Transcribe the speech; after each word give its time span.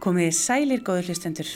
Komið 0.00 0.30
sælir 0.32 0.80
góður 0.80 1.10
hlustendur. 1.10 1.48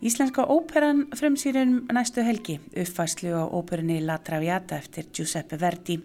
Íslenska 0.00 0.46
óperan 0.48 1.02
fremsýrum 1.12 1.82
næstu 1.92 2.22
helgi 2.24 2.54
uppfæslu 2.72 3.34
á 3.36 3.44
óperunni 3.44 3.98
La 4.00 4.16
Traviata 4.24 4.78
eftir 4.80 5.10
Giuseppe 5.12 5.58
Verdi. 5.60 5.98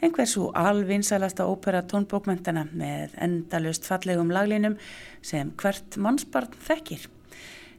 Einhversu 0.00 0.46
alvinsalasta 0.56 1.44
ópera 1.44 1.82
tónbókmentana 1.84 2.64
með 2.72 3.18
endalust 3.20 3.84
fallegum 3.84 4.32
laglinum 4.32 4.78
sem 5.20 5.52
hvert 5.60 6.00
mannsbarn 6.00 6.56
þekkir. 6.64 7.04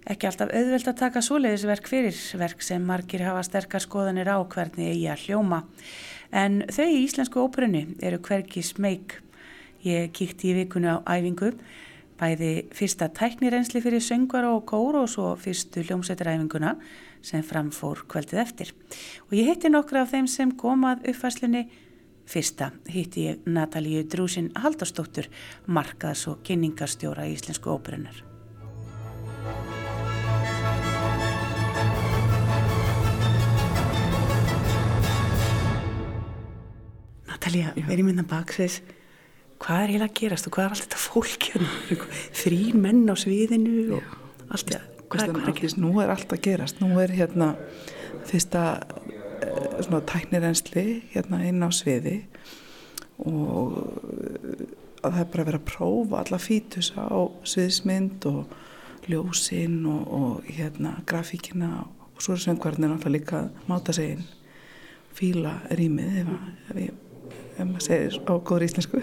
Ekki 0.06 0.30
alltaf 0.30 0.54
auðvelt 0.54 0.94
að 0.94 1.02
taka 1.02 1.26
svoleiðisverk 1.26 1.90
fyrir 1.90 2.22
verk 2.38 2.62
sem 2.62 2.86
margir 2.86 3.26
hafa 3.26 3.42
sterkar 3.50 3.82
skoðanir 3.82 4.30
á 4.30 4.38
hvernig 4.46 4.94
eigi 4.94 5.10
að 5.10 5.26
hljóma. 5.26 5.64
En 6.30 6.62
þau 6.70 6.86
í 6.86 7.02
Íslensku 7.02 7.42
óperunni 7.42 7.88
eru 7.97 8.21
hverki 8.21 8.61
smeg. 8.61 9.18
Ég 9.82 10.14
kíkti 10.14 10.54
í 10.54 10.57
vikunni 10.61 10.93
á 10.93 11.01
æfingu 11.18 11.56
bæði 12.19 12.51
fyrsta 12.75 13.07
tæknirensli 13.15 13.82
fyrir 13.83 14.04
söngvara 14.04 14.51
og 14.51 14.65
kór 14.68 14.97
og 15.00 15.09
svo 15.11 15.32
fyrstu 15.39 15.83
hljómsveitaræfinguna 15.87 16.75
sem 17.23 17.43
framfór 17.43 18.04
kvöldið 18.11 18.42
eftir. 18.43 18.73
Og 19.29 19.37
ég 19.39 19.47
hitti 19.47 19.71
nokkra 19.71 20.04
af 20.04 20.11
þeim 20.14 20.28
sem 20.28 20.51
komað 20.51 21.07
uppfæslunni. 21.07 21.68
Fyrsta 22.29 22.71
hitti 22.92 23.25
ég 23.32 23.47
Natalíu 23.47 24.04
Drúsin 24.05 24.51
Haldarsdóttur, 24.55 25.32
markaðs 25.65 26.28
og 26.29 26.43
kynningarstjóra 26.45 27.25
í 27.25 27.33
Íslensku 27.37 27.71
óperunar. 27.73 28.23
Natalía, 37.30 37.73
verið 37.88 38.06
minna 38.11 38.28
baksveits 38.28 38.81
hvað 39.60 39.84
er 39.84 39.92
eiginlega 39.94 40.10
að 40.10 40.20
gerast 40.22 40.48
og 40.48 40.56
hvað 40.56 40.66
er 40.66 40.76
allt 40.76 40.86
þetta 40.86 41.02
fólk 41.04 41.48
hérna, 41.52 42.08
þrýr 42.42 42.80
menn 42.80 43.04
á 43.12 43.16
sviðinu 43.20 43.76
og 43.98 44.14
allt 44.50 44.72
þetta? 44.72 44.82
Hvað, 45.10 45.24
hvað 45.34 45.42
er 45.42 45.50
að 45.50 45.60
gerast? 45.60 45.80
Nú 45.82 45.92
er 46.04 46.14
allt 46.14 46.36
að 46.36 46.44
gerast, 46.46 46.82
nú 46.84 47.00
er 47.02 47.14
hérna 47.18 47.50
fyrsta 48.30 48.64
eh, 49.42 49.80
svona 49.86 50.02
tæknirensli 50.10 50.86
hérna 51.16 51.42
inn 51.50 51.66
á 51.66 51.70
sviði 51.74 52.20
og 53.26 53.80
eh, 53.80 54.66
að 55.04 55.16
það 55.16 55.22
er 55.22 55.30
bara 55.34 55.44
að 55.44 55.50
vera 55.52 55.62
að 55.62 55.70
prófa 55.70 56.23
alla 56.23 56.42
fítus 56.42 56.92
á 56.96 57.10
sviðismynd 57.48 58.28
og 58.30 58.58
ljósinn 59.10 59.82
og, 59.90 60.02
og 60.14 60.50
hérna 60.52 61.00
grafíkina 61.10 61.72
og 61.80 62.23
svo 62.23 62.36
er 62.36 62.44
söngvarnir 62.44 62.92
náttúrulega 62.92 63.16
líka 63.16 63.70
máta 63.70 63.96
segin 63.96 64.26
fíla 65.16 65.56
rýmið 65.72 66.20
ef, 66.22 66.34
ef, 66.76 67.09
ef 67.56 67.66
maður 67.66 67.86
segir 67.86 68.20
á 68.26 68.34
góður 68.38 68.66
íslensku. 68.68 69.02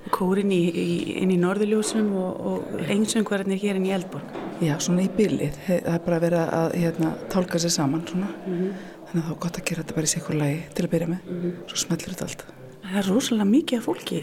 Og 0.00 0.12
kórin 0.16 0.52
í, 0.54 0.60
í, 0.70 0.84
inn 1.20 1.32
í 1.34 1.38
norðurljósum 1.40 2.12
og, 2.16 2.38
og 2.50 2.84
einsöngvarnir 2.88 3.60
hér 3.60 3.76
inn 3.76 3.88
í 3.90 3.92
Eldborg. 3.92 4.38
Já, 4.64 4.74
svona 4.80 5.04
í 5.04 5.10
bylið, 5.12 5.58
það 5.66 5.90
er 5.92 6.02
bara 6.04 6.16
að 6.16 6.24
vera 6.26 6.40
að 6.56 6.74
hérna, 6.80 7.10
tálka 7.32 7.60
sér 7.60 7.72
saman 7.72 8.04
mm 8.04 8.24
-hmm. 8.24 8.72
þannig 9.08 9.22
að 9.22 9.26
það 9.26 9.34
er 9.34 9.42
gott 9.44 9.58
að 9.58 9.66
gera 9.68 9.82
þetta 9.82 9.96
bara 9.96 10.08
í 10.08 10.14
sikur 10.14 10.36
lagi 10.36 10.58
til 10.74 10.84
að 10.84 10.90
byrja 10.90 11.08
með, 11.08 11.20
mm 11.26 11.40
-hmm. 11.40 11.52
svo 11.68 11.76
smellir 11.76 12.12
þetta 12.12 12.24
allt. 12.24 12.44
Það 12.84 12.98
er 12.98 13.08
rosalega 13.08 13.44
mikið 13.50 13.78
af 13.78 13.84
fólki. 13.84 14.22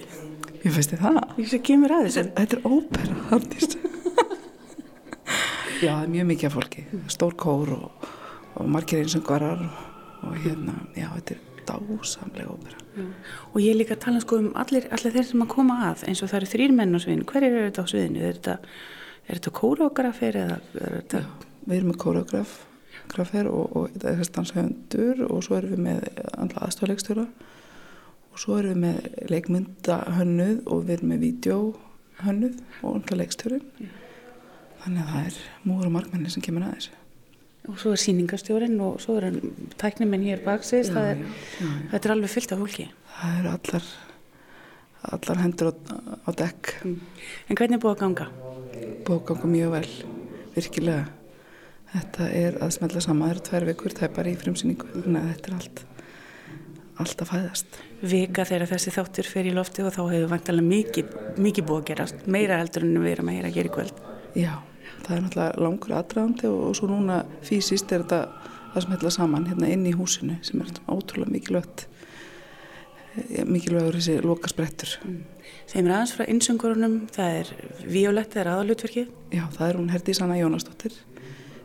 Ég 0.63 0.71
veist 0.75 0.91
þið 0.91 0.99
það 0.99 1.17
Þetta 2.35 2.57
er 2.57 2.61
ópera, 2.65 3.15
Já, 5.77 5.93
það 5.93 6.03
er 6.03 6.09
mjög 6.09 6.25
mikið 6.25 6.47
af 6.47 6.53
fólki. 6.53 6.85
Stór 7.07 7.35
kór 7.37 7.69
og, 7.75 8.07
og 8.55 8.69
margir 8.69 9.03
einsöngvarar 9.03 9.59
og, 9.61 9.73
og 10.23 10.37
hérna, 10.41 10.73
já, 10.97 11.09
þetta 11.13 11.35
er 11.35 11.46
dásamlega 11.67 12.53
ópera 12.53 12.77
Já. 12.97 13.05
og 13.53 13.57
ég 13.61 13.73
er 13.73 13.79
líka 13.81 13.97
að 13.97 14.03
tala 14.05 14.21
sko 14.23 14.39
um 14.41 14.47
allir, 14.55 14.87
allir 14.91 15.15
þeir 15.15 15.27
sem 15.31 15.43
að 15.43 15.51
koma 15.53 15.77
að 15.89 16.05
eins 16.07 16.23
og 16.23 16.31
það 16.31 16.39
eru 16.39 16.51
þrýr 16.53 16.77
menn 16.77 16.95
á 16.95 16.99
sviðinu. 17.03 17.27
Hverjir 17.31 17.51
eru 17.51 17.67
þetta 17.67 17.85
á 17.85 17.91
sviðinu? 17.91 18.23
Er 18.23 18.39
þetta, 18.39 18.55
er 19.27 19.39
þetta 19.39 19.53
kóreografir 19.61 20.39
eða 20.43 20.57
þetta... 20.77 21.23
Við 21.67 21.77
erum 21.77 21.91
með 21.91 21.99
kóreografir 22.03 23.49
og, 23.51 23.75
og 23.75 23.89
þetta 23.93 24.13
er 24.13 24.27
stanshöfundur 24.27 25.23
og 25.27 25.43
svo 25.43 25.57
erum 25.59 25.73
við 25.75 25.83
með 25.83 26.05
andla 26.37 26.67
aðstofleikstjóra 26.67 27.25
og 27.27 28.41
svo 28.41 28.59
erum 28.59 28.75
við 28.75 28.83
með 28.85 29.27
leikmyndahönnuð 29.33 30.61
og 30.65 30.85
við 30.87 30.95
erum 30.97 31.11
með 31.13 31.25
vídeohönnuð 31.25 32.61
og 32.81 32.93
andla 32.93 33.19
leikstjórin 33.21 33.91
þannig 34.83 35.03
að 35.03 35.11
það 35.11 35.27
er 35.27 35.41
múur 35.67 35.89
og 35.89 35.95
margmenni 35.97 36.31
sem 36.31 36.45
kemur 36.45 36.67
að 36.67 36.77
þessu 36.77 36.95
og 37.67 37.79
svo 37.81 37.93
er 37.93 38.01
síningastjórin 38.01 38.77
og 38.83 39.01
svo 39.03 39.17
er 39.19 39.39
tæknumenn 39.79 40.25
hér 40.27 40.43
baksist 40.45 40.93
þetta 40.95 42.03
er 42.03 42.13
alveg 42.13 42.31
fyllt 42.31 42.53
af 42.55 42.61
fólki. 42.63 42.87
Það 43.17 43.39
eru 43.41 43.53
allar 43.55 43.89
allar 45.07 45.41
hendur 45.43 45.71
á, 45.71 45.73
á 46.27 46.29
dekk. 46.35 46.73
Mm. 46.83 46.99
en 47.49 47.59
hvernig 47.59 47.77
er 47.77 47.83
búið 47.83 47.95
að 47.95 48.01
ganga? 48.03 48.29
búið 49.07 49.19
að 49.19 49.27
ganga 49.31 49.51
mjög 49.51 49.75
vel 49.75 49.91
virkilega. 50.55 51.05
Þetta 51.87 52.29
er 52.35 52.57
að 52.61 52.73
smelda 52.75 53.03
saman. 53.03 53.29
Það 53.29 53.35
eru 53.35 53.45
tvær 53.47 53.67
vikur, 53.69 53.95
það 53.95 54.07
er 54.09 54.15
bara 54.17 54.31
í 54.31 54.39
frumsýningu. 54.41 54.89
Þannig 54.95 55.21
að 55.21 55.29
þetta 55.33 55.51
er 55.51 55.59
allt 55.59 55.83
allt 56.97 57.19
að 57.21 57.29
fæðast. 57.29 57.75
Vika 58.09 58.45
þegar 58.49 58.71
þessi 58.71 58.93
þáttur 58.95 59.27
fer 59.29 59.45
í 59.45 59.53
lofti 59.53 59.83
og 59.85 59.93
þá 59.93 60.01
hefur 60.09 60.31
vantalega 60.31 60.71
mikið, 60.71 61.11
mikið 61.45 61.67
búið 61.69 61.83
að 61.83 61.89
gerast. 61.91 62.25
Meira 62.25 62.57
heldur 62.57 62.87
en 62.87 62.97
við 63.03 63.13
erum 63.13 63.29
að 63.29 63.53
gera 63.53 63.69
í 63.69 63.75
kvöld. 63.75 64.01
Já 64.37 64.55
það 65.05 65.13
er 65.15 65.23
náttúrulega 65.25 65.63
langur 65.65 65.95
aðdraðandi 65.97 66.49
og, 66.51 66.59
og 66.69 66.77
svo 66.79 66.89
núna 66.91 67.21
fysiskt 67.45 67.91
er 67.91 68.05
þetta 68.05 68.21
það 68.73 68.83
sem 68.83 68.95
hefði 68.95 69.13
saman 69.15 69.47
hérna 69.49 69.71
inn 69.73 69.85
í 69.87 69.95
húsinu 69.97 70.37
sem 70.45 70.61
er 70.63 70.73
ótrúlega 70.85 71.33
mikilvægt 71.33 71.85
eh, 73.17 73.45
mikilvægur 73.47 73.99
þessi 73.99 74.19
loka 74.25 74.51
sprettur 74.51 74.97
mm. 75.03 75.19
Þeim 75.67 75.87
er 75.87 75.93
aðeins 75.95 76.13
frá 76.15 76.27
insöngurunum 76.31 76.97
það 77.11 77.37
er 77.41 77.49
Violett, 77.87 78.33
það 78.33 78.41
er 78.41 78.49
aðalutverkið 78.53 79.13
Já, 79.35 79.43
það 79.55 79.69
er 79.69 79.79
hún 79.79 79.89
Herdi 79.91 80.15
Sanna 80.15 80.39
Jónasdóttir 80.39 80.95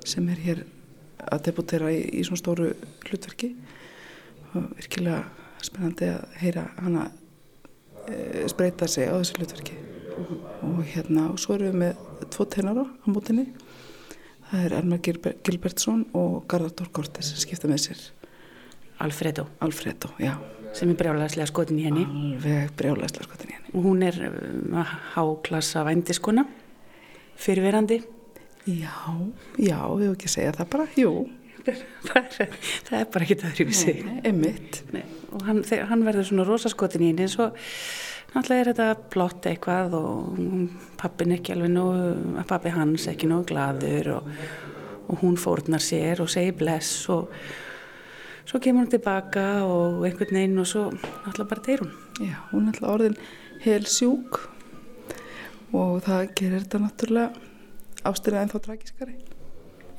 sem 0.07 0.27
er 0.31 0.41
hér 0.43 0.65
að 1.23 1.45
debutera 1.49 1.91
í, 1.95 2.01
í 2.19 2.25
svona 2.27 2.41
stóru 2.41 2.73
hlutverki 3.07 3.53
og 4.53 4.73
virkilega 4.77 5.23
spennandi 5.63 6.11
að 6.11 6.39
heyra 6.43 6.65
hana 6.81 7.07
e, 8.09 8.47
spreita 8.51 8.89
sig 8.91 9.07
á 9.09 9.15
þessu 9.15 9.39
hlutverki. 9.39 9.77
Og 10.17 10.83
hérna 10.93 11.29
og 11.33 11.41
svo 11.41 11.57
erum 11.57 11.73
við 11.73 11.79
með 11.83 12.27
tvo 12.33 12.47
tenara 12.53 12.87
á 12.87 13.07
mótinni 13.11 13.47
það 14.53 14.65
er 14.67 14.75
Elmar 14.79 15.01
Gilbertsson 15.03 16.07
og 16.19 16.43
Garðardór 16.51 16.91
Kortes 16.93 17.33
sem 17.33 17.41
skipta 17.41 17.71
með 17.71 17.87
sér. 17.87 18.03
Alfredo. 19.03 19.47
Alfredo, 19.65 20.13
sem 20.77 20.93
er 20.93 20.99
brjálæðslega 21.01 21.49
skotin 21.49 21.81
í 21.81 21.87
henni. 21.89 22.05
Alveg 22.05 22.75
brjálæðslega 22.79 23.27
skotin 23.27 23.51
í 23.51 23.57
henni. 23.57 23.73
Og 23.73 23.87
hún 23.89 24.05
er 24.07 24.19
uh, 24.29 24.97
háklassa 25.15 25.87
vændiskona 25.89 26.45
fyrirverandi 27.43 28.03
já, 28.69 28.93
já, 29.59 29.79
ég 29.81 30.05
hef 30.05 30.13
ekki 30.13 30.29
að 30.29 30.35
segja 30.37 30.53
það 30.59 30.69
bara, 30.77 30.89
jú. 31.01 31.15
Það 31.63 32.97
er 32.99 33.11
bara 33.15 33.25
ekki 33.25 33.37
það 33.39 33.49
að 33.49 33.59
rýfisi 33.61 33.93
og 35.33 35.45
hann, 35.47 35.61
hann 35.89 36.01
verður 36.03 36.27
svona 36.27 36.47
rosaskotin 36.49 37.05
í 37.07 37.13
henni 37.13 37.25
en 37.25 37.31
svo 37.31 37.47
Náttúrulega 38.33 38.63
er 38.63 38.69
þetta 38.71 39.09
blott 39.13 39.47
eitthvað 39.51 39.95
og 39.99 40.39
pappin 41.01 41.35
ekki 41.37 41.53
alveg 41.53 41.73
nú, 41.75 41.85
pappi 42.49 42.71
hans 42.73 43.05
ekki 43.11 43.29
nú 43.29 43.43
gladur 43.49 44.09
og, 44.15 44.31
og 45.13 45.21
hún 45.21 45.37
fórnar 45.37 45.83
sér 45.85 46.23
og 46.25 46.31
segir 46.33 46.57
bless 46.57 47.11
og 47.13 47.29
svo 48.49 48.61
kemur 48.63 48.87
hún 48.87 48.93
tilbaka 48.95 49.45
og 49.67 50.07
einhvern 50.09 50.39
veginn 50.39 50.63
og 50.63 50.69
svo 50.71 50.87
náttúrulega 50.95 51.51
bara 51.51 51.65
deyr 51.67 51.85
hún. 51.85 51.93
Já, 52.25 52.37
hún 52.53 52.63
er 52.63 52.73
náttúrulega 52.73 52.95
orðin 52.95 53.19
hel 53.67 53.85
sjúk 53.87 54.41
og 55.77 56.01
það 56.07 56.33
gerir 56.39 56.65
þetta 56.65 56.81
náttúrulega 56.87 58.09
ástyrðað 58.09 58.47
ennþá 58.47 58.63
tragískari. 58.67 59.19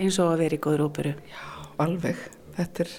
Eins 0.02 0.18
og 0.18 0.32
að 0.34 0.42
vera 0.42 0.58
í 0.58 0.64
góður 0.64 0.88
óperu. 0.88 1.14
Já, 1.30 1.44
alveg. 1.86 2.26
Þetta 2.58 2.88
er, 2.88 2.96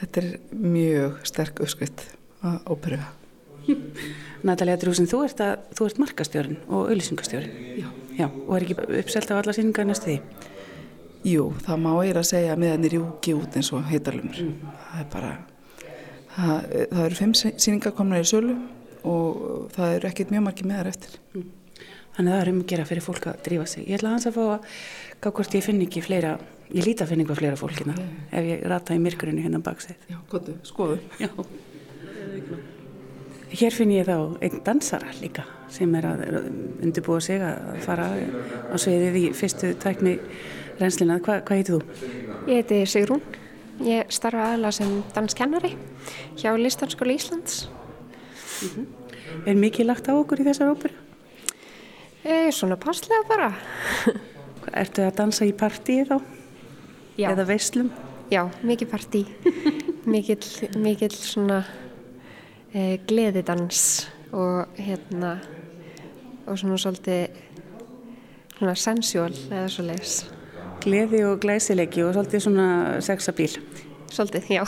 þetta 0.00 0.24
er 0.24 0.32
mjög 0.56 1.20
sterk 1.28 1.62
uppskritt 1.64 2.06
að 2.40 2.58
óperuða. 2.72 3.12
Natalia 4.46 4.76
Drúsin, 4.80 5.08
þú 5.08 5.22
ert, 5.26 5.40
ert 5.40 6.00
markastjórin 6.02 6.58
og 6.68 6.90
auðlýsingastjórin. 6.90 7.54
Já. 7.80 7.88
Já. 8.14 8.28
Og 8.28 8.52
er 8.56 8.66
ekki 8.66 8.76
uppselt 9.00 9.32
af 9.32 9.40
alla 9.40 9.54
síningar 9.56 9.88
næstu 9.88 10.12
því? 10.12 10.18
Jú, 11.24 11.48
það 11.64 11.80
má 11.80 11.90
eiginlega 11.94 12.20
að 12.20 12.28
segja 12.28 12.52
að 12.52 12.62
miðan 12.62 12.86
er 12.86 12.96
júki 12.98 13.34
út 13.34 13.56
eins 13.56 13.70
og 13.72 13.86
heitarlumur. 13.88 14.40
Mm. 14.44 14.72
Það 14.84 15.00
er 15.00 15.10
bara, 15.14 15.30
það, 16.36 16.70
það 16.92 17.02
eru 17.06 17.20
fimm 17.20 17.34
síningar 17.40 17.94
komnar 17.96 18.24
í 18.24 18.28
sölu 18.28 18.56
og 19.08 19.70
það 19.74 19.96
eru 19.98 20.10
ekkert 20.10 20.34
mjög 20.34 20.44
margi 20.48 20.68
meðar 20.68 20.90
eftir. 20.92 21.16
Mm. 21.32 21.48
Þannig 22.14 22.30
að 22.30 22.36
það 22.36 22.44
er 22.44 22.52
um 22.52 22.58
að 22.60 22.68
gera 22.70 22.86
fyrir 22.86 23.04
fólk 23.08 23.24
að 23.26 23.38
drífa 23.48 23.66
sig. 23.72 23.86
Ég 23.88 23.98
ætla 23.98 24.10
að 24.12 24.18
hans 24.18 24.28
að 24.28 24.36
fá 24.36 24.42
að 24.44 24.68
gá 25.24 25.30
hvort 25.34 25.56
ég 25.56 25.64
finn 25.64 25.80
ekki 25.82 26.02
fleira, 26.04 26.34
ég 26.70 26.86
líti 26.86 27.02
að 27.02 27.10
finna 27.10 27.24
eitthvað 27.24 27.40
fleira 27.40 27.58
fólkina 27.58 27.96
yeah. 27.98 28.12
ef 28.30 28.50
ég 28.52 28.66
rata 28.70 28.94
í 28.94 29.00
myrkurinu 29.02 29.42
hérna 29.42 29.64
baksið. 29.64 30.04
Já, 30.12 30.18
gotu, 30.30 30.54
skoðu. 30.68 31.00
Já. 31.18 31.32
Hér 33.54 33.74
finn 33.74 33.92
ég 33.94 34.08
þá 34.08 34.16
einn 34.42 34.62
dansara 34.66 35.12
líka 35.20 35.44
sem 35.70 35.92
er 35.94 36.06
að 36.08 36.22
undirbúa 36.82 37.20
sig 37.22 37.42
að 37.42 37.78
fara 37.84 38.08
á 38.10 38.74
sveiðið 38.74 39.18
í 39.20 39.24
fyrstu 39.36 39.70
tækni 39.82 40.16
reynslina. 40.80 41.20
Hva, 41.22 41.38
hvað 41.46 41.60
heitir 41.60 41.76
þú? 41.76 42.10
Ég 42.50 42.60
heiti 42.60 42.80
Sigrún. 42.90 43.22
Ég 43.84 44.10
starfa 44.14 44.52
aðlað 44.54 44.76
sem 44.78 44.92
danskennari 45.14 45.72
hjá 46.38 46.50
Listanskóli 46.58 47.14
Íslands. 47.18 47.68
Mm 48.62 48.68
-hmm. 48.68 48.86
Er 49.46 49.54
mikið 49.54 49.86
lagt 49.86 50.08
á 50.08 50.12
okkur 50.14 50.40
í 50.40 50.44
þessar 50.44 50.70
óperu? 50.70 50.94
E, 52.24 52.50
svona 52.52 52.76
passlega 52.76 53.22
bara. 53.28 53.52
Ertu 54.82 55.02
að 55.02 55.16
dansa 55.16 55.44
í 55.44 55.52
partíi 55.52 56.04
þá? 56.04 56.20
Já. 57.18 57.30
Eða 57.30 57.46
veislum? 57.46 57.90
Já, 58.30 58.48
mikið 58.62 58.88
partí. 58.88 59.26
mikill, 60.14 60.68
mikill 60.76 61.12
svona 61.12 61.64
e, 62.74 62.98
gleðidans 63.08 64.08
og 64.34 64.74
hérna 64.78 65.38
og 66.44 66.58
svona 66.60 66.76
svolítið 66.80 67.38
svona 68.58 68.74
sensual 68.78 69.32
eða 69.48 69.68
svo 69.72 69.86
leiðis. 69.86 70.16
Gleði 70.84 71.22
og 71.24 71.40
glæsileiki 71.42 72.04
og 72.04 72.12
svolítið 72.16 72.44
svona 72.44 72.68
sexabíl. 73.04 73.56
Svolítið, 74.12 74.50
já. 74.58 74.64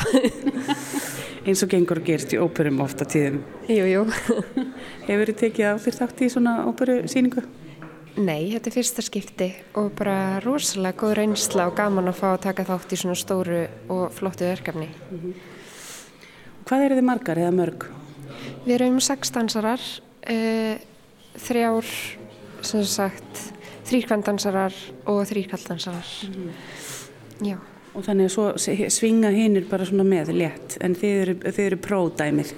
Eins 1.47 1.62
og 1.62 1.70
gengur 1.70 2.00
og 2.00 2.06
gerst 2.08 2.32
í 2.35 2.41
óperum 2.43 2.81
ofta 2.82 3.06
tíðum. 3.06 3.43
jú, 3.70 3.85
jú. 3.87 4.06
Hefur 5.08 5.31
þið 5.31 5.38
tekið 5.43 5.69
á 5.70 5.75
þér 5.79 5.99
þátt 6.00 6.23
í 6.25 6.31
svona 6.32 6.55
óperu 6.67 6.97
síningu? 7.11 7.44
Nei, 8.17 8.49
þetta 8.50 8.70
er 8.70 8.75
fyrsta 8.75 9.05
skipti 9.05 9.50
og 9.76 9.91
bara 9.99 10.41
rosalega 10.41 10.97
góð 11.03 11.19
reynsla 11.19 11.69
og 11.69 11.76
gaman 11.76 12.08
að 12.08 12.19
fá 12.23 12.26
að 12.32 12.47
taka 12.49 12.64
þátt 12.64 12.94
í 12.97 12.99
svona 13.03 13.19
stóru 13.20 13.61
og 13.93 14.08
flottu 14.17 14.49
verkefni. 14.49 14.88
Hvað 16.66 16.84
eru 16.86 16.98
þið 16.98 17.06
margar 17.06 17.38
eða 17.38 17.54
mörg? 17.54 17.84
Við 18.66 18.74
erum 18.80 18.98
sex 19.04 19.30
dansarar, 19.34 19.82
uh, 20.26 20.74
þrjár, 21.38 21.92
sem 22.66 22.82
sagt, 22.90 23.42
þrýrkvændansarar 23.86 24.74
og 25.06 25.22
þrýrkalldansarar. 25.30 26.10
Já, 27.46 27.58
Og 27.96 28.04
þannig 28.04 28.26
að 28.28 28.32
svo 28.34 28.90
svinga 28.92 29.30
hinnir 29.32 29.64
bara 29.70 29.86
svona 29.88 30.04
með 30.04 30.34
létt, 30.36 30.74
en 30.84 30.92
þið 30.98 31.20
eru, 31.22 31.34
eru 31.62 31.78
pródæmið. 31.80 32.50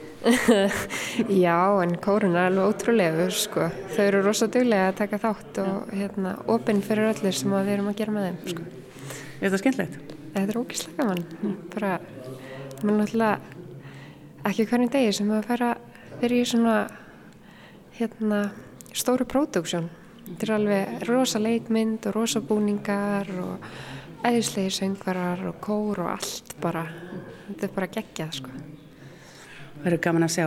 já, 1.44 1.58
en 1.84 1.92
kórun 2.02 2.34
er 2.34 2.48
alveg 2.48 2.72
ótrúlegur, 2.72 3.30
sko. 3.36 3.68
Þau 3.94 4.00
eru 4.02 4.22
rosa 4.24 4.48
duglega 4.50 4.88
að 4.90 4.98
taka 5.04 5.20
þátt 5.22 5.60
og 5.62 5.92
hérna, 5.94 6.32
opinn 6.50 6.82
fyrir 6.82 7.12
öllu 7.12 7.30
sem 7.30 7.54
við 7.54 7.70
erum 7.76 7.92
að 7.92 8.00
gera 8.00 8.16
með 8.16 8.26
þeim, 8.26 8.40
sko. 8.50 8.66
Er 9.38 9.44
þetta 9.46 9.62
skemmtilegt? 9.62 10.16
Þetta 10.34 10.42
er 10.42 10.58
ógíslega 10.58 10.98
gaman. 11.04 11.54
Bara, 11.76 11.92
maður 12.82 12.98
náttúrulega 13.04 13.57
ekki 14.48 14.66
hvernig 14.70 14.90
degi 14.92 15.12
sem 15.18 15.30
að 15.34 15.46
fara 15.50 15.70
fyrir 16.20 16.42
í 16.42 16.48
svona 16.48 16.76
hérna 17.98 18.42
stóru 18.96 19.26
pródúksjón. 19.28 19.88
Þetta 20.28 20.46
er 20.46 20.52
alveg 20.56 21.04
rosa 21.08 21.40
leikmynd 21.40 22.08
og 22.08 22.16
rosa 22.16 22.42
búningar 22.44 23.28
og 23.42 23.68
æðislegi 24.26 24.74
söngvarar 24.78 25.44
og 25.50 25.60
kór 25.64 26.02
og 26.04 26.12
allt 26.16 26.54
bara. 26.62 26.84
Þetta 27.48 27.68
er 27.68 27.74
bara 27.76 27.90
geggjað 27.94 28.34
sko. 28.40 28.52
Það 29.78 29.84
verður 29.86 30.04
gaman 30.08 30.26
að 30.26 30.34
sjá 30.36 30.46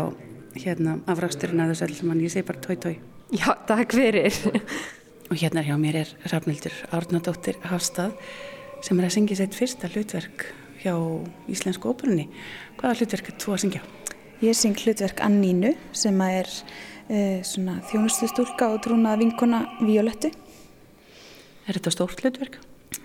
hérna 0.62 0.98
afraksturinn 1.10 1.64
að 1.64 1.74
þessu 1.74 1.88
öll 1.88 1.98
saman, 2.00 2.24
ég 2.26 2.34
segi 2.34 2.48
bara 2.48 2.64
tói 2.66 2.78
tói. 2.84 2.96
Já, 3.32 3.48
takk 3.68 3.96
fyrir. 3.96 4.42
Og 5.32 5.38
hérna 5.40 5.64
hjá 5.64 5.78
mér 5.80 6.02
er 6.02 6.10
Rafnildur 6.28 6.74
Árnadóttir 6.92 7.62
Hafstað 7.64 8.18
sem 8.84 9.00
er 9.00 9.08
að 9.08 9.14
syngja 9.16 9.38
sitt 9.40 9.56
fyrsta 9.56 9.88
hlutverk 9.94 10.50
hjá 10.82 10.94
Íslensku 11.52 11.92
óperunni. 11.92 12.28
Hvaða 12.80 13.02
hlutverk 13.02 13.32
er 13.32 13.38
þú 13.42 13.56
að 13.56 13.62
syngja? 13.66 13.82
Ég 14.42 14.58
syng 14.58 14.78
hlutverk 14.82 15.22
Annínu 15.22 15.76
sem 15.94 16.18
er 16.26 16.50
uh, 16.50 17.40
svona 17.46 17.78
þjónustustúlka 17.92 18.72
og 18.74 18.82
trúna 18.86 19.14
vinkona 19.22 19.64
Violettu. 19.84 20.32
Er 21.68 21.78
þetta 21.78 21.94
stórt 21.94 22.24
hlutverk? 22.24 22.58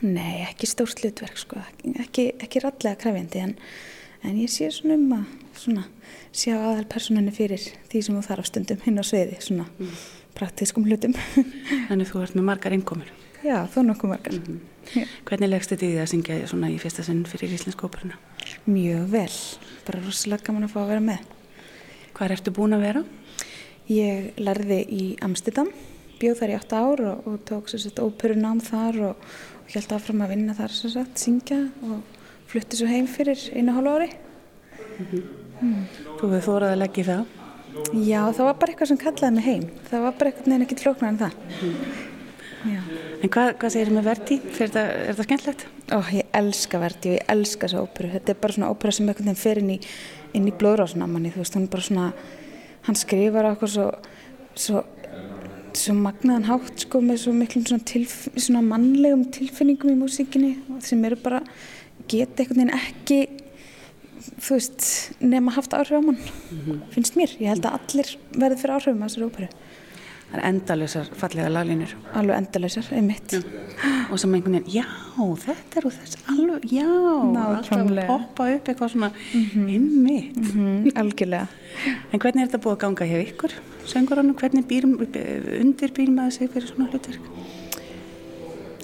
Nei, 0.02 0.42
ekki 0.46 0.68
stórt 0.68 1.00
hlutverk 1.02 1.38
sko, 1.40 1.60
ekki, 2.02 2.30
ekki 2.42 2.60
rallega 2.64 2.98
krefjandi 3.00 3.42
en, 3.44 3.52
en 4.26 4.40
ég 4.40 4.50
sé 4.52 4.68
svona 4.74 4.96
um 4.98 5.12
að 5.16 5.28
svona, 5.56 5.84
sjá 6.36 6.56
aðal 6.56 6.88
personinni 6.90 7.32
fyrir 7.34 7.62
því 7.90 8.02
sem 8.02 8.16
þú 8.18 8.24
þarf 8.26 8.50
stundum 8.50 8.82
hinn 8.84 9.00
á 9.00 9.04
sviði, 9.06 9.38
svona 9.44 9.68
praktískum 10.36 10.88
hlutum. 10.88 11.14
Þannig 11.88 12.10
þú 12.10 12.24
ert 12.24 12.36
með 12.36 12.48
margar 12.50 12.76
innkomur. 12.76 13.12
Já, 13.46 13.60
þó 13.70 13.78
nokkuð 13.86 14.10
margar. 14.10 14.36
Já. 14.90 15.04
Hvernig 15.28 15.50
leggst 15.50 15.70
þetta 15.70 15.86
í 15.86 15.90
því 15.92 15.98
að 16.02 16.08
syngja 16.10 16.36
svona 16.50 16.70
í 16.72 16.78
fyrsta 16.82 17.04
sinn 17.06 17.22
fyrir 17.28 17.52
Íslensku 17.54 17.86
óperuna? 17.86 18.18
Mjög 18.66 19.04
vel, 19.12 19.34
bara 19.86 20.02
rosalega 20.02 20.48
gaman 20.48 20.66
að 20.66 20.72
fá 20.72 20.80
að 20.82 20.90
vera 20.92 21.04
með. 21.04 21.28
Hvað 22.16 22.34
ertu 22.36 22.54
búin 22.56 22.74
að 22.74 22.86
vera? 22.86 23.02
Ég 23.92 24.40
lærði 24.42 24.80
í 24.90 25.02
Amsterdam, 25.22 25.70
bjóð 26.18 26.40
þar 26.40 26.54
í 26.54 26.58
8 26.58 26.80
ár 26.80 27.04
og, 27.10 27.28
og 27.30 27.38
tók 27.46 27.70
svo 27.70 27.78
sett 27.82 28.02
óperunám 28.02 28.62
þar 28.66 29.00
og, 29.12 29.28
og 29.62 29.74
held 29.76 29.94
áfram 29.94 30.24
að 30.26 30.32
vinna 30.34 30.56
þar 30.58 30.74
svo 30.74 30.90
sett, 30.96 31.14
syngja 31.22 31.60
og 31.86 32.00
flutti 32.50 32.80
svo 32.80 32.90
heim 32.90 33.06
fyrir 33.10 33.46
einu 33.54 33.76
hálf 33.76 33.94
ári. 33.94 34.10
Þú 36.18 36.32
hefur 36.32 36.46
þórað 36.48 36.74
að 36.74 36.82
leggja 36.82 37.04
í 37.04 37.08
það. 37.12 37.24
Já, 38.06 38.20
það 38.32 38.44
var 38.48 38.58
bara 38.58 38.72
eitthvað 38.72 38.90
sem 38.90 39.00
kallaði 39.00 39.36
mig 39.36 39.46
heim. 39.46 39.64
Það 39.90 40.04
var 40.06 40.18
bara 40.18 40.30
eitthvað 40.32 40.52
neina 40.52 40.66
ekki 40.66 40.78
flóknar 40.80 41.12
en 41.12 41.18
það. 41.20 42.14
Já. 42.64 42.80
En 43.22 43.30
hvað, 43.32 43.52
hvað 43.60 43.72
segir 43.72 43.90
þið 43.90 43.96
með 43.96 44.08
verdi? 44.08 44.36
Er 44.46 44.56
þetta, 44.58 44.82
er 44.82 45.08
þetta 45.10 45.26
skemmtilegt? 45.26 45.64
Ó, 45.92 45.98
ég 46.14 46.34
elska 46.40 46.80
verdi 46.82 47.12
og 47.12 47.16
ég 47.16 47.30
elska 47.34 47.68
þessa 47.68 47.82
óperu. 47.84 48.10
Þetta 48.14 48.32
er 48.32 48.40
bara 48.42 48.56
svona 48.56 48.70
ópera 48.72 48.94
sem 48.96 49.06
einhvern 49.06 49.28
veginn 49.28 49.40
fer 49.40 49.60
inn 49.60 49.72
í, 49.76 49.78
í 50.36 50.54
blóðrásun 50.60 51.04
á 51.04 51.08
manni, 51.10 51.32
þú 51.34 51.42
veist, 51.42 51.56
hann 51.58 51.68
bara 51.72 51.86
svona, 51.86 52.08
hann 52.88 52.98
skrifar 52.98 53.48
á 53.48 53.52
okkur 53.52 53.72
svo, 53.72 53.86
svo, 54.58 54.82
svo 55.76 55.96
magnaðan 56.00 56.48
hátt, 56.50 56.86
sko, 56.86 57.02
með 57.04 57.22
svo 57.26 57.34
miklum 57.36 57.66
svona, 57.68 57.86
tilf, 57.92 58.18
svona 58.34 58.64
mannlegum 58.66 59.26
tilfinningum 59.36 59.94
í 59.94 59.98
músíkinni 60.00 60.54
sem 60.84 61.04
eru 61.06 61.20
bara, 61.22 61.42
geta 62.10 62.42
einhvern 62.42 62.64
veginn 62.64 62.76
ekki, 62.80 63.20
þú 64.40 64.58
veist, 64.58 64.90
nema 65.22 65.54
haft 65.54 65.76
áhrif 65.76 66.00
á 66.00 66.02
mann, 66.02 66.82
finnst 66.94 67.18
mér. 67.20 67.36
Ég 67.38 67.52
held 67.54 67.68
að 67.68 67.78
allir 67.80 68.14
verði 68.34 68.62
fyrir 68.62 68.78
áhrifum 68.78 69.04
á 69.04 69.06
þessari 69.06 69.30
óperu. 69.30 69.50
Það 70.26 70.38
er 70.40 70.44
endalösar 70.50 71.08
fallega 71.14 71.48
laglínur. 71.54 71.92
Alveg 72.18 72.36
endalausar, 72.40 72.88
einmitt. 72.96 73.34
Og 74.10 74.18
sem 74.18 74.32
einhvern 74.34 74.56
veginn, 74.58 74.72
já, 74.74 74.84
þetta 75.44 75.78
er 75.80 75.86
úr 75.86 75.94
þess, 75.94 76.16
alveg, 76.32 76.64
já, 76.72 76.86
alltaf 76.86 77.70
Nákvæmlega. 77.70 78.06
poppa 78.10 78.48
upp 78.56 78.70
eitthvað 78.72 78.92
svona 78.94 79.10
einmitt. 79.54 80.40
Mm, 80.54 80.90
algjörlega. 80.98 81.46
En 82.10 82.22
hvernig 82.22 82.42
er 82.42 82.48
þetta 82.50 82.62
búið 82.64 82.74
að 82.76 82.82
ganga 82.84 83.08
hjá 83.10 83.18
ykkur, 83.22 83.54
söngurunum? 83.92 84.36
Hvernig 84.40 84.66
býr, 84.70 84.88
undir 85.60 85.94
býr 85.94 86.10
maður 86.14 86.36
sig 86.40 86.50
fyrir 86.54 86.70
svona 86.72 86.90
hlutverk? 86.90 87.30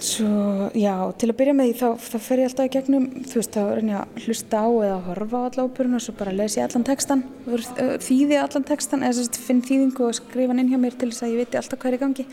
Svo, 0.03 0.67
já, 0.75 0.97
til 1.15 1.29
að 1.31 1.37
byrja 1.39 1.53
með 1.55 1.69
því 1.69 1.75
þá, 1.79 1.87
þá 2.03 2.15
fer 2.25 2.39
ég 2.41 2.47
alltaf 2.49 2.65
í 2.67 2.71
gegnum, 2.73 3.03
þú 3.23 3.37
veist, 3.39 3.53
þá 3.55 3.59
er 3.63 3.79
ég 3.87 3.99
að 4.01 4.17
hlusta 4.25 4.59
á 4.59 4.67
eða 4.83 4.97
horfa 5.05 5.39
á 5.39 5.45
alla 5.47 5.63
óperuna 5.69 5.95
og 5.99 6.03
svo 6.03 6.13
bara 6.19 6.33
les 6.35 6.57
ég 6.57 6.65
allan 6.65 7.23
er- 7.47 7.69
ö, 7.79 7.85
þýði 8.03 8.39
allan 8.41 8.65
textan, 8.67 8.99
eða 9.07 9.15
sérst 9.15 9.39
finn 9.39 9.61
þýðingu 9.63 10.03
og 10.03 10.17
skrifa 10.17 10.51
hann 10.51 10.59
inn 10.59 10.73
hjá 10.73 10.79
mér 10.83 10.97
til 10.99 11.07
þess 11.09 11.23
að 11.23 11.31
ég 11.31 11.39
viti 11.45 11.57
alltaf 11.61 11.79
hvað 11.79 11.93
er 11.93 11.97
í 11.97 12.01
gangi. 12.03 12.25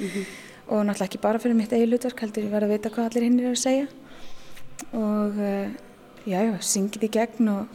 Og 0.70 0.82
náttúrulega 0.82 1.06
ekki 1.06 1.20
bara 1.22 1.38
fyrir 1.38 1.54
mitt 1.54 1.70
eigi 1.72 1.86
hlutverk, 1.86 2.20
heldur 2.24 2.42
ég 2.42 2.50
verð 2.50 2.66
að 2.66 2.74
vita 2.74 2.90
hvað 2.90 3.06
allir 3.06 3.22
hinn 3.28 3.38
er 3.40 3.50
að 3.54 3.62
segja. 3.62 3.86
Og, 4.90 5.38
já, 6.26 6.38
já, 6.42 6.52
syngið 6.58 7.06
í 7.06 7.10
gegn 7.20 7.48
og, 7.54 7.66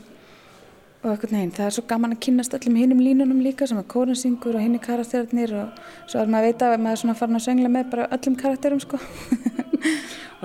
og 1.06 1.12
eitthvað 1.14 1.32
neginn. 1.38 1.56
Það 1.56 1.66
er 1.70 1.76
svo 1.80 1.88
gaman 1.88 2.16
að 2.18 2.24
kynnast 2.28 2.52
öllum 2.60 2.76
hinnum 2.84 3.00
línunum 3.00 3.40
líka 3.44 3.68
sem 3.68 3.80
að 3.80 3.88
kórun 3.96 4.20
syngur 4.20 4.60
og 4.60 4.64
hinni 4.64 4.80
karakterarnir 4.84 5.56
og 5.56 5.84
svo 6.08 6.20
er 6.20 6.28
maður 6.28 6.44
að 6.44 6.52
veita 6.52 6.72
að 6.74 6.80
maður 6.84 6.98
er 7.00 7.04
svona 7.06 7.20
farin 7.20 7.40
að 7.40 7.46
söngla 7.48 7.72
með 7.72 7.92
bara 7.96 8.10
öllum 8.12 8.36
karakterum, 8.44 8.84
sko. 8.84 9.00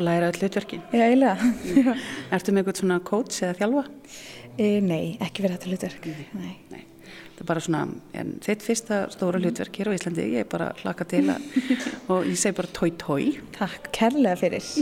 Og 0.01 0.07
læra 0.07 0.31
öll 0.31 0.39
hlutverkin. 0.41 0.81
Já, 0.97 1.03
eiginlega. 1.05 1.49
Já. 1.77 1.91
Ertu 2.35 2.55
með 2.55 2.63
eitthvað 2.63 2.79
svona 2.81 2.95
coach 3.05 3.43
eða 3.45 3.57
þjálfa? 3.59 3.83
E, 4.57 4.69
nei, 4.81 5.03
ekki 5.21 5.45
verið 5.45 5.59
þetta 5.59 5.69
hlutverk. 5.69 6.07
Nei. 6.41 6.55
Nei. 6.73 6.87
Það 7.35 7.43
er 7.45 7.49
bara 7.51 7.65
svona, 7.67 7.83
en 8.17 8.31
þitt 8.47 8.65
fyrsta 8.65 9.03
stóra 9.13 9.43
hlutverk 9.43 9.77
hér 9.77 9.91
á 9.93 9.97
Íslandi, 9.99 10.25
ég 10.33 10.47
er 10.47 10.49
bara 10.49 10.71
hlaka 10.81 11.05
til 11.11 11.27
að, 11.35 11.45
og 12.15 12.31
ég 12.31 12.41
segi 12.41 12.57
bara 12.57 12.73
tói 12.81 12.91
tói. 13.01 13.27
Takk 13.59 13.91
kærlega 13.97 14.41
fyrir. 14.41 14.73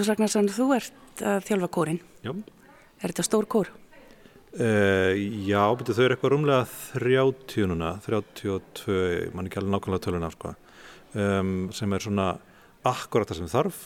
Magnús 0.00 0.14
Ragnarsson, 0.14 0.46
þú 0.48 0.66
ert 0.72 1.20
að 1.28 1.42
þjálfa 1.44 1.66
kórin. 1.76 1.98
Já. 2.24 2.30
Er 2.32 3.12
þetta 3.12 3.24
stór 3.26 3.46
kór? 3.52 3.68
Uh, 4.56 5.12
já, 5.44 5.60
betur 5.76 5.92
þau 5.98 6.04
eru 6.06 6.16
eitthvað 6.16 6.32
rúmlega 6.32 6.62
30 6.94 7.68
núna, 7.68 7.90
32, 8.06 8.94
mann 9.36 9.50
ekki 9.50 9.60
alveg 9.60 9.74
nákvæmlega 9.74 10.04
töluna, 10.06 10.30
sko, 10.32 10.54
um, 11.12 11.52
sem 11.76 11.92
er 11.92 12.06
svona 12.06 12.30
akkurat 12.88 13.28
það 13.28 13.42
sem 13.42 13.52
þarf. 13.52 13.82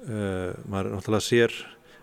Uh, 0.00 0.56
maður 0.64 0.94
náttúrulega 0.94 1.28
sér 1.28 1.58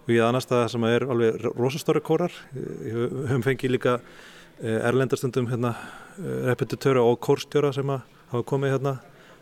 við 0.05 0.21
annars 0.27 0.49
það 0.51 0.67
sem 0.75 0.87
er 0.91 1.09
alveg 1.09 1.49
rosastóri 1.49 2.05
kórar. 2.05 2.37
Við 2.53 3.01
höfum 3.25 3.47
fengið 3.47 3.73
líka 3.79 3.97
erlendarstundum 4.61 5.49
hérna, 5.49 5.73
repetitöra 6.45 7.01
og 7.01 7.17
kórstjóra 7.25 7.73
sem 7.73 7.89
hafa 7.89 8.45
komið 8.45 8.77
hérna 8.77 8.99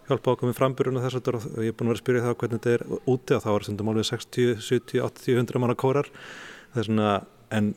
hjálpa 0.10 0.34
okkur 0.34 0.50
með 0.50 0.58
framburðuna 0.58 1.04
þess 1.06 1.20
að 1.22 1.62
ég 1.64 1.72
er 1.72 1.78
búin 1.78 1.90
að 1.90 1.94
vera 1.94 1.98
að 1.98 2.04
spyrja 2.04 2.24
það 2.26 2.40
hvernig 2.42 2.64
þetta 2.64 2.74
er 2.76 2.84
úti 3.14 3.36
og 3.36 3.44
þá 3.46 3.50
er 3.54 3.68
stundum 3.68 3.92
alveg 3.94 4.10
60, 4.10 4.58
70, 4.66 5.04
80, 5.06 5.38
100 5.44 5.62
manna 5.64 5.78
kórar 5.80 6.10
það 6.74 6.82
er 6.82 6.90
svona, 6.90 7.14
en 7.54 7.72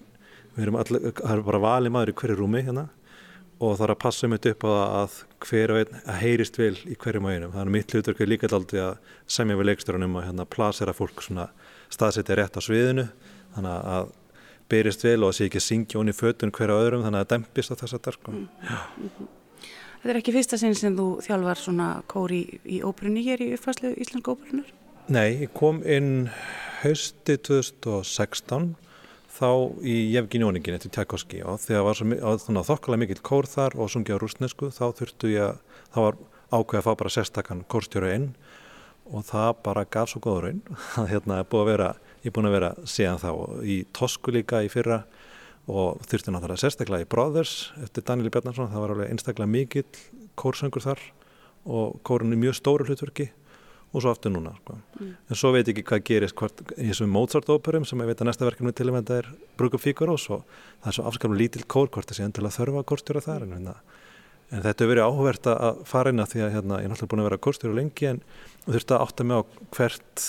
við 0.57 0.67
erum 0.67 0.79
allir, 0.81 1.07
það 1.21 1.37
er 1.37 1.45
bara 1.47 1.63
valið 1.63 1.95
maður 1.95 2.13
í 2.13 2.17
hverju 2.23 2.39
rúmi 2.41 2.65
hérna 2.67 2.87
og 3.63 3.77
það 3.77 3.85
er 3.87 3.93
að 3.95 4.01
passa 4.03 4.27
um 4.27 4.35
þetta 4.35 4.55
upp 4.57 4.65
á 4.67 4.73
að 4.73 5.19
hver 5.47 5.73
og 5.73 5.81
einn 5.83 6.01
að 6.01 6.19
heyrist 6.23 6.59
vel 6.59 6.73
í 6.83 6.97
hverjum 6.99 7.29
og 7.29 7.35
einum, 7.37 7.53
það 7.53 7.63
er 7.63 7.75
mitt 7.77 7.95
hlutverk 7.95 8.25
líka 8.27 8.51
aldrei 8.51 8.81
að 8.83 9.13
semja 9.31 9.59
við 9.59 9.69
leikstjórnum 9.71 10.19
að 10.19 10.27
hérna 10.29 10.49
plasera 10.51 10.97
fólk 10.97 11.23
svona 11.23 11.47
staðsetja 11.93 12.39
rétt 12.39 12.59
á 12.59 12.61
sviðinu, 12.65 13.07
þannig 13.55 13.93
að 13.93 14.11
berist 14.73 15.05
vel 15.05 15.21
og 15.21 15.31
að 15.31 15.37
sé 15.39 15.47
ekki 15.47 15.63
syngja 15.63 16.01
onni 16.01 16.17
fötun 16.17 16.55
hverja 16.55 16.81
öðrum, 16.81 17.05
þannig 17.07 17.21
að 17.21 17.29
það 17.29 17.33
dempist 17.37 17.75
á 17.75 17.81
þess 17.83 17.99
að 17.99 18.17
sko. 18.17 18.35
mm. 18.35 19.31
Þetta 20.03 20.17
er 20.17 20.19
ekki 20.19 20.33
fyrsta 20.35 20.59
sinn 20.59 20.73
sem 20.75 20.97
þú 20.99 21.05
þjálfar 21.23 21.61
svona 21.63 21.85
kóri 22.11 22.41
í, 22.43 22.57
í 22.75 22.79
óperunni 22.83 23.21
hér 23.23 23.45
í 23.45 23.53
uppfæslu 23.55 23.93
Íslandska 24.03 24.33
óperunar? 24.35 24.73
Nei, 25.15 25.45
ég 25.45 25.53
kom 25.55 25.79
inn 25.87 26.27
hausti 26.81 27.37
2016 27.39 28.73
þá 29.31 29.51
í 29.87 29.95
Jevginjóningin 30.17 30.75
eftir 30.81 30.91
Tjækovski 30.97 31.45
og 31.47 31.63
þegar 31.63 31.87
var 31.87 32.01
svo 32.01 32.65
þokkalega 32.67 33.03
mikill 33.05 33.23
kór 33.23 33.47
þar 33.47 33.79
og 33.79 33.93
sungið 33.95 34.19
á 34.19 34.23
rúsnesku 34.25 34.73
þá 34.75 34.85
þurftu 34.99 35.31
ég 35.37 35.47
að, 35.53 35.63
þá 35.95 35.99
var 36.09 36.19
ákveð 36.51 36.81
að 36.81 36.87
fá 36.89 36.93
bara 37.05 37.15
sérstakann 37.21 37.65
kórstjóru 37.71 38.11
inn. 38.11 38.29
Og 39.13 39.23
það 39.31 39.53
bara 39.63 39.87
gaf 39.87 40.11
svo 40.11 40.25
góður 40.27 40.49
raun 40.49 40.61
að 40.99 41.13
hérna 41.15 41.39
er 41.39 41.47
búið 41.47 41.63
að 41.63 41.71
vera, 41.77 41.91
ég 42.27 42.33
er 42.33 42.35
búin 42.35 42.51
að 42.51 42.59
vera 42.59 42.75
síðan 42.91 43.23
þá 43.23 43.31
í 43.63 43.83
Tosku 43.95 44.35
líka 44.35 44.67
í 44.67 44.73
fyrra 44.73 45.05
og 45.71 46.01
þurfti 46.11 46.35
náttúrulega 46.35 46.63
sérstaklega 46.65 47.07
í 47.07 47.11
Brothers 47.11 47.71
eftir 47.83 48.07
Daniel 48.07 48.33
Bjarnarsson, 48.35 48.71
það 48.73 48.83
var 48.83 48.95
alveg 48.95 49.13
einstaklega 49.13 49.51
mikill 49.51 49.87
kórsöngur 50.39 50.83
þar 50.83 51.03
og 51.71 52.01
kórun 52.07 52.35
er 52.35 52.41
mjög 52.41 52.59
stóru 52.59 52.89
hlutverki 52.89 53.29
og 53.93 54.01
svo 54.01 54.13
aftur 54.13 54.33
núna 54.33 54.55
sko. 54.57 54.79
mm. 55.01 55.15
en 55.29 55.39
svo 55.39 55.53
veit 55.53 55.69
ég 55.69 55.77
ekki 55.77 55.85
hvað 55.91 56.05
gerist 56.09 56.37
hvort, 56.39 56.63
í 56.75 56.89
þessum 56.89 57.13
Mozart-óperum 57.13 57.85
sem 57.87 58.01
ég 58.01 58.09
veit 58.09 58.23
að 58.23 58.31
næsta 58.31 58.49
verkefni 58.49 58.73
til 58.75 58.89
að 58.89 59.11
er 59.19 59.29
Brugum 59.61 59.83
Fíkarós 59.83 60.29
og 60.33 60.47
það 60.83 60.89
er 60.89 60.97
svo 60.97 61.09
afskaplega 61.11 61.43
lítill 61.43 61.67
kór 61.69 61.91
hvort 61.93 62.09
þessi 62.09 62.25
endilega 62.25 62.57
þörfa 62.57 62.85
kórstjóra 62.89 63.25
þar 63.25 63.47
en, 63.47 63.53
hérna, 63.59 63.75
en 64.51 64.65
þetta 64.65 64.85
hefur 64.85 64.95
verið 64.95 65.09
áhugverð 65.09 65.51
að 65.53 65.83
fara 65.93 66.13
inn 66.13 66.25
að 66.25 66.33
því 66.33 66.45
að 66.47 66.55
hérna, 66.57 66.81
ég 66.81 66.89
er 66.89 66.95
náttúrulega 66.95 67.13
búin 67.13 67.25
að 67.25 67.29
vera 67.29 67.43
kórstjóra 67.47 67.79
lengi 67.79 68.09
en 68.15 68.23
þurfti 68.65 68.97
að 68.97 69.05
átta 69.07 69.29
mig 69.29 69.37
á 69.37 69.43
hvert 69.77 70.27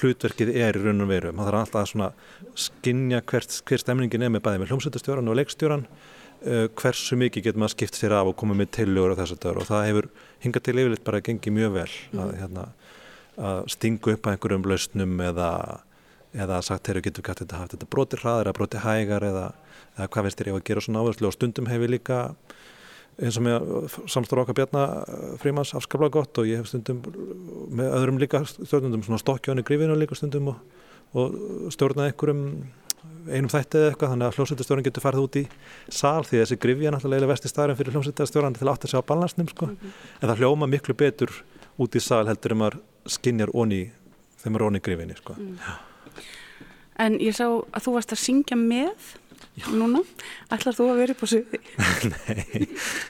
hlutverkið 0.00 0.52
er 0.54 0.76
í 0.76 0.82
raun 0.82 1.04
og 1.04 1.10
veru. 1.10 1.32
Maður 1.36 1.58
þarf 1.58 1.80
alltaf 1.80 2.04
að 2.06 2.60
skinja 2.66 3.22
hvert, 3.30 3.56
hver 3.68 3.82
stemningin 3.82 4.26
er 4.26 4.32
með 4.34 4.44
bæði 4.46 4.62
með 4.62 4.72
hljómsveitastjóran 4.72 5.32
og 5.32 5.38
leikstjóran 5.40 5.86
uh, 5.86 6.66
hversu 6.76 7.18
mikið 7.20 7.48
getur 7.48 7.62
maður 7.62 7.74
skipt 7.76 7.98
sér 7.98 8.16
af 8.18 8.30
og 8.30 8.36
komið 8.40 8.60
með 8.62 8.72
tillugur 8.78 9.14
og 9.14 9.20
þess 9.20 9.36
að 9.36 9.42
það 9.44 9.60
og 9.62 9.68
það 9.70 9.88
hefur 9.90 10.08
hingað 10.44 10.66
til 10.66 10.76
yfirleitt 10.76 11.06
bara 11.06 11.22
gengið 11.28 11.56
mjög 11.56 11.74
vel 11.78 11.88
mm. 11.88 12.22
að, 12.22 12.32
hérna, 12.42 12.66
að 13.50 13.60
stingu 13.76 14.14
upp 14.14 14.28
að 14.28 14.36
einhverjum 14.36 14.70
lausnum 14.72 15.20
eða, 15.30 15.50
eða 16.44 16.62
sagt 16.68 16.88
þeirra 16.88 17.04
getur 17.08 17.28
gætið 17.30 17.52
að 17.52 17.60
hafa 17.62 17.74
þetta 17.74 17.90
broti 17.96 18.20
hraðar 18.20 18.50
eða 18.50 18.58
broti 18.60 18.84
hægar 18.84 19.28
eða, 19.30 19.46
eða 19.96 20.08
hvað 20.14 20.28
veist 20.28 20.40
þér 20.42 20.52
ég 20.52 20.60
að 20.60 20.66
gera 20.70 20.86
svona 20.86 21.04
áherslu? 21.04 21.30
Og 21.30 21.36
stundum 21.36 21.70
hefur 21.72 21.92
líka 21.92 22.22
eins 23.16 23.36
og 23.38 23.44
með 23.46 23.94
samstóra 24.12 24.44
okkar 24.44 24.58
Bjarnafrímans 24.58 25.74
afskaplega 25.78 26.18
gott 26.18 26.40
og 26.40 26.48
ég 26.48 26.60
hef 26.60 26.68
stundum 26.68 27.00
með 27.72 27.94
öðrum 27.98 28.18
líka 28.20 28.42
stjórnundum 28.44 29.04
svona 29.06 29.20
stokkjóni 29.22 29.64
grífinu 29.66 29.96
líka 29.96 30.18
stundum 30.18 30.52
og, 30.52 30.58
og 31.16 31.38
stjórnaði 31.72 32.12
einhverjum 32.12 32.42
einum 33.26 33.50
þætti 33.50 33.80
eða 33.80 33.90
eitthvað 33.90 34.12
þannig 34.12 34.28
að 34.28 34.36
hljómsveitastjórn 34.36 34.86
getur 34.86 35.04
farið 35.04 35.24
út 35.24 35.38
í 35.40 35.44
sal 35.88 36.22
því 36.26 36.42
þessi 36.42 36.58
grifja 36.62 36.90
er 36.90 36.94
náttúrulega 36.94 37.30
vesti 37.30 37.50
staðarinn 37.50 37.78
fyrir 37.78 37.96
hljómsveitastjórn 37.96 38.56
til 38.58 38.66
að 38.66 38.72
átta 38.74 38.90
sig 38.90 39.00
á 39.02 39.08
balansnum 39.08 39.48
sko. 39.48 39.66
mm 39.66 39.76
-hmm. 39.76 39.92
en 40.20 40.28
það 40.28 40.38
hljóma 40.38 40.66
miklu 40.66 40.94
betur 40.94 41.30
út 41.78 41.96
í 41.96 42.00
sal 42.00 42.26
heldur 42.26 42.52
um 42.52 42.62
að 42.62 42.78
skinjar 43.06 43.50
onni 43.54 43.90
þeim 44.42 44.54
er 44.54 44.62
onni 44.62 44.80
grifinni 44.80 45.16
sko. 45.16 45.34
mm. 45.38 45.58
En 46.98 47.18
ég 47.20 47.34
sá 47.36 47.44
að 47.44 47.82
þú 47.84 47.92
varst 47.92 48.12
að 48.12 48.22
syngja 48.24 48.56
með. 48.56 49.16
Núna, 49.64 50.02
ætlar 50.52 50.76
þú 50.76 50.86
að 50.92 50.98
vera 51.00 51.14
upp 51.16 51.22
á 51.24 51.28
suði? 51.30 51.60
nei, 52.12 52.66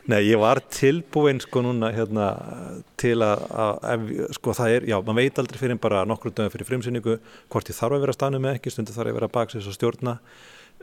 nei, 0.07 0.21
ég 0.29 0.39
var 0.41 0.61
tilbúinn 0.71 1.41
sko 1.43 1.63
núna 1.67 1.91
hérna 1.95 2.29
til 3.01 3.17
að, 3.25 3.43
að 3.51 4.07
sko 4.39 4.55
það 4.57 4.75
er, 4.77 4.87
já, 4.93 4.97
maður 5.01 5.19
veit 5.21 5.41
aldrei 5.43 5.61
fyrir 5.63 5.81
bara 5.83 6.05
nokkru 6.07 6.31
dögum 6.31 6.55
fyrir 6.55 6.71
frimsynningu 6.71 7.19
hvort 7.53 7.73
ég 7.73 7.79
þarf 7.79 7.99
að 7.99 8.07
vera 8.07 8.17
stanu 8.17 8.43
með 8.43 8.61
ekki, 8.61 8.75
stundu 8.75 8.95
þarf 8.95 9.13
að 9.13 9.19
vera 9.21 9.33
baksins 9.39 9.67
og 9.67 9.77
stjórna. 9.77 10.19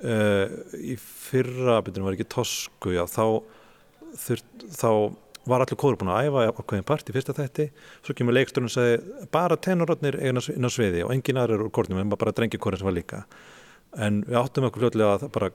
Uh, 0.03 0.49
í 0.75 0.97
fyrra, 0.99 1.77
betur 1.85 2.03
var 2.03 2.17
ekki 2.17 2.27
tosku, 2.33 2.91
já, 2.97 3.05
þá 3.07 3.23
þurft, 4.19 4.67
þá 4.73 4.89
var 5.47 5.63
allir 5.63 5.79
kóður 5.79 5.99
búin 6.01 6.11
að 6.11 6.27
æfa 6.27 6.45
ákveðin 6.49 6.87
part 6.87 7.09
í 7.09 7.15
fyrsta 7.15 7.35
þætti. 7.37 7.69
Svo 8.03 8.15
kemur 8.17 8.35
leikstörnum 8.35 8.71
og 8.71 8.73
segi 8.73 9.25
bara 9.31 9.59
tenorótnir 9.59 10.19
inn 10.23 10.39
á 10.39 10.71
sviði 10.71 11.03
og 11.05 11.11
engin 11.15 11.39
aðra 11.39 11.57
eru 11.57 11.67
úr 11.67 11.75
kórnum 11.75 11.99
en 11.99 12.11
bara 12.15 12.35
drengikórin 12.35 12.79
sem 12.79 12.87
var 12.87 12.95
líka 12.95 13.23
en 14.01 14.23
við 14.27 14.39
áttum 14.39 14.67
okkur 14.69 14.85
fljóðlega 14.85 15.19
að 15.19 15.29
bara 15.35 15.53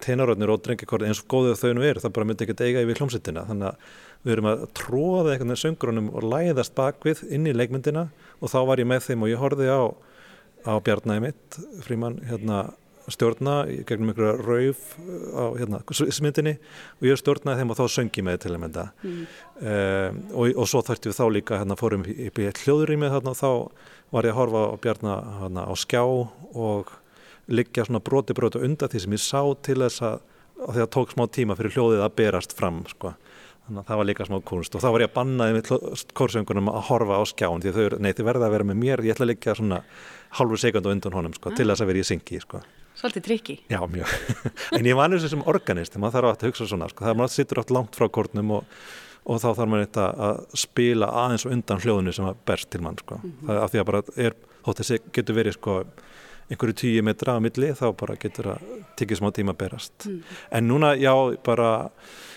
tenaröðnir 0.00 0.52
og 0.52 0.62
drengikorði 0.64 1.10
eins 1.10 1.20
og 1.20 1.28
góðið 1.32 1.58
þau 1.60 1.72
nú 1.76 1.84
eru, 1.84 2.00
það 2.00 2.14
bara 2.16 2.28
myndi 2.28 2.46
ekki 2.46 2.56
eiga 2.64 2.84
yfir 2.84 3.00
hljómsittina 3.00 3.44
þannig 3.48 3.72
að 3.72 3.96
við 4.26 4.34
erum 4.34 4.48
að 4.50 4.64
tróða 4.74 5.34
eitthvað 5.34 5.50
með 5.52 5.60
söngrunum 5.62 6.08
og 6.10 6.24
læðast 6.26 6.74
bakvið 6.76 7.22
inn 7.30 7.46
í 7.46 7.54
leikmyndina. 7.54 8.08
Og 8.40 8.50
þá 8.52 8.58
var 8.68 8.82
ég 8.82 8.88
með 8.90 9.06
þeim 9.06 9.22
og 9.22 9.30
ég 9.30 9.40
horfið 9.40 9.70
á, 9.70 9.82
á 10.66 10.72
Bjarnæði 10.82 11.22
mitt 11.22 11.58
fríman 11.86 12.18
hérna, 12.26 12.64
stjórna 13.06 13.54
gegnum 13.86 14.10
einhverja 14.10 14.34
rauf 14.42 14.96
á 15.30 15.44
hérna, 15.54 15.80
smyndinni. 15.94 16.56
Og 16.98 17.06
ég 17.06 17.22
stjórnaði 17.22 17.62
þeim 17.62 17.74
og 17.74 17.78
þá 17.78 17.84
söngi 17.94 18.26
með 18.26 18.40
til 18.42 18.54
að 18.56 18.62
mynda. 18.64 18.88
Mm. 19.04 19.22
um, 19.62 20.20
og, 20.34 20.50
og 20.64 20.70
svo 20.72 20.82
þarftum 20.88 21.12
við 21.12 21.20
þá 21.20 21.26
líka 21.38 21.62
hérna, 21.62 21.78
fórum 21.78 22.06
upp 22.06 22.42
í 22.42 22.50
hljóðurýmið 22.64 23.18
og 23.22 23.38
þá 23.38 23.50
var 24.14 24.26
ég 24.26 24.34
að 24.34 24.40
horfa 24.40 24.66
á 24.66 24.76
Bjarnæði 24.82 25.36
hérna, 25.44 25.68
á 25.70 25.74
skjá 25.78 26.02
og 26.02 26.96
liggja 27.48 27.86
svona 27.86 28.02
broti 28.04 28.34
broti 28.34 28.62
undan 28.64 28.90
því 28.90 29.02
sem 29.04 29.16
ég 29.16 29.22
sá 29.22 29.40
til 29.66 29.78
þess 29.82 30.02
að, 30.06 30.20
að 30.66 30.78
það 30.80 30.92
tók 30.96 31.14
smá 31.14 31.26
tíma 31.32 31.56
fyrir 31.58 31.76
hljóðið 31.76 32.04
að 32.06 32.16
berast 32.18 32.56
fram 32.56 32.82
sko. 32.90 33.12
þannig 33.66 33.82
að 33.82 33.88
það 33.90 34.00
var 34.00 34.08
líka 34.10 34.26
smá 34.26 34.36
kunst 34.46 34.74
og 34.74 34.82
þá 34.82 34.88
var 34.94 35.04
ég 35.04 35.10
að 35.10 35.16
bannaði 35.16 35.56
með 35.56 36.02
kórsöngunum 36.18 36.72
að 36.72 36.84
horfa 36.90 37.18
á 37.18 37.22
skján 37.26 37.62
því 37.62 37.74
þau, 37.76 37.98
nei 37.98 38.12
þið 38.12 38.28
verða 38.30 38.48
að 38.48 38.56
vera 38.56 38.66
með 38.66 38.82
mér 38.82 39.04
ég 39.06 39.16
ætla 39.16 39.26
að 39.26 39.32
liggja 39.32 39.56
svona 39.58 39.80
halvu 40.38 40.58
sekund 40.60 40.90
undan 40.90 41.16
honum 41.16 41.34
sko, 41.34 41.54
til 41.54 41.66
þess 41.70 41.82
að 41.82 41.90
vera 41.90 42.02
í 42.02 42.06
syngi 42.06 42.42
sko. 42.42 42.60
Svolítið 42.96 43.24
trikki 43.26 43.56
Já, 43.68 43.80
mjög, 43.90 44.12
en 44.78 44.86
ég 44.88 44.96
var 44.96 45.12
og 45.12 45.20
sem 45.20 45.42
organist 45.50 45.98
maður 46.00 46.16
þarf 46.16 46.30
að 46.30 46.46
hugsa 46.48 46.68
svona, 46.70 46.88
sko. 46.88 47.04
það 47.04 47.12
er 47.12 47.18
maður 47.20 47.34
sittur 47.34 47.60
átt 47.60 47.74
langt 47.74 47.98
frá 47.98 48.08
kórnum 48.08 48.54
og, 48.56 48.78
og 49.26 49.42
þá 49.42 49.48
þarf 49.50 49.72
maður 49.72 49.84
eitthvað 49.84 50.22
að 50.28 50.38
spila 50.62 51.10
aðeins 51.24 51.46
undan 51.50 51.82
hljóðinu 51.82 52.14
sem 52.16 52.30
berst 52.48 52.70
til 52.72 52.80
mann 52.86 52.96
sko. 53.02 53.18
mm 53.20 53.32
-hmm. 53.32 53.46
það 53.46 53.56
er 53.56 53.64
af 53.66 53.74
því 53.74 53.82
að 53.82 53.88
bara 53.90 54.02
er, 54.16 54.38
þótt 54.64 54.80
þessi 54.80 55.00
getur 55.12 55.36
verið 55.36 55.58
sko 55.58 55.76
einhverju 56.50 56.76
tíu 56.82 57.02
metra 57.06 57.36
á 57.36 57.42
milli 57.42 57.72
þá 57.74 57.86
bara 57.98 58.16
getur 58.20 58.52
það 58.52 58.70
tikið 58.98 59.20
smá 59.20 59.30
tíma 59.34 59.54
að 59.54 59.60
berast 59.64 60.06
mm. 60.06 60.20
en 60.58 60.68
núna 60.68 60.92
já 60.98 61.12
bara 61.46 61.70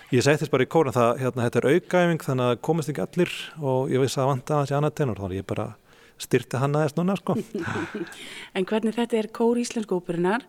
ég 0.10 0.26
segi 0.26 0.42
þess 0.42 0.54
bara 0.54 0.66
í 0.66 0.72
kóran 0.72 0.96
það 0.96 1.22
hérna 1.22 1.46
þetta 1.46 1.62
er 1.62 1.70
aukaæfing 1.76 2.26
þannig 2.26 2.50
að 2.54 2.64
komast 2.66 2.92
ekki 2.92 3.06
allir 3.06 3.36
og 3.62 3.94
ég 3.94 4.02
veist 4.02 4.18
að 4.18 4.32
vanda 4.32 4.56
að 4.56 4.64
það 4.64 4.72
sé 4.72 4.78
annað 4.80 4.98
tenor 5.00 5.22
þá 5.22 5.28
er 5.30 5.36
ég 5.38 5.50
bara 5.52 5.68
styrti 6.20 6.62
hann 6.62 6.76
aðeins 6.80 6.98
núna 6.98 7.18
sko 7.20 7.38
En 8.58 8.66
hvernig 8.66 8.98
þetta 8.98 9.22
er 9.22 9.30
kór 9.36 9.62
íslenskópurinnar 9.62 10.48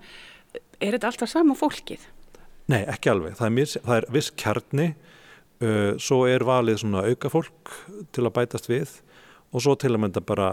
er 0.80 0.96
þetta 0.96 1.12
alltaf 1.12 1.30
sama 1.30 1.56
fólkið? 1.58 2.08
Nei 2.70 2.82
ekki 2.88 3.12
alveg, 3.12 3.36
það 3.38 3.48
er, 3.48 3.54
mis, 3.58 3.76
það 3.84 3.96
er 3.98 4.08
viss 4.14 4.32
kjarni 4.40 4.88
uh, 4.94 5.92
svo 6.00 6.24
er 6.30 6.44
valið 6.46 6.82
svona 6.82 7.04
auka 7.10 7.32
fólk 7.32 7.74
til 8.14 8.24
að 8.24 8.34
bætast 8.38 8.70
við 8.70 8.96
og 9.50 9.64
svo 9.64 9.74
til 9.78 9.90
að 9.94 10.02
mynda 10.04 10.22
bara 10.22 10.50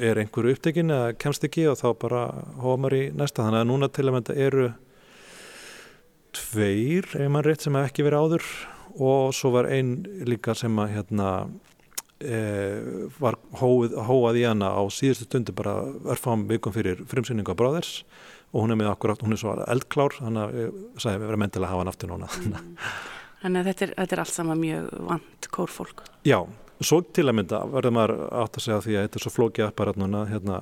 er 0.00 0.20
einhverju 0.20 0.56
upptekinn 0.56 0.92
eða 0.92 1.12
kemst 1.20 1.44
ekki 1.44 1.66
og 1.68 1.76
þá 1.80 1.88
bara 2.00 2.22
hóa 2.62 2.76
maður 2.80 2.96
í 2.96 3.02
næsta. 3.16 3.44
Þannig 3.44 3.62
að 3.62 3.70
núna 3.70 3.90
til 3.92 4.06
að 4.06 4.16
mynda 4.16 4.36
eru 4.46 4.66
tveir, 6.36 7.08
ef 7.16 7.30
mann 7.32 7.44
rétt 7.44 7.64
sem 7.64 7.76
hef 7.76 7.90
ekki 7.90 8.06
verið 8.06 8.24
áður. 8.24 8.48
Og 8.96 9.34
svo 9.36 9.52
var 9.52 9.68
einn 9.68 9.98
líka 10.24 10.54
sem 10.56 10.72
að 10.80 10.94
hérna 10.94 11.30
e, 12.20 12.38
var 13.20 13.36
hóið, 13.60 13.98
hóað 14.08 14.40
í 14.40 14.46
hana 14.48 14.72
á 14.72 14.82
síðustu 14.88 15.28
stundu 15.28 15.52
bara 15.56 15.82
örfam 16.08 16.46
vikum 16.48 16.72
fyrir 16.72 17.04
frimsynningu 17.10 17.52
á 17.52 17.60
bráðers 17.60 17.98
og 18.54 18.62
hún 18.62 18.72
er 18.72 18.78
með 18.80 18.94
akkurat, 18.94 19.20
hún 19.20 19.36
er 19.36 19.40
svo 19.42 19.52
eldklár 19.66 20.16
þannig 20.16 20.42
að 20.46 20.60
ég 20.62 20.76
sagði 21.02 21.12
að 21.12 21.20
við 21.20 21.28
verðum 21.28 21.42
mentilega 21.44 21.68
að 21.68 21.74
hafa 21.74 21.82
hann 21.82 21.92
aftur 21.92 22.12
núna. 22.14 22.28
Mm. 22.40 22.86
Þannig 23.42 23.58
að 23.60 23.68
þetta 23.68 23.84
er, 23.84 23.92
þetta 23.98 24.16
er 24.16 24.22
allt 24.22 24.32
sama 24.32 24.56
mjög 24.56 24.86
vant 25.10 25.48
kórfólk. 25.52 26.06
Já 26.24 26.38
svo 26.80 27.00
til 27.14 27.26
að 27.28 27.38
mynda 27.38 27.62
verður 27.72 27.94
maður 27.96 28.14
átt 28.42 28.58
að 28.58 28.66
segja 28.66 28.82
því 28.84 28.96
að 28.96 29.06
þetta 29.06 29.18
er 29.18 29.24
svo 29.24 29.32
flókið 29.34 29.66
apparat 29.66 30.00
núna 30.00 30.24
hérna, 30.30 30.60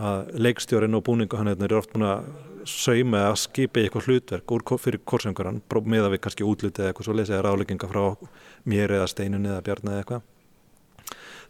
að 0.00 0.30
leikstjórin 0.46 0.96
og 0.96 1.04
búningu 1.06 1.38
hann 1.38 1.50
hérna, 1.50 1.66
er 1.66 1.76
oft 1.78 1.92
búin 1.94 2.06
að 2.06 2.28
sauma 2.68 3.24
að 3.30 3.38
skipa 3.40 3.80
í 3.80 3.86
eitthvað 3.86 4.06
hlutverk 4.08 4.54
úr, 4.54 4.64
fyrir 4.78 5.02
korsöngurann 5.08 5.62
með 5.84 6.06
að 6.06 6.14
við 6.14 6.22
kannski 6.26 6.46
útlutið 6.46 6.90
eitthvað 6.90 7.08
svo 7.08 7.16
lesið 7.16 7.42
rálegginga 7.46 7.90
frá 7.90 8.04
mér 8.68 8.94
eða 8.98 9.08
steinunni 9.10 9.50
eða 9.50 9.64
bjarni 9.66 9.92
eða 9.94 10.04
eitthvað. 10.04 10.26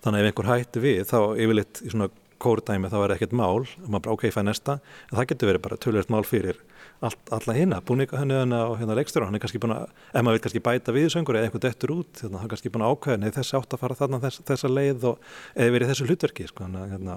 Þannig 0.00 0.20
að 0.20 0.24
ef 0.24 0.30
einhver 0.30 0.50
hætti 0.50 0.82
við 0.84 1.00
þá 1.10 1.18
yfirleitt 1.36 1.82
í 1.84 1.92
svona 1.92 2.08
kórdæmi 2.40 2.88
þá 2.88 2.98
er 3.02 3.14
ekkert 3.16 3.34
mál. 3.36 3.66
Maður 3.84 4.04
bara 4.06 4.14
ok, 4.16 4.26
fæ 4.32 4.40
næsta. 4.46 4.78
En 5.10 5.18
það 5.18 5.28
getur 5.32 5.50
verið 5.50 5.64
bara 5.66 5.80
tölvöld 5.82 6.12
mál 6.14 6.24
fyrir 6.24 6.60
alla 7.00 7.54
hérna, 7.56 7.80
búninga 7.86 8.18
henni 8.20 8.36
og 8.36 8.74
hérna 8.80 8.96
leikstjóra, 8.98 9.28
hann 9.28 9.38
er 9.38 9.42
kannski 9.42 9.60
búin 9.62 9.72
að 9.72 9.86
ef 9.88 10.20
maður 10.20 10.36
vil 10.36 10.42
kannski 10.44 10.62
bæta 10.66 10.92
við 10.92 11.08
söngur 11.14 11.38
eða 11.38 11.48
eitthvað 11.48 11.64
dettur 11.64 11.94
út 11.94 12.20
að 12.20 12.34
hann 12.36 12.44
er 12.44 12.52
kannski 12.52 12.72
búin 12.74 12.84
að 12.84 12.92
ákvæða 12.92 13.22
neð 13.22 13.38
þessi 13.38 13.56
átt 13.56 13.72
að 13.76 13.82
fara 13.84 13.98
þarna 14.02 14.20
þess, 14.26 14.44
þessa 14.50 14.68
leið 14.72 15.08
og 15.08 15.32
eða 15.54 15.74
verið 15.76 15.92
þessu 15.94 16.08
hlutverki 16.10 16.48
sko, 16.50 16.68
hérna, 16.76 17.16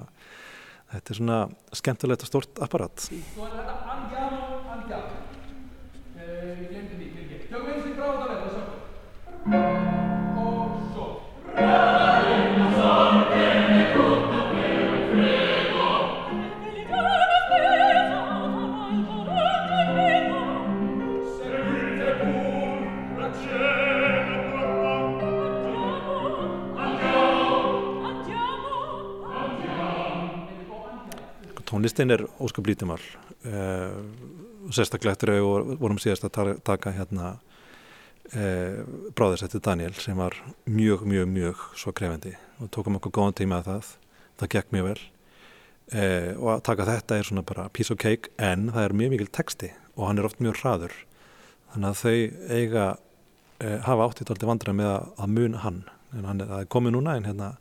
þetta 0.94 1.08
er 1.12 1.20
svona 1.20 1.38
skemmtilegt 1.82 2.24
og 2.24 2.32
stort 2.32 2.64
apparat 2.64 2.96
tónlistin 31.84 32.10
er 32.10 32.24
ósköp 32.40 32.66
lítimal 32.66 33.00
uh, 33.44 33.52
eh, 33.52 34.70
sérstaklega 34.72 35.12
eftir 35.12 35.32
að 35.34 35.42
við 35.42 35.74
vorum 35.82 35.98
síðast 36.00 36.24
að 36.24 36.54
taka 36.64 36.92
hérna 36.96 37.34
uh, 38.32 38.78
bráðisætti 39.12 39.60
Daniel 39.60 39.92
sem 39.92 40.16
var 40.16 40.32
mjög, 40.64 41.04
mjög, 41.04 41.28
mjög 41.28 41.64
svo 41.76 41.92
krefendi 41.92 42.32
og 42.62 42.70
tókum 42.72 42.96
okkur 42.96 43.12
góðan 43.12 43.36
tíma 43.36 43.58
að 43.60 43.68
það. 43.68 43.90
Það 44.40 44.50
gekk 44.54 44.72
mjög 44.72 44.88
vel. 44.88 45.02
Uh, 45.92 46.30
og 46.40 46.48
að 46.54 46.62
taka 46.70 46.88
þetta 46.88 47.18
er 47.18 47.28
svona 47.28 47.44
bara 47.44 47.68
piece 47.68 47.92
of 47.92 48.00
cake 48.00 48.32
en 48.40 48.70
það 48.72 48.86
er 48.86 48.96
mjög 49.02 49.12
mikil 49.12 49.28
texti 49.28 49.70
og 49.98 50.08
hann 50.08 50.22
er 50.22 50.30
oft 50.30 50.40
mjög 50.40 50.62
hraður. 50.62 50.96
Þannig 51.74 51.90
að 51.90 52.00
þau 52.00 52.56
eiga 52.56 52.86
hafa 53.84 54.08
áttið 54.08 54.32
alltaf 54.32 54.48
vandræð 54.48 54.80
með 54.80 54.88
að, 54.94 55.12
að 55.20 55.36
mun 55.36 55.60
hann. 55.60 55.84
En 56.16 56.24
hann 56.30 56.40
er 56.46 56.66
komið 56.72 56.96
núna 56.96 57.18
en 57.18 57.28
hérna 57.28 57.52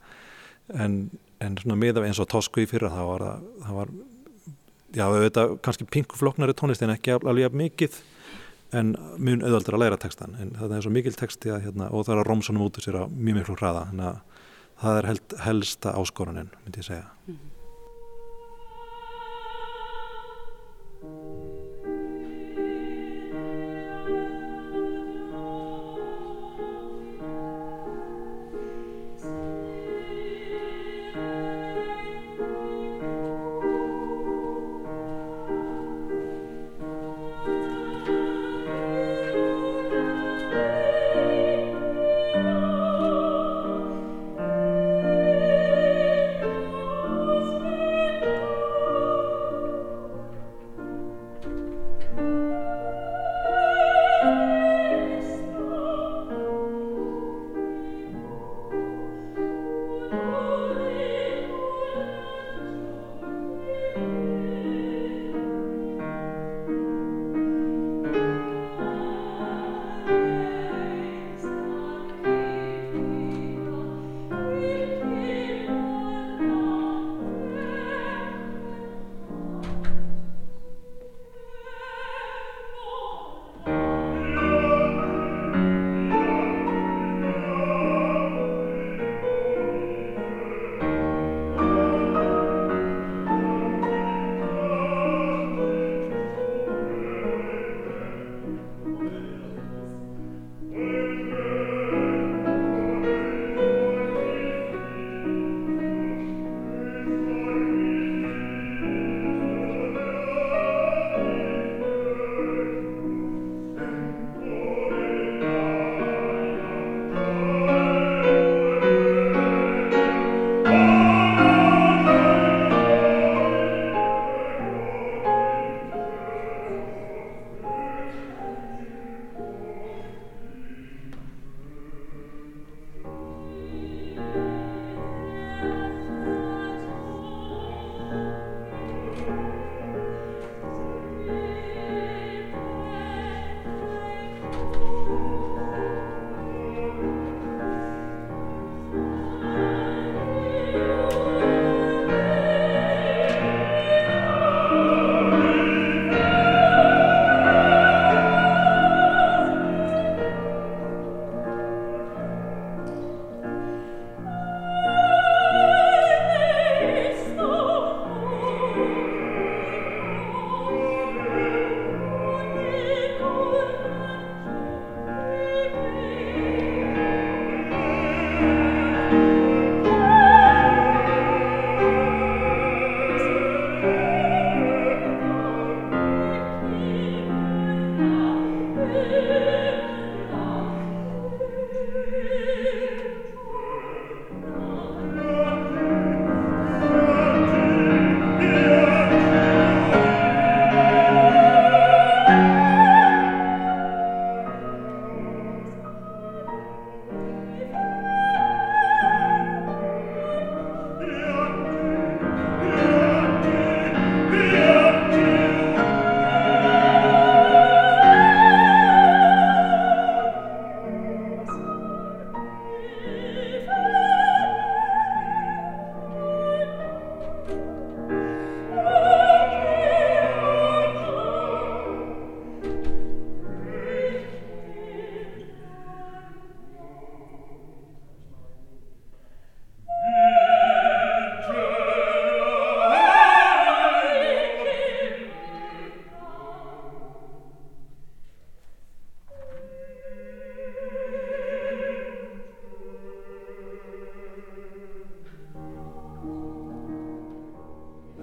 en 0.71 0.97
en 1.43 1.59
svona 1.59 1.77
miða 1.79 2.03
eins 2.07 2.21
og 2.21 2.29
Tosku 2.31 2.63
í 2.63 2.69
fyrra 2.69 2.91
það 2.93 3.09
var, 3.09 3.23
það 3.65 3.77
var 3.79 3.93
já 4.93 5.05
auðvitað 5.07 5.55
kannski 5.65 5.87
pinkufloknari 5.89 6.55
tónlist 6.57 6.83
en 6.85 6.93
ekki 6.93 7.15
alveg 7.17 7.55
mikið 7.57 8.01
en 8.73 8.93
mjög 9.21 9.45
auðvöldur 9.47 9.77
að 9.77 9.83
læra 9.83 10.01
textan 10.01 10.37
en 10.41 10.53
það 10.57 10.75
er 10.77 10.85
svo 10.85 10.93
mikil 10.93 11.15
texti 11.17 11.53
að 11.53 11.67
hérna, 11.67 11.89
og 11.93 12.05
það 12.05 12.15
er 12.15 12.21
að 12.23 12.29
romsunum 12.29 12.65
út 12.65 12.77
úr 12.79 12.87
sér 12.87 12.99
á 13.01 13.03
mjög 13.05 13.39
miklu 13.39 13.57
hraða. 13.59 13.87
Þannig 13.91 14.07
að 14.09 14.21
það 14.83 14.99
er 14.99 15.09
held, 15.11 15.35
helsta 15.45 15.97
áskorunin 15.99 16.53
myndi 16.63 16.81
ég 16.81 16.87
segja. 16.89 17.09
Mm 17.27 17.35
-hmm. 17.35 17.52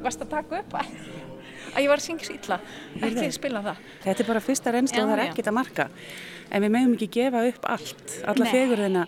Varst 0.05 0.25
að 0.25 0.33
taka 0.37 0.61
upp 0.63 0.77
að, 0.81 0.93
að 1.75 1.85
ég 1.85 1.91
var 1.93 2.03
að 2.03 2.07
syngja 2.07 2.29
svo 2.29 2.37
illa, 2.39 2.61
ekki 3.09 3.33
spila 3.37 3.65
það. 3.67 3.83
Þetta 4.05 4.25
er 4.25 4.31
bara 4.33 4.45
fyrsta 4.45 4.75
reynslu 4.77 5.01
Já, 5.01 5.05
og 5.05 5.11
það 5.11 5.17
er 5.19 5.25
já. 5.25 5.33
ekkert 5.33 5.51
að 5.53 5.59
marka. 5.61 5.91
En 6.51 6.65
við 6.65 6.73
meðum 6.77 6.97
ekki 6.97 7.11
gefa 7.19 7.45
upp 7.51 7.69
allt, 7.77 8.17
alla 8.33 8.47
Nei. 8.47 8.55
fegurðina 8.55 9.05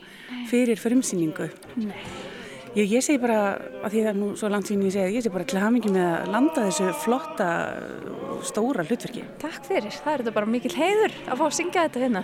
fyrir 0.50 0.78
frumsýningu. 0.78 1.48
Nei. 1.82 1.96
Ég, 2.72 2.86
ég 2.88 3.02
segi 3.04 3.20
bara, 3.20 3.40
að 3.84 3.92
því 3.92 3.98
það 4.00 4.10
er 4.10 4.16
nú 4.16 4.26
svo 4.40 4.48
langt 4.48 4.70
sín 4.70 4.84
ég 4.86 4.94
segi, 4.94 5.16
ég 5.18 5.24
segi 5.24 5.32
bara 5.34 5.44
til 5.44 5.58
hamingi 5.60 5.90
með 5.92 6.06
að 6.08 6.30
landa 6.32 6.62
þessu 6.64 6.86
flotta, 7.02 7.48
stóra 8.48 8.86
hlutverki. 8.86 9.26
Takk 9.42 9.66
fyrir, 9.66 9.92
það 9.92 10.14
er 10.14 10.22
þetta 10.22 10.34
bara 10.38 10.48
mikil 10.54 10.72
heiður 10.78 11.18
að 11.26 11.42
fá 11.42 11.44
að 11.50 11.58
syngja 11.58 11.84
þetta 11.88 12.02
hérna. 12.06 12.22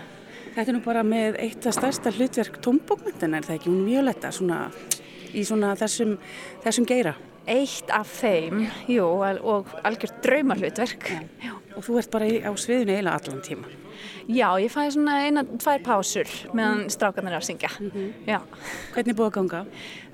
Þetta 0.55 0.65
er 0.65 0.77
nú 0.79 0.81
bara 0.87 1.03
með 1.05 1.37
eitt 1.45 1.69
af 1.69 1.77
stærsta 1.77 2.15
hlutverk 2.17 2.57
tónbókmyndina, 2.65 3.43
er 3.43 3.49
það 3.51 3.59
ekki? 3.59 3.69
Hún 3.75 3.85
Violetta, 3.91 4.31
svona, 4.33 4.63
í 5.37 5.45
svona 5.45 5.75
þessum, 5.83 6.17
þessum 6.65 6.89
geira. 6.89 7.13
Eitt 7.49 7.89
af 7.97 8.11
þeim, 8.21 8.67
jú, 8.93 9.07
og 9.09 9.71
algjört 9.89 10.19
draumarhlutverk. 10.25 11.09
Já. 11.41 11.55
Og 11.79 11.85
þú 11.87 11.99
ert 12.01 12.11
bara 12.13 12.27
í, 12.29 12.41
á 12.45 12.51
sviðinu 12.59 12.93
eiginlega 12.97 13.21
allan 13.23 13.45
tíma. 13.47 13.75
Já, 14.29 14.51
ég 14.61 14.69
fæði 14.71 14.91
svona 14.95 15.15
eina, 15.25 15.43
tvær 15.59 15.81
pásur 15.87 16.29
meðan 16.55 16.83
strákarnir 16.93 17.33
er 17.33 17.39
að 17.41 17.47
syngja. 17.49 17.71
Já. 18.29 18.37
Hvernig 18.93 19.15
er 19.15 19.17
búið 19.17 19.31
að 19.31 19.37
ganga? 19.39 19.61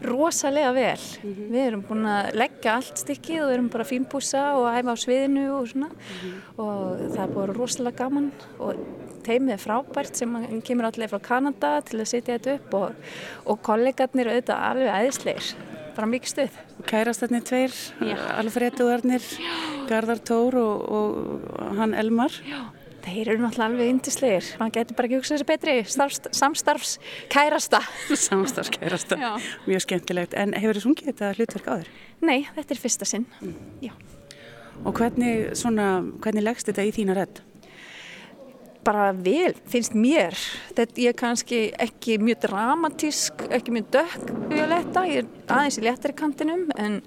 Rosalega 0.07 0.71
vel. 0.77 1.03
Við 1.25 1.59
erum 1.65 1.83
búin 1.89 2.07
að 2.09 2.31
leggja 2.39 2.77
allt 2.79 3.03
stykkið 3.03 3.43
og 3.49 3.53
erum 3.57 3.69
bara 3.75 3.85
að 3.85 3.91
fínpúsa 3.91 4.45
og 4.61 4.69
æfa 4.71 4.95
á 4.95 5.03
sviðinu 5.03 5.45
og 5.59 5.67
svona. 5.73 5.91
Og 6.55 7.03
það 7.17 7.21
er 7.27 7.35
búin 7.35 7.45
að 7.51 7.59
rosalega 7.59 8.01
gaman 8.05 8.31
og 8.63 8.87
teimið 9.27 9.57
er 9.57 9.65
frábært 9.67 10.15
sem 10.23 10.39
að- 10.39 10.63
kemur 10.69 10.89
allir 10.93 11.11
frá 11.11 11.21
Kanada 11.33 11.75
til 11.83 11.99
að 12.01 12.11
setja 12.15 12.39
þetta 12.39 12.55
upp 12.61 12.75
og, 12.75 12.95
og 13.51 13.63
kollegarnir 13.67 14.31
auðvitað 14.31 14.67
alveg 14.71 14.95
æðisleir. 15.01 15.55
Bara 15.95 16.09
mikið 16.11 16.31
stuð. 16.33 16.55
Kærastarnir 16.91 17.45
tveir, 17.47 17.75
Já. 18.03 18.17
Alfreduarnir, 18.41 19.27
Garðar 19.91 20.23
Tór 20.27 20.57
og, 20.59 20.89
og 20.91 21.77
hann 21.79 21.95
Elmar. 21.95 22.35
Þeir 23.05 23.35
eru 23.35 23.43
náttúrulega 23.45 23.67
alveg 23.69 23.91
yndislegir. 23.93 24.47
Man 24.59 24.73
getur 24.73 24.97
bara 24.97 25.11
ekki 25.11 25.19
hugsað 25.21 25.37
þessi 25.37 25.47
betri 25.51 25.75
starfs, 25.93 26.23
samstarfs 26.35 26.95
kærasta. 27.33 27.83
Samstagskærasta, 28.09 29.19
Já. 29.21 29.33
mjög 29.69 29.85
skemmtilegt. 29.85 30.35
En 30.41 30.57
hefur 30.57 30.81
þið 30.81 30.87
sungið 30.87 31.11
þetta 31.13 31.33
hlutverk 31.37 31.69
á 31.69 31.75
þér? 31.83 31.91
Nei, 32.25 32.39
þetta 32.57 32.75
er 32.75 32.81
fyrsta 32.81 33.09
sinn. 33.09 33.27
Já. 33.85 33.93
Og 34.83 34.97
hvernig, 34.97 35.53
svona, 35.61 35.91
hvernig 36.25 36.49
leggst 36.49 36.71
þetta 36.73 36.89
í 36.89 36.95
þína 36.97 37.19
redd? 37.21 37.45
Bara 38.87 39.13
vel, 39.17 39.55
finnst 39.71 39.97
mér. 39.99 40.37
Þetta 40.77 41.03
ég 41.03 41.13
er 41.13 41.19
kannski 41.19 41.63
ekki 41.81 42.19
mjög 42.23 42.45
dramatísk, 42.49 43.47
ekki 43.55 43.75
mjög 43.75 43.89
dökk 43.97 44.35
violetta, 44.53 45.07
ég 45.11 45.25
er 45.25 45.33
aðeins 45.49 45.81
í 45.81 45.87
léttari 45.87 46.17
kantinum 46.19 46.69
en 46.81 47.01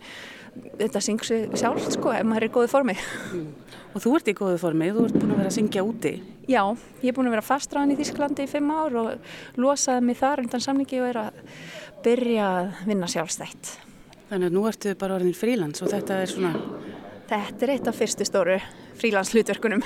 þetta 0.78 1.02
syngur 1.04 1.30
sig 1.30 1.58
sjálf 1.60 1.90
sko, 1.94 2.12
ef 2.16 2.26
maður 2.26 2.48
er 2.48 2.50
í 2.50 2.54
góði 2.56 2.72
formi. 2.72 2.98
Og 3.94 4.04
þú 4.04 4.14
ert 4.18 4.32
í 4.32 4.36
góðu 4.38 4.60
formi, 4.62 4.92
þú 4.94 5.06
ert 5.08 5.18
búin 5.18 5.34
að 5.34 5.42
vera 5.42 5.52
að 5.52 5.58
syngja 5.58 5.86
úti. 5.86 6.14
Já, 6.48 6.62
ég 7.02 7.12
er 7.12 7.18
búin 7.18 7.30
að 7.30 7.38
vera 7.38 7.46
fastræðan 7.46 7.94
í 7.94 7.98
Þísklandi 8.00 8.46
í 8.46 8.52
fimm 8.52 8.72
ár 8.72 8.96
og 9.02 9.60
losaði 9.60 10.06
mig 10.08 10.20
þar 10.20 10.44
undan 10.46 10.64
samningi 10.64 11.02
og 11.02 11.10
er 11.10 11.22
að 11.26 11.42
byrja 12.06 12.48
að 12.62 12.70
vinna 12.88 13.10
sjálfstætt. 13.12 13.74
Þannig 14.28 14.50
að 14.50 14.56
nú 14.58 14.64
ertu 14.68 14.94
bara 15.00 15.18
orðin 15.18 15.38
frílands 15.38 15.84
og 15.84 15.92
þetta 15.92 16.22
er 16.24 16.32
svona, 16.32 16.54
Þetta 17.28 17.66
er 17.66 17.74
eitt 17.74 17.88
af 17.90 17.98
fyrstu 18.00 18.26
stóru 18.28 18.56
frílanslutverkunum 18.98 19.82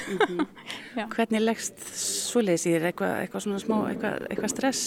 Já. 1.00 1.06
hvernig 1.10 1.42
leggst 1.42 1.80
svoleiðis 1.98 2.68
í 2.70 2.76
þér, 2.76 2.90
eitthvað, 2.92 3.16
eitthvað 3.24 3.46
svona 3.48 3.62
smá, 3.64 3.78
eitthvað, 3.90 4.28
eitthvað 4.30 4.54
stress? 4.54 4.84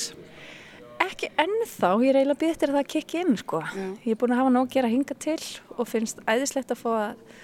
Ekki 1.04 1.28
ennþá, 1.42 1.90
ég 2.04 2.12
er 2.12 2.20
eiginlega 2.20 2.40
býð 2.40 2.52
eftir 2.54 2.70
að 2.70 2.78
það 2.78 2.92
kikki 2.94 3.20
inn 3.24 3.34
sko. 3.40 3.60
Ég 4.06 4.14
er 4.14 4.20
búin 4.20 4.32
að 4.36 4.40
hafa 4.40 4.52
nóg 4.54 4.68
að 4.68 4.76
gera 4.76 4.92
hinga 4.92 5.16
til 5.20 5.40
og 5.74 5.88
finnst 5.90 6.22
æðislegt 6.30 6.70
að 6.72 6.80
fá 6.80 6.88
að 6.94 7.42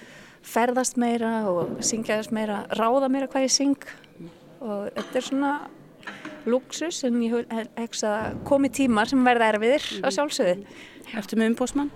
ferðast 0.51 0.97
meira 0.97 1.33
og 1.51 1.75
syngja 1.85 2.17
þess 2.21 2.33
meira, 2.33 2.63
ráða 2.79 3.11
meira 3.11 3.27
hvað 3.29 3.45
ég 3.45 3.53
syng 3.53 3.91
og 4.63 4.87
þetta 4.95 5.19
er 5.19 5.27
svona 5.27 5.51
luxus 6.49 7.03
en 7.05 7.19
ég 7.21 7.35
hef 7.51 7.99
að 8.07 8.39
komi 8.47 8.71
tímar 8.73 9.11
sem 9.11 9.21
verða 9.27 9.51
erfiðir 9.53 9.85
að 10.01 10.15
sjálfsögðu. 10.17 10.55
Ertu 11.19 11.37
með 11.37 11.51
umbósmann? 11.51 11.91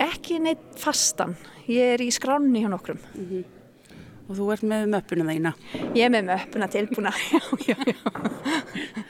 Ekki 0.00 0.38
neitt 0.42 0.62
fastan, 0.80 1.34
ég 1.70 1.94
er 1.96 2.02
í 2.04 2.08
skránni 2.14 2.62
hjá 2.64 2.70
nokkrum. 2.72 2.98
Og 4.30 4.36
þú 4.38 4.46
ert 4.54 4.62
með 4.64 4.86
möppuna 4.94 5.26
þína. 5.34 5.50
Ég 5.98 6.06
er 6.06 6.12
með 6.14 6.28
möppuna 6.30 6.68
tilbúna, 6.72 7.10
já, 7.34 7.40
já, 7.68 7.76
já, 7.90 7.96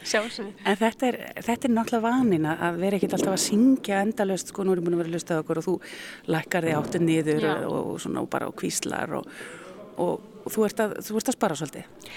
sjálfsögðu. 0.08 0.52
En 0.66 0.78
þetta 0.80 1.08
er, 1.10 1.18
þetta 1.46 1.68
er 1.68 1.74
náttúrulega 1.76 2.02
vanin 2.08 2.48
að- 2.48 2.80
vera 2.80 2.98
ekkert 2.98 3.16
alltaf 3.18 3.36
að 3.36 3.42
syngja 3.44 4.00
endalaust, 4.02 4.50
sko, 4.50 4.64
nú 4.66 4.74
erum 4.74 4.88
búin 4.88 4.96
að 4.96 5.02
vera 5.04 5.12
að 5.12 5.16
lusta 5.18 5.38
okkur 5.44 5.60
og 5.62 5.66
þú 5.68 5.74
lækkar 6.34 6.66
þig 6.66 6.78
áttu 6.80 7.02
niður 7.04 7.48
og, 7.52 7.78
og 7.92 8.02
svona 8.02 8.24
og 8.24 8.30
bara 8.32 8.48
og 8.50 8.56
kvíslar 8.58 9.14
og, 9.20 9.28
og 10.02 10.50
þú, 10.50 10.66
ert 10.66 10.82
að, 10.88 10.96
þú 11.06 11.20
ert 11.20 11.30
að 11.32 11.38
spara 11.38 11.60
svolítið. 11.60 12.12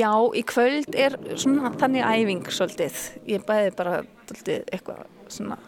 Já, 0.00 0.10
í 0.40 0.42
kvöld 0.48 0.96
er 0.96 1.18
svona 1.36 1.74
þannig 1.76 2.06
æfing 2.08 2.46
svolítið. 2.56 3.02
Ég 3.36 3.44
bæði 3.46 3.74
bara 3.76 3.98
svolítið 4.30 4.64
eitthvað 4.72 5.04
svona 5.34 5.58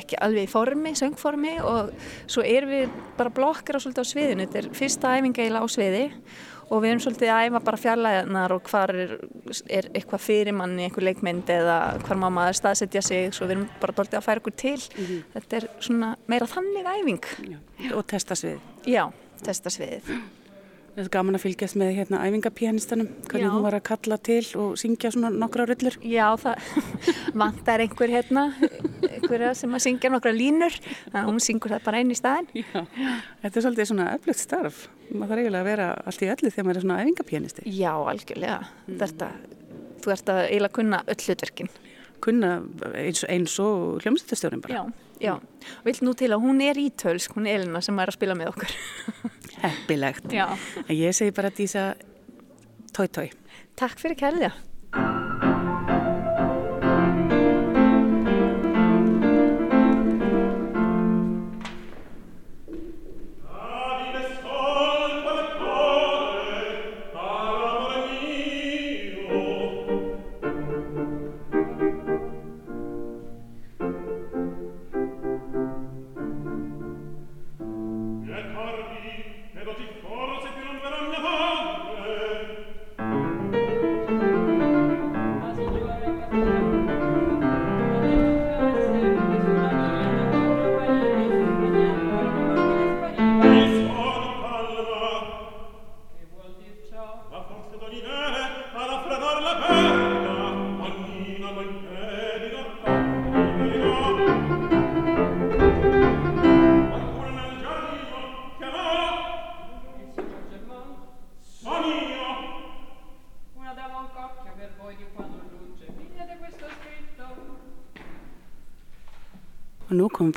ekki 0.00 0.20
alveg 0.24 0.48
í 0.48 0.50
formi, 0.50 0.94
söngformi 0.98 1.56
og 1.62 1.90
svo 2.26 2.44
erum 2.46 2.74
við 2.74 3.00
bara 3.18 3.32
blokkar 3.34 3.78
á 3.78 3.80
sviðinu. 3.82 4.46
Þetta 4.46 4.62
er 4.62 4.70
fyrsta 4.76 5.16
æfing 5.18 5.36
eiginlega 5.36 5.64
á 5.64 5.68
sviði 5.70 6.06
og 6.68 6.82
við 6.82 6.90
erum 6.90 7.02
svolítið 7.02 7.32
að 7.32 7.44
æfa 7.48 7.60
bara 7.64 7.80
fjarlæðanar 7.80 8.54
og 8.56 8.66
hvar 8.68 8.92
er, 8.92 9.14
er 9.72 9.90
eitthvað 9.96 10.24
fyrir 10.24 10.56
manni, 10.56 10.84
eitthvað 10.86 11.08
leikmynd 11.08 11.52
eða 11.52 11.78
hvar 12.04 12.20
má 12.20 12.28
maður 12.28 12.58
staðsetja 12.60 13.04
sig, 13.04 13.30
svo 13.36 13.48
við 13.48 13.56
erum 13.56 13.68
bara 13.80 13.96
svolítið 13.96 14.20
að 14.20 14.26
færa 14.26 14.42
okkur 14.42 14.58
til. 14.64 14.80
Þetta 15.36 15.60
er 15.60 15.68
svona 15.80 16.10
meira 16.28 16.50
þannig 16.50 16.90
æfing. 16.94 17.30
Já. 17.54 17.60
Og 17.94 18.04
testa 18.10 18.36
svið. 18.38 18.60
Já, 18.88 19.06
testa 19.44 19.72
sviðið. 19.72 20.12
Þetta 20.98 21.12
er 21.12 21.14
gaman 21.14 21.38
að 21.38 21.42
fylgjast 21.44 21.76
með 21.78 21.90
hérna 21.94 22.20
æfingapianistanum, 22.26 23.08
hvernig 23.28 23.44
Já. 23.46 23.50
hún 23.54 23.62
var 23.62 23.74
að 23.76 23.82
kalla 23.86 24.16
til 24.26 24.40
og 24.58 24.72
syngja 24.80 25.12
svona 25.14 25.28
nokkra 25.30 25.68
rullur. 25.68 25.94
Já, 26.02 26.24
það 26.42 26.64
vantar 27.44 27.84
einhver 27.84 28.10
hérna, 28.10 28.42
einhverja 29.06 29.52
sem 29.60 29.76
að 29.78 29.84
syngja 29.84 30.10
nokkra 30.10 30.32
línur, 30.34 30.74
þannig 31.04 31.20
að 31.20 31.30
hún 31.30 31.38
syngur 31.46 31.76
það 31.76 31.86
bara 31.86 32.02
einn 32.02 32.10
í 32.10 32.18
staðin. 32.18 32.50
Já. 32.58 32.82
Þetta 33.44 33.52
er 33.52 33.66
svolítið 33.68 33.90
svona 33.92 34.08
öflugt 34.16 34.42
starf. 34.42 34.82
Maður 35.12 35.30
þarf 35.36 35.44
eiginlega 35.44 35.62
að 35.62 35.70
vera 35.70 35.88
allt 36.02 36.26
í 36.26 36.32
öllu 36.34 36.54
þegar 36.56 36.66
maður 36.66 36.82
er 36.82 36.88
svona 36.88 36.98
æfingapianisti. 37.04 37.68
Já, 37.78 37.92
algjörlega. 37.94 38.60
Þetta, 38.90 39.32
þú 40.02 40.16
ert 40.18 40.34
að 40.34 40.44
eiginlega 40.48 40.78
kunna 40.82 41.02
öll 41.06 41.20
hlutverkin. 41.28 41.74
Kunna 42.26 42.54
eins, 42.98 43.22
eins 43.30 43.60
og 43.62 44.02
hljómsættastjórin 44.02 44.66
bara. 44.66 44.82
Já, 44.82 45.30
já. 45.30 45.34
Vilt 45.86 46.02
nú 46.02 46.18
til 46.18 46.34
að 46.34 46.42
hún 46.42 46.58
er 46.66 46.82
ítölsk, 46.88 47.38
hún 47.38 47.46
er 47.46 47.62
Elina 47.62 47.86
sem 47.86 48.02
er 48.02 48.10
að 48.10 48.18
spila 48.18 48.34
með 48.34 48.56
okkur. 48.56 48.80
Heppilegt. 49.60 50.32
Já. 50.32 50.46
Ég 50.86 51.12
segi 51.12 51.30
bara 51.30 51.50
dísa 51.54 51.96
tói 52.92 53.06
tói. 53.06 53.28
Takk 53.78 53.98
fyrir 53.98 54.16
kærlega. 54.18 54.52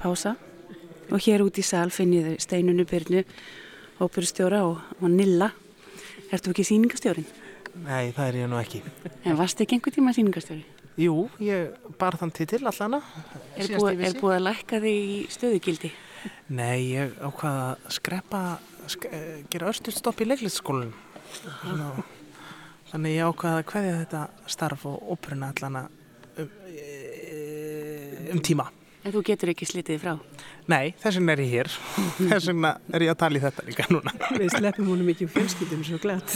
Pása 0.01 0.35
og 1.11 1.19
hér 1.21 1.43
út 1.45 1.59
í 1.59 1.63
sal 1.65 1.91
finn 1.93 2.13
ég 2.15 2.27
þau 2.27 2.43
steinunu 2.45 2.85
byrnu, 2.87 3.23
óperustjóra 4.01 4.63
og, 4.65 4.79
og 5.01 5.09
Nilla. 5.11 5.51
Ertu 6.31 6.53
ekki 6.53 6.63
sýningastjórin? 6.65 7.27
Nei, 7.83 8.11
það 8.15 8.27
er 8.27 8.37
ég 8.41 8.51
nú 8.51 8.59
ekki. 8.59 8.81
En 9.27 9.37
varst 9.39 9.59
ekki 9.63 9.77
einhver 9.77 9.95
tíma 9.95 10.13
sýningastjóri? 10.15 10.63
Jú, 10.99 11.27
ég 11.43 11.75
bar 11.99 12.17
þann 12.19 12.33
titil 12.35 12.63
allana. 12.67 13.01
Er 13.55 13.75
búið, 13.75 14.01
er 14.07 14.17
búið 14.19 14.37
að 14.37 14.45
lækka 14.47 14.81
þig 14.83 15.11
í 15.11 15.19
stöðugildi? 15.31 15.91
Nei, 16.51 16.79
ég 16.91 17.15
ákvaða 17.19 17.67
að 17.71 17.93
skreppa, 17.97 18.41
sk 18.91 19.07
gera 19.51 19.71
örsturstopp 19.71 20.23
í 20.23 20.27
leiklistaskólanum. 20.27 20.93
Þannig 22.91 23.15
ég 23.15 23.31
ákvaða 23.31 23.61
að 23.61 23.69
hverja 23.71 23.97
þetta 24.01 24.51
starf 24.51 24.85
og 24.89 25.15
óperuna 25.15 25.51
allana 25.53 25.87
um, 26.35 26.53
um 28.35 28.43
tíma. 28.43 28.67
En 29.01 29.13
þú 29.15 29.21
getur 29.25 29.49
ekki 29.49 29.65
slitið 29.65 30.03
frá? 30.03 30.11
Nei, 30.69 30.91
þess 31.01 31.17
vegna 31.17 31.33
er 31.33 31.39
ég 31.41 31.53
hér. 31.55 31.69
Þess 32.29 32.49
vegna 32.51 32.69
er 32.93 33.05
ég 33.07 33.13
að 33.13 33.17
tala 33.23 33.39
í 33.39 33.41
þetta 33.41 33.63
líka 33.65 33.85
núna. 33.89 34.13
Við 34.35 34.51
sleppum 34.53 34.91
húnum 34.91 35.09
ekki 35.09 35.25
um 35.25 35.31
fjölskyldum 35.33 35.81
svo 35.87 35.97
glatt. 36.03 36.35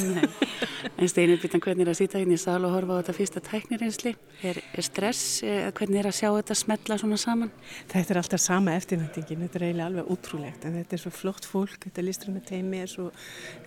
En 0.95 1.11
Steinir, 1.11 1.37
bitan 1.43 1.61
hvernig 1.61 1.85
er 1.85 1.91
að 1.93 1.99
sýta 1.99 2.17
hérna 2.17 2.33
í 2.33 2.41
sal 2.41 2.57
og 2.65 2.73
horfa 2.73 2.97
á 2.97 2.99
þetta 3.03 3.15
fyrsta 3.19 3.43
tæknireynsli? 3.45 4.15
Er, 4.49 4.61
er 4.65 4.87
stress? 4.87 5.21
Hvernig 5.45 6.01
er 6.01 6.09
að 6.09 6.17
sjá 6.17 6.29
þetta 6.31 6.59
smetla 6.63 6.99
svona 7.03 7.21
saman? 7.21 7.53
Þetta 7.93 8.15
er 8.15 8.21
alltaf 8.23 8.41
sama 8.41 8.75
eftirvæntingin. 8.79 9.45
Þetta 9.45 9.61
er 9.61 9.67
eiginlega 9.69 9.91
alveg 9.91 10.11
útrúlegt. 10.17 10.65
En 10.65 10.79
þetta 10.79 10.97
er 10.97 11.05
svo 11.05 11.13
flott 11.13 11.45
fólk, 11.45 11.77
þetta 11.85 12.09
listur 12.09 12.33
með 12.33 12.49
teimi, 12.49 12.81
er 12.81 12.89
svo, 12.89 13.11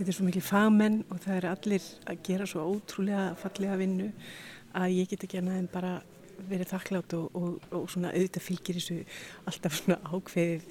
þetta 0.00 0.10
er 0.10 0.18
svo 0.18 0.26
mikil 0.26 0.46
fagmenn 0.48 1.02
og 1.06 1.22
það 1.22 1.38
er 1.38 1.50
allir 1.54 1.90
að 2.10 2.22
gera 2.26 2.50
svo 2.50 2.66
ótrúlega 2.74 3.30
fallega 3.38 3.78
vinnu 3.78 4.10
að 4.78 4.94
ég 4.98 5.10
get 5.12 5.28
ekki 5.28 5.38
annað 5.40 5.62
en 5.62 5.70
bara 5.72 5.98
verið 6.48 6.70
þakklátt 6.72 7.14
og, 7.18 7.36
og, 7.36 7.66
og 7.74 7.86
svona 7.90 8.12
auðvitað 8.14 8.44
fylgir 8.44 8.78
þessu 8.78 8.98
alltaf 9.50 9.78
svona 9.80 9.98
ákveðið, 10.06 10.64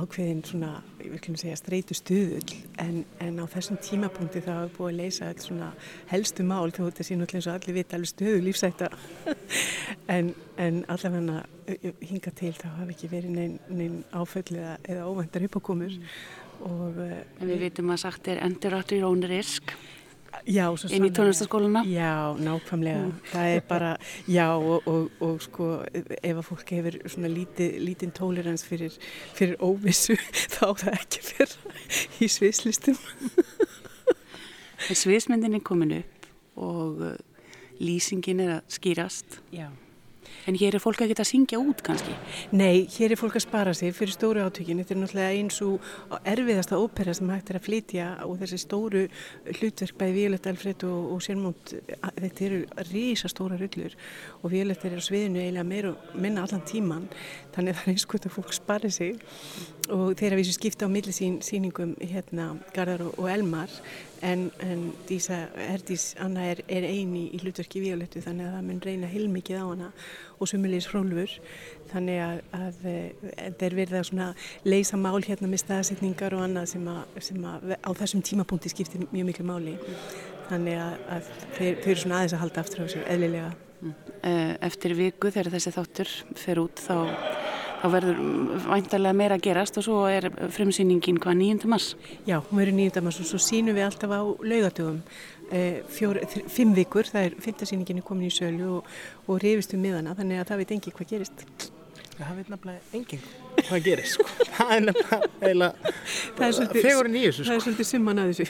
ákveðin 0.00 0.42
svona, 0.48 0.70
ég 1.02 1.14
vil 1.14 1.22
kemur 1.26 1.42
segja, 1.42 1.58
streytu 1.60 1.96
stuðull 1.98 2.56
en, 2.82 3.04
en 3.22 3.40
á 3.40 3.44
þessum 3.52 3.80
tímapunkti 3.84 4.42
þá 4.46 4.50
hefur 4.54 4.74
búið 4.78 4.90
að 4.92 4.98
leysa 5.02 5.30
alls 5.30 5.48
svona 5.48 5.70
helstu 6.10 6.46
mál 6.46 6.72
þó 6.72 6.82
þetta 6.86 7.06
sé 7.06 7.18
náttúrulega 7.20 7.40
eins 7.40 7.50
og 7.50 7.58
allir 7.58 7.78
vita 7.78 7.98
alveg 7.98 8.12
stuðu 8.14 8.42
lífsætta 8.46 8.90
en, 10.16 10.34
en 10.58 10.82
allavega 10.90 11.44
hinga 12.04 12.34
til 12.36 12.52
þá 12.56 12.68
hafi 12.80 12.96
ekki 12.96 13.10
verið 13.12 13.36
neinn 13.36 13.58
nein 13.68 14.02
áföll 14.16 14.56
eða 14.56 15.06
óvendar 15.06 15.46
uppákomur. 15.46 15.96
Og 16.66 16.98
En 17.00 17.48
við 17.48 17.62
vitum 17.64 17.92
að 17.94 18.02
sagt 18.02 18.28
er 18.28 18.42
enduráttur 18.44 18.98
í 18.98 19.04
rónir 19.04 19.32
isk 19.38 19.72
Já, 20.48 20.64
inn 20.94 21.04
í 21.04 21.10
tónlistaskóluna 21.14 21.82
Já, 21.88 22.36
nákvæmlega. 22.38 23.02
Mm. 23.08 23.18
það 23.32 23.54
er 23.56 23.64
bara, 23.68 23.90
já 24.30 24.46
og, 24.54 24.86
og, 24.88 25.10
og 25.20 25.42
sko 25.44 25.68
ef 25.90 26.30
að 26.30 26.46
fólk 26.46 26.72
hefur 26.76 26.96
svona 27.10 27.32
lítið, 27.32 27.76
lítinn 27.82 28.14
tolerans 28.16 28.64
fyrir, 28.66 28.94
fyrir 29.36 29.58
óvissu 29.60 30.16
þá 30.54 30.64
það 30.84 30.96
ekki 30.96 31.24
fyrir 31.32 31.56
í 32.22 32.30
sviðslistum. 32.30 32.98
Sviðsmyndin 34.90 35.58
er 35.58 35.66
komin 35.66 35.98
upp 36.00 36.32
og 36.60 37.04
uh, 37.10 37.14
lýsingin 37.82 38.42
er 38.46 38.58
að 38.60 38.74
skýrast. 38.78 39.40
Já 39.54 39.68
En 40.50 40.56
hér 40.58 40.74
er 40.74 40.82
fólk 40.82 40.98
að 41.04 41.12
geta 41.12 41.22
að 41.22 41.28
syngja 41.28 41.58
út 41.62 41.78
kannski? 41.86 42.10
Nei, 42.58 42.82
hér 42.90 43.12
er 43.14 43.18
fólk 43.20 43.36
að 43.38 43.44
spara 43.44 43.70
sig 43.76 43.92
fyrir 43.94 44.10
stóru 44.16 44.40
átökin. 44.42 44.80
Þetta 44.82 44.96
er 44.96 44.98
náttúrulega 44.98 45.36
eins 45.36 45.58
og 45.62 46.16
erfiðasta 46.26 46.80
ópera 46.82 47.14
sem 47.14 47.30
hægt 47.30 47.52
er 47.52 47.58
að 47.60 47.68
flytja 47.68 48.06
og 48.26 48.40
þessi 48.40 48.58
stóru 48.58 49.04
hlutverk 49.46 50.00
bæði 50.00 50.16
Violett 50.16 50.48
Alfred 50.50 50.82
og, 50.88 51.12
og 51.14 51.22
Sérmónd, 51.22 51.76
þetta 52.16 52.44
eru 52.48 52.58
rísa 52.90 53.30
stóra 53.30 53.60
rullur 53.60 53.94
og 54.40 54.50
Violett 54.50 54.88
er 54.88 54.98
á 54.98 55.02
sviðinu 55.06 55.38
eiginlega 55.38 55.68
meira 55.70 55.94
minna 56.18 56.42
allan 56.42 56.66
tíman 56.66 57.06
þannig 57.54 57.70
að 57.70 57.78
það 57.78 57.86
er 57.86 57.94
eins 57.94 58.08
og 58.08 58.16
þetta 58.16 58.34
fólk 58.34 58.56
spara 58.58 58.90
sig 58.90 59.22
og 59.90 60.18
þeirra 60.18 60.40
vísu 60.40 60.56
skipta 60.58 60.86
á 60.86 60.90
millisín 60.90 61.38
síningum 61.46 61.94
hérna 62.02 62.56
Garðar 62.74 63.06
og, 63.06 63.14
og 63.22 63.30
Elmar 63.30 63.70
en, 64.22 64.50
en 64.60 64.82
Dísa 65.08 65.48
Herdís 65.56 66.14
Anna 66.20 66.44
er, 66.50 66.62
er 66.68 66.84
eini 66.84 67.26
í 67.34 67.40
hlutverki 67.40 67.82
Violettu 67.82 68.22
þannig 68.24 68.48
að 68.48 68.56
það 68.56 68.66
mun 68.68 68.82
reyna 68.84 69.10
heilmikið 69.10 69.62
á 69.62 69.64
hana 69.64 69.88
og 70.40 70.50
sumulegis 70.50 70.88
hrólfur. 70.90 71.36
Þannig 71.90 72.20
að, 72.24 72.42
að 72.56 72.82
það 72.82 73.64
er 73.66 73.78
verið 73.80 73.96
að 74.00 74.06
svona 74.10 74.28
leysa 74.68 75.00
mál 75.00 75.20
hérna 75.26 75.50
með 75.50 75.64
staðsetningar 75.64 76.36
og 76.36 76.44
annað 76.46 76.68
sem, 76.74 76.86
að, 76.92 77.18
sem 77.30 77.48
að 77.52 77.74
á 77.80 77.90
þessum 78.02 78.24
tímapunkti 78.26 78.72
skiptir 78.72 79.08
mjög 79.10 79.30
miklu 79.32 79.48
máli. 79.48 79.76
Þannig 80.50 80.80
að, 80.82 80.94
að 81.16 81.34
þeir, 81.58 81.74
þeir 81.82 81.92
eru 81.92 82.00
svona 82.04 82.20
aðeins 82.20 82.36
að 82.36 82.44
halda 82.44 82.64
aftur 82.64 82.82
á 82.82 82.84
þessu 82.86 83.04
eðlilega. 83.06 83.50
Eftir 84.68 84.96
viku 84.98 85.30
þegar 85.32 85.54
þessi 85.54 85.72
þáttur 85.72 86.10
fer 86.36 86.60
út 86.60 86.82
þá, 86.84 86.96
þá 87.80 87.86
verður 87.94 88.20
væntalega 88.66 89.16
meira 89.16 89.38
að 89.38 89.44
gerast 89.48 89.80
og 89.80 89.86
svo 89.86 89.98
er 90.10 90.28
frumsýningin 90.52 91.20
hvað 91.22 91.40
9. 91.40 91.68
mars? 91.70 91.90
Já, 92.28 92.38
hún 92.38 92.60
verður 92.60 92.78
9. 92.78 93.04
mars 93.06 93.20
og 93.22 93.28
svo 93.30 93.40
sínum 93.42 93.76
við 93.78 93.88
alltaf 93.88 94.12
á 94.12 94.20
laugatugum 94.20 95.02
Fjór, 95.50 96.20
fimm 96.46 96.76
vikur, 96.76 97.08
það 97.10 97.24
er 97.26 97.32
fymtasýningin 97.42 98.04
komin 98.06 98.28
í 98.28 98.30
sölu 98.30 98.76
og, 98.76 98.90
og 99.26 99.40
reyfist 99.42 99.74
um 99.74 99.82
miðana 99.82 100.14
þannig 100.14 100.44
að 100.44 100.50
það 100.52 100.60
veit 100.62 100.74
engi 100.76 100.92
hvað 100.94 101.14
gerist 101.16 101.70
Það 102.20 102.36
veit 102.36 102.50
nefnilega 102.52 102.98
engin 102.98 103.22
hvað 103.64 103.84
gerist 103.86 104.14
sko. 104.14 104.26
það 104.56 104.72
er 104.76 104.82
nefnilega 104.84 105.72
í 105.80 107.24
þessu 107.24 107.40
sko. 107.40 107.48
Það 107.48 107.56
er 107.56 107.64
svolítið 107.64 107.88
summan 107.90 108.20
að 108.20 108.32
þessu 108.34 108.46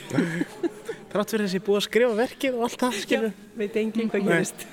Trátt 1.11 1.33
fyrir 1.33 1.47
þessi 1.47 1.59
búið 1.65 1.79
að 1.79 1.85
skrifa 1.87 2.13
verkið 2.15 2.53
og 2.55 2.61
allt 2.67 2.77
það 2.79 2.93
skilur. 3.01 3.31
Já, 3.33 3.55
veit 3.59 3.79
engin 3.81 4.11
hvað 4.11 4.29
gerist 4.29 4.67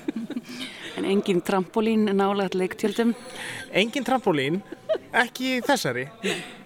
En 0.97 1.05
engin 1.05 1.41
trampolín 1.41 2.09
nálega 2.15 2.57
leiktjöldum 2.57 3.13
Engin 3.71 4.03
trampolín 4.03 4.63
ekki 5.19 5.59
þessari. 5.65 6.05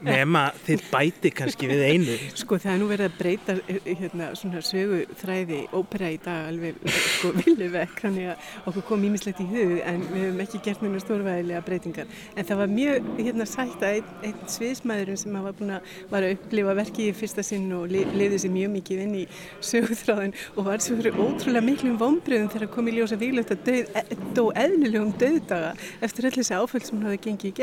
Nema 0.03 0.43
þið 0.65 0.83
bæti 0.91 1.31
kannski 1.35 1.67
við 1.69 1.83
einu. 1.87 2.15
Sko 2.35 2.57
það 2.59 2.73
er 2.73 2.79
nú 2.81 2.87
verið 2.89 3.07
að 3.07 3.17
breyta 3.19 3.55
hérna, 3.85 4.29
svona 4.35 4.63
sögu 4.65 5.03
þræði 5.21 5.59
ópera 5.71 6.09
í 6.11 6.17
dag 6.23 6.49
alveg 6.51 6.79
sko 6.91 7.31
vilju 7.37 7.69
vekk 7.73 8.01
þannig 8.03 8.31
að 8.33 8.49
okkur 8.71 8.85
kom 8.89 9.05
ímislegt 9.07 9.39
í 9.43 9.47
hug 9.47 9.75
en 9.79 10.03
við 10.09 10.25
hefum 10.25 10.43
ekki 10.43 10.61
gert 10.67 10.83
mjög 10.83 11.05
stórvæðilega 11.05 11.63
breytingar. 11.67 12.11
En 12.35 12.49
það 12.49 12.61
var 12.63 12.73
mjög 12.73 13.09
hérna 13.21 13.47
sætt 13.49 13.85
að 13.87 13.99
einn, 13.99 14.11
einn 14.27 14.51
sviðsmaðurinn 14.57 15.21
sem 15.23 15.39
var 15.47 15.57
búin 15.59 15.75
að 15.77 15.95
var 16.11 16.27
að 16.27 16.35
upplifa 16.37 16.75
verkið 16.81 17.09
í 17.11 17.15
fyrsta 17.21 17.47
sinn 17.47 17.71
og 17.77 17.87
li, 17.93 18.03
liði 18.17 18.41
sér 18.43 18.53
mjög 18.57 18.75
mikið 18.75 19.05
inn 19.05 19.15
í 19.21 19.23
sögutráðin 19.63 20.35
og 20.57 20.67
var 20.67 20.83
svo 20.83 20.99
fyrir 20.99 21.15
ótrúlega 21.15 21.63
miklum 21.65 21.97
vombriðum 22.01 22.51
þegar 22.51 22.73
kom 22.75 22.91
í 22.91 22.97
ljósa 22.97 23.19
výlögt 23.19 23.55
að 23.55 23.71
e, 23.71 24.03
dó 24.35 24.49
eðlilegum 24.51 25.13
döðdaga 25.21 25.73
eftir 26.03 26.27
öll 26.27 26.35
þessi 26.35 26.59
áföll 26.59 26.83
sem 26.83 26.99
hún 26.99 27.07
hafi 27.07 27.21
gengið 27.29 27.51
í 27.51 27.55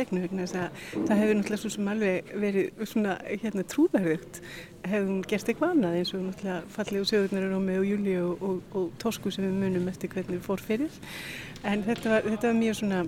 gegnum 0.52 1.06
það 1.06 1.20
hefur 1.20 1.38
náttúrulega 1.38 1.60
svo 1.62 1.70
sem 1.74 1.88
alveg 1.92 2.34
verið 2.42 2.84
svona 2.88 3.16
hérna 3.28 3.64
trúverðugt. 3.70 4.40
Hefum 4.90 5.20
gert 5.28 5.48
eitthvað 5.50 5.74
annað 5.74 5.96
eins 5.98 6.12
og 6.16 6.24
náttúrulega 6.24 6.74
fallið 6.74 7.02
úr 7.02 7.08
sögurnar 7.10 7.46
og 7.46 7.54
Rómi 7.54 7.78
og 7.80 7.86
Júli 7.88 8.16
og, 8.20 8.44
og, 8.48 8.76
og 8.78 8.90
Tosku 9.02 9.32
sem 9.34 9.44
við 9.46 9.58
munum 9.60 9.88
eftir 9.92 10.12
hvernig 10.12 10.38
við 10.38 10.46
fór 10.46 10.64
fyrir. 10.64 11.00
En 11.68 11.84
þetta 11.84 12.14
var, 12.14 12.24
þetta 12.24 12.48
var 12.48 12.56
mjög 12.56 12.78
svona 12.78 13.02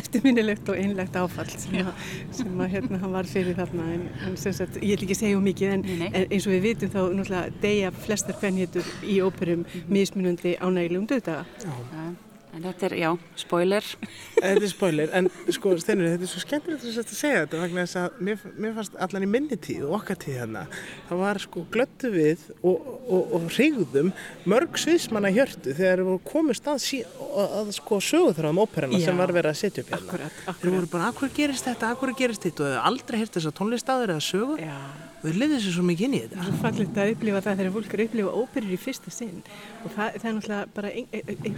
eftirminnilegt 0.00 0.70
og 0.72 0.80
einlegt 0.80 1.18
áfall 1.20 1.50
sem, 1.52 1.76
að, 1.82 2.04
sem 2.38 2.60
að 2.64 2.72
hérna 2.72 3.00
hann 3.02 3.16
var 3.18 3.28
fyrir 3.28 3.58
þarna. 3.58 3.88
En, 3.96 4.06
en 4.30 4.38
sagt, 4.40 4.80
ég 4.80 4.96
vil 4.96 5.08
ekki 5.08 5.18
segja 5.18 5.40
um 5.40 5.44
mikið 5.46 5.74
en, 5.76 5.88
en 6.08 6.20
eins 6.24 6.48
og 6.48 6.56
við 6.56 6.70
vitum 6.70 6.94
þá 6.94 7.00
náttúrulega 7.02 7.64
deyja 7.64 7.96
flestar 8.06 8.40
fennhétur 8.40 8.94
í 9.04 9.20
óperum 9.24 9.66
mismunandi 9.92 10.56
ánægilegum 10.56 11.10
döðdaga 11.12 11.44
Já 11.60 12.25
En 12.56 12.64
þetta 12.64 12.86
er, 12.88 12.94
já, 13.02 13.08
spoiler. 13.36 13.84
Þetta 14.36 14.64
er 14.64 14.70
spoiler, 14.70 15.10
en 15.16 15.28
sko, 15.52 15.74
Steinur, 15.80 16.08
þetta 16.14 16.24
er 16.24 16.30
svo 16.30 16.40
skemmtilegt 16.40 17.00
að 17.02 17.10
segja 17.16 17.42
þetta 17.42 17.60
vegna 17.60 17.84
þess 17.84 17.98
að 18.00 18.18
mér, 18.28 18.44
mér 18.56 18.74
fannst 18.76 18.98
allan 19.06 19.26
í 19.26 19.28
minni 19.32 19.58
tíð 19.60 19.86
og 19.88 19.96
okkar 19.98 20.18
tíð 20.22 20.38
hérna, 20.40 20.62
það 21.08 21.22
var 21.22 21.40
sko 21.42 21.64
glöttu 21.72 22.10
við 22.14 22.44
og, 22.58 22.86
og, 23.04 23.34
og 23.36 23.48
hrigðum 23.56 24.12
mörg 24.48 24.80
sviðsmanna 24.80 25.32
hjörtu 25.36 25.74
þegar 25.76 26.04
við 26.08 26.22
komist 26.28 26.70
að, 26.72 26.84
að, 27.26 27.56
að 27.60 27.74
sko 27.80 28.00
sögurþráðum 28.10 28.62
óperana 28.64 29.02
sem 29.04 29.24
var 29.24 29.34
verið 29.36 29.52
að 29.52 29.60
setja 29.62 29.84
upp 29.84 29.92
hérna. 29.92 30.06
Akkurat, 30.06 30.38
akkurat. 30.44 30.62
Þeir 30.62 30.76
voru 30.76 30.92
bara, 30.94 31.10
akkur 31.12 31.34
gerist 31.40 31.68
þetta, 31.68 31.92
akkur 31.96 32.16
gerist 32.16 32.48
þetta 32.48 32.64
og 32.64 32.72
þau 32.76 32.86
aldrei 32.92 33.20
hirt 33.20 33.36
þess 33.36 33.52
að 33.52 33.60
tónlistaður 33.60 34.16
eða 34.16 34.26
sögur. 34.30 34.64
Já 34.64 35.05
þau 35.26 35.34
liðið 35.40 35.60
sér 35.64 35.74
svo 35.74 35.84
mikið 35.86 36.06
inn 36.06 36.14
í 36.16 36.20
þetta. 36.22 36.36
Það 36.38 36.48
er 36.50 36.58
fallegt 36.62 36.98
að 37.02 37.10
upplifa 37.12 37.40
það 37.44 37.58
þegar 37.60 37.72
fólk 37.74 37.90
eru 37.90 38.02
að 38.04 38.08
upplifa 38.10 38.30
óperur 38.40 38.72
í 38.76 38.78
fyrsta 38.80 39.10
sinn 39.14 39.40
og 39.82 39.88
það, 39.96 40.08
það 40.16 40.28
er 40.30 40.36
náttúrulega 40.36 40.62
bara 40.76 40.92
ein, 40.92 41.06
ein, 41.10 41.24
ein, 41.36 41.56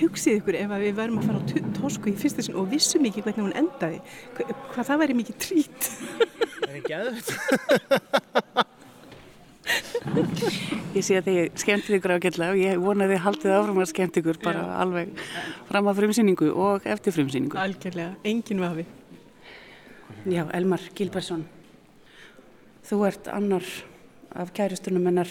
hugsið 0.00 0.38
ykkur 0.40 0.58
ef 0.60 0.74
við 0.80 0.94
varum 0.96 1.20
að 1.20 1.26
fara 1.28 1.40
á 1.40 1.44
tosku 1.76 2.06
í 2.10 2.16
fyrsta 2.20 2.46
sinn 2.46 2.58
og 2.60 2.70
vissum 2.72 3.06
ekki 3.10 3.24
hvernig 3.26 3.46
hún 3.46 3.58
endaði 3.60 3.98
hvað, 4.38 4.46
hvað 4.72 4.84
það 4.90 5.00
væri 5.04 5.18
mikið 5.20 5.36
trít. 5.44 5.82
Það 6.56 6.70
er 6.70 6.76
ekki 6.80 6.94
aðvöld. 6.98 7.28
Ég 10.96 11.04
sé 11.06 11.20
að 11.20 11.28
þið 11.28 11.38
skemmt 11.60 11.92
ykkur 11.94 12.16
ágætlega 12.16 12.54
og 12.56 12.58
ég 12.58 12.80
vona 12.82 13.06
að 13.06 13.12
þið 13.14 13.24
haldið 13.26 13.56
áfram 13.58 13.78
að 13.84 13.90
skemmt 13.92 14.18
ykkur 14.18 14.40
bara 14.42 14.64
Já. 14.64 14.72
alveg 14.82 15.06
fram 15.68 15.92
að 15.92 16.00
frumsýningu 16.00 16.50
og 16.56 16.88
eftir 16.96 17.14
frumsýningu. 17.14 17.60
Algjörlega, 17.60 18.16
engin 18.26 18.64
vafi. 18.64 18.88
Já, 20.26 20.42
Elmar 20.56 20.82
Gilbertsson 20.96 21.46
þú 22.90 23.04
ert 23.06 23.30
annar 23.30 23.66
af 24.34 24.50
kæristunum 24.54 25.06
hennar. 25.06 25.30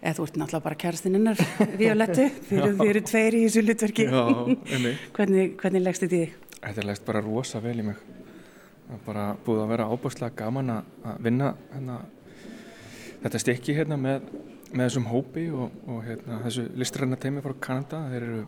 Eða 0.00 0.16
þú 0.16 0.24
ert 0.26 0.38
náttúrulega 0.40 0.64
bara 0.64 0.78
kæristinn 0.80 1.16
hennar 1.18 1.40
Violettu, 1.80 2.24
þið 2.48 2.78
eru 2.86 3.02
tveir 3.04 3.34
í 3.36 3.42
þessu 3.44 3.62
lutverki 3.66 4.06
hvernig, 5.16 5.58
hvernig 5.60 5.82
leggst 5.84 6.06
þetta 6.06 6.16
í 6.16 6.22
þig? 6.22 6.38
Þetta 6.60 6.84
leggst 6.88 7.04
bara 7.04 7.20
rosa 7.24 7.60
vel 7.60 7.74
í 7.82 7.84
mig. 7.84 8.00
Það 8.86 8.94
er 8.96 9.02
bara 9.04 9.26
búið 9.44 9.60
að 9.62 9.74
vera 9.74 9.88
ábúrslega 9.92 10.38
gaman 10.40 10.72
að 10.72 11.20
vinna 11.26 11.50
hérna, 11.74 11.98
þetta 13.26 13.42
stekki 13.44 13.76
hérna 13.76 14.00
með, 14.00 14.24
með 14.72 14.86
þessum 14.86 15.10
hópi 15.12 15.46
og, 15.52 15.76
og 15.92 16.00
hérna, 16.08 16.40
þessu 16.46 16.64
listræna 16.80 17.20
teimi 17.20 17.44
frá 17.44 17.54
Kanada. 17.68 18.02
Eru, 18.16 18.42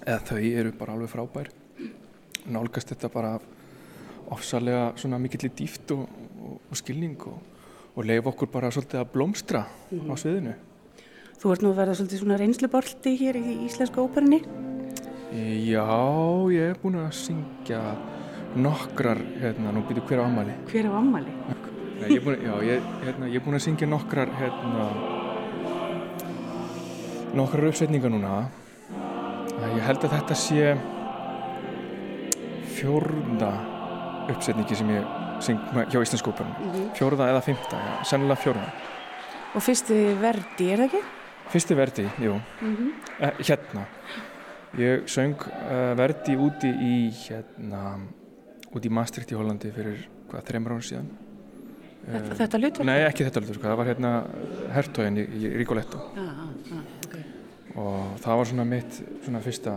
eða 0.00 0.20
þau 0.32 0.40
eru 0.40 0.74
bara 0.80 0.96
alveg 0.96 1.12
frábær. 1.12 1.52
Nálgast 2.50 2.94
þetta 2.94 3.12
bara 3.12 3.36
ofsalega 4.32 4.94
svona 5.00 5.20
mikill 5.20 5.44
í 5.50 5.52
dýft 5.60 5.92
og, 5.92 6.08
og, 6.50 6.58
og 6.70 6.80
skilning 6.80 7.16
og, 7.30 7.38
og 7.94 8.06
leif 8.06 8.26
okkur 8.30 8.50
bara 8.50 8.72
svolítið 8.74 9.04
að 9.04 9.12
blómstra 9.14 9.62
á 9.66 10.14
sviðinu. 10.18 10.56
Þú 11.40 11.52
ert 11.54 11.62
nú 11.64 11.70
að 11.72 11.78
verða 11.80 11.96
svolítið 11.96 12.20
svona 12.20 12.36
reynslubolti 12.40 13.14
hér 13.16 13.38
í 13.40 13.54
Íslensku 13.64 14.02
óperunni. 14.02 14.42
Já, 15.30 15.86
ég 16.52 16.72
er 16.72 16.80
búin 16.82 16.98
að 17.00 17.12
syngja 17.16 17.80
nokkrar, 18.60 19.20
hérna, 19.40 19.72
nú 19.72 19.84
býtu 19.86 20.02
hver 20.08 20.20
á 20.20 20.24
ammali. 20.26 20.56
Hver 20.68 20.90
á 20.90 20.92
ammali? 20.98 21.32
Nei, 22.00 22.08
ég 22.10 22.18
er 22.18 22.24
búin, 22.26 22.42
já, 22.44 22.54
ég, 22.66 22.90
hérna, 23.04 23.28
ég 23.30 23.38
er 23.38 23.44
búin 23.46 23.56
að 23.56 23.64
syngja 23.68 23.88
nokkrar, 23.88 24.32
hérna, 24.40 24.88
nokkrar 27.38 27.70
uppsetningar 27.70 28.12
núna. 28.12 28.34
Ég 29.60 29.82
held 29.86 30.04
að 30.08 30.16
þetta 30.16 30.38
sé 30.40 30.74
fjórða 32.74 33.52
uppsetningi 34.32 34.76
sem 34.76 34.92
ég 34.96 35.19
hjá 35.40 36.02
Íslandsk 36.02 36.28
óperunni. 36.28 36.56
Mm 36.58 36.72
-hmm. 36.72 36.90
Fjórða 36.98 37.28
eða 37.32 37.42
fymta, 37.42 37.76
já, 37.76 38.04
sennilega 38.04 38.42
fjórða. 38.42 38.70
Og 39.54 39.62
fyrsti 39.62 39.94
verdi, 40.20 40.70
er 40.72 40.78
það 40.78 40.84
ekki? 40.84 41.02
Fyrsti 41.50 41.74
verdi, 41.74 42.08
jú. 42.18 42.40
Mm 42.60 42.76
-hmm. 42.76 42.90
eh, 43.20 43.32
hérna. 43.38 43.86
Ég 44.78 45.08
söng 45.10 45.34
uh, 45.34 45.96
verdi 45.98 46.36
úti 46.36 46.68
í 46.70 47.10
hérna, 47.10 47.98
úti 48.70 48.86
í 48.86 48.92
Maastricht 48.94 49.32
í 49.32 49.34
Hollandi 49.34 49.72
fyrir 49.74 50.04
hvað, 50.30 50.44
þreymur 50.46 50.76
ára 50.76 50.86
síðan. 50.86 51.08
Þetta, 52.06 52.36
þetta 52.38 52.60
hlutur? 52.60 52.86
Nei, 52.86 53.00
ekki 53.04 53.26
þetta 53.26 53.42
hlutur, 53.42 53.58
það 53.64 53.76
var 53.80 53.90
hérna 53.90 54.12
Hertóin 54.72 55.18
í, 55.18 55.26
í 55.26 55.50
Rigoletto. 55.58 55.98
Já, 56.14 56.22
já, 56.70 56.78
ok. 57.06 57.16
Og 57.80 58.22
það 58.22 58.40
var 58.40 58.50
svona 58.52 58.66
mitt, 58.70 59.00
svona 59.24 59.42
fyrsta, 59.44 59.74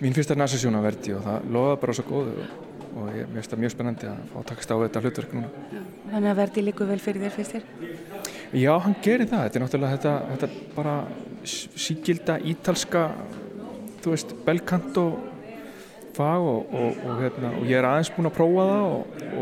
mín 0.00 0.16
fyrsta 0.16 0.36
nasasjóna 0.40 0.80
verdi 0.84 1.14
og 1.14 1.22
það 1.24 1.50
loðaði 1.56 1.80
bara 1.84 1.96
svo 1.98 2.06
góðu 2.08 2.34
og, 2.40 2.63
og 2.94 3.10
ég 3.14 3.30
finnst 3.34 3.52
það 3.52 3.62
mjög 3.64 3.74
spennandi 3.74 4.08
að 4.10 4.24
fá 4.30 4.36
að 4.40 4.48
takast 4.50 4.74
á 4.74 4.76
þetta 4.84 5.02
hlutverk 5.04 5.36
núna. 5.36 5.52
Þannig 6.12 6.30
að 6.30 6.40
verdi 6.40 6.64
líku 6.64 6.88
vel 6.88 7.00
fyrir 7.02 7.24
þér 7.26 7.34
fyrst 7.34 7.56
þér? 7.56 7.64
Já, 8.54 8.72
hann 8.84 8.96
gerir 9.02 9.30
það. 9.30 9.44
Þetta 9.44 9.58
er 9.58 9.64
náttúrulega 9.64 9.96
þetta, 9.96 10.14
þetta 10.32 10.74
bara 10.76 10.96
síkilda 11.44 12.38
ítalska 12.52 13.04
þú 14.04 14.12
veist, 14.12 14.34
belkanto 14.46 15.04
fag 16.14 16.46
og, 16.46 16.66
og, 16.70 16.98
og, 17.04 17.14
hérna, 17.22 17.52
og 17.58 17.68
ég 17.68 17.78
er 17.78 17.88
aðeins 17.88 18.12
búin 18.14 18.28
að 18.28 18.36
prófa 18.36 18.66
það 18.70 18.84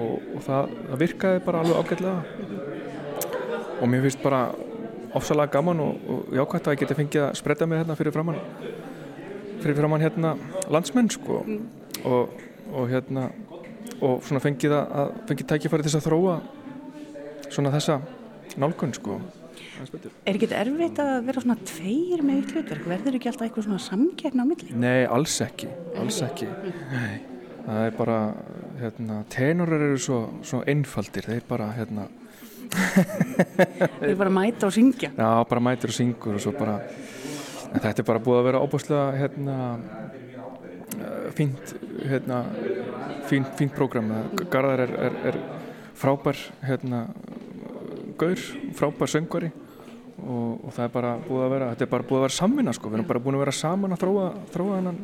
og 0.00 0.44
það, 0.46 0.76
það 0.88 1.02
virkaði 1.02 1.42
bara 1.46 1.62
alveg 1.62 1.80
ágætlega 1.82 2.20
og 3.82 3.90
mér 3.90 4.06
finnst 4.06 4.22
bara 4.22 4.42
ofsalega 5.18 5.52
gaman 5.52 5.82
og 5.84 6.30
jákvæmt 6.32 6.70
að 6.70 6.76
ég 6.76 6.82
geti 6.84 6.96
fengið 6.96 7.26
að 7.26 7.36
spreita 7.42 7.68
mig 7.68 7.82
hérna 7.82 7.98
fyrir 7.98 8.14
framann 8.14 8.40
fyrir 9.60 9.76
framann 9.76 10.04
hérna 10.04 10.32
landsmenn 10.72 11.10
sko 11.12 11.42
mm. 11.44 11.66
og 12.08 12.40
hérna 12.90 13.28
og 14.02 14.24
svona 14.26 14.42
fengið 14.42 14.74
að 14.78 15.14
fengið 15.28 15.48
tækifæri 15.52 15.86
þess 15.86 16.00
að 16.00 16.08
þróa 16.08 16.40
svona 17.52 17.72
þessa 17.74 18.00
nálgun 18.60 18.94
sko 18.96 19.20
Er 19.82 20.36
ekki 20.36 20.46
þetta 20.46 20.60
erfitt 20.62 21.00
að 21.02 21.10
vera 21.26 21.42
svona 21.42 21.56
tveir 21.66 22.22
með 22.22 22.38
eitt 22.38 22.54
hlutverk? 22.54 22.84
Verður 22.92 23.16
ekki 23.18 23.30
alltaf 23.30 23.46
eitthvað 23.46 23.66
svona 23.66 23.82
samkjærna 23.82 24.44
á 24.44 24.46
milli? 24.46 24.74
Nei, 24.78 25.02
alls 25.10 25.34
ekki, 25.42 25.68
alls 25.98 26.18
ekki. 26.22 26.48
Nei, 26.92 27.14
það 27.66 27.86
er 27.88 27.96
bara, 27.98 28.18
hérna, 28.78 29.18
tenorar 29.32 29.86
eru 29.88 29.98
svo, 30.02 30.20
svo 30.46 30.62
einfaldir, 30.70 31.26
þeir 31.32 31.48
bara, 31.48 31.70
hérna... 31.74 32.06
þeir 33.98 34.14
bara 34.20 34.32
mæta 34.32 34.70
og 34.70 34.76
syngja? 34.76 35.10
Já, 35.18 35.30
bara 35.50 35.64
mæta 35.66 35.90
og 35.90 35.96
syngur 35.96 36.38
og 36.38 36.44
svo 36.44 36.54
bara, 36.56 36.78
þetta 37.74 37.96
er 37.96 38.08
bara 38.12 38.22
búið 38.22 38.40
að 38.40 38.48
vera 38.52 38.62
óbúslega, 38.62 39.08
hérna, 39.18 39.58
fínt, 41.38 41.74
hérna, 42.08 42.42
fínt, 43.30 43.52
fínt 43.58 43.74
prógram. 43.76 44.10
Garðar 44.52 44.84
er, 44.86 44.94
er, 45.08 45.18
er 45.32 45.40
frábær, 45.98 46.38
hérna, 46.66 47.06
gaur, 48.20 48.46
frábær 48.78 49.10
söngvari 49.10 49.52
og, 50.22 50.68
og 50.68 50.70
það 50.74 50.84
er 50.84 50.92
bara 50.94 51.16
búið 51.24 51.44
að 51.46 51.52
vera 51.54 51.72
þetta 51.72 51.86
er 51.86 51.90
bara 51.92 52.06
búið 52.06 52.18
að 52.18 52.24
vera 52.26 52.36
samvinna 52.36 52.74
sko 52.76 52.90
við 52.90 52.98
erum 52.98 53.08
bara 53.08 53.22
búin 53.24 53.36
að 53.38 53.44
vera 53.44 53.54
saman 53.56 53.94
að 53.96 54.02
þróa, 54.04 54.26
þróa 54.54 54.78
hennan 54.78 55.00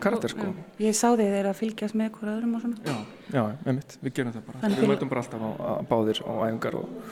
karakter 0.00 0.32
sko. 0.32 0.46
Ég 0.80 0.96
sá 0.96 1.08
þið 1.08 1.32
þeirra 1.34 1.52
að 1.52 1.58
fylgjast 1.58 1.96
með 1.98 2.12
hverju 2.16 2.32
öðrum 2.34 2.54
og 2.56 2.62
svona. 2.64 2.78
Já, 2.86 2.96
já, 3.34 3.42
einmitt, 3.66 3.96
við 4.00 4.14
gerum 4.16 4.34
það 4.36 4.46
bara. 4.46 4.62
Þannig 4.62 4.80
við 4.80 4.90
mætum 4.92 5.10
bara 5.10 5.24
alltaf 5.24 5.44
á 5.44 5.72
báðir 5.90 6.22
á 6.24 6.32
æfingar 6.46 6.78
og, 6.80 7.10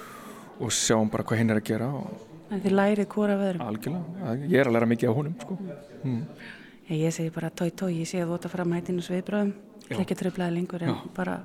og 0.59 0.75
sjáum 0.79 1.13
bara 1.13 1.27
hvað 1.29 1.43
hinn 1.43 1.53
er 1.53 1.61
að 1.61 1.69
gera. 1.69 1.91
Þannig 2.49 2.65
þið 2.65 2.77
lærið 2.79 3.05
af 3.05 3.43
öðrum? 3.49 3.67
Algjörlega, 3.67 4.37
ég 4.47 4.63
er 4.63 4.71
að 4.71 4.77
læra 4.77 4.89
mikið 4.89 5.13
á 5.13 5.17
húnum 5.19 5.37
sko. 5.43 5.59
Mm. 6.03 6.23
Já, 6.89 6.95
ég 6.97 7.13
segi 7.13 7.33
bara 7.35 7.51
tói 7.53 7.69
tói, 7.77 7.99
ég 8.01 8.09
sé 8.09 8.23
að 8.25 8.49
fara 8.49 8.65
að 8.65 8.73
mætinu 8.73 9.05
sviðbröðum, 9.05 9.53
ekki 9.93 10.17
tröflaði 10.17 10.57
lengur 10.57 10.87
en 10.87 10.95
já. 10.95 10.97
bara 11.17 11.43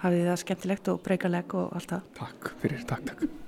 hafið 0.00 0.26
það 0.30 0.42
skemmtilegt 0.46 0.88
og 0.88 1.04
breykaleg 1.04 1.54
og 1.60 1.76
allt 1.76 1.92
það. 1.92 2.10
Takk 2.22 2.52
fyrir, 2.62 2.84
takk, 2.88 3.12
takk. 3.12 3.41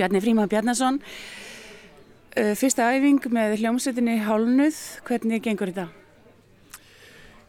Bjarni 0.00 0.24
Fríman 0.24 0.48
Bjarnason 0.48 0.96
uh, 0.96 2.52
Fyrsta 2.56 2.88
æfing 2.96 3.30
með 3.36 3.58
hljómsveitinni 3.60 4.16
Hálnuð, 4.24 4.80
hvernig 5.04 5.44
gengur 5.44 5.70
þetta? 5.70 5.86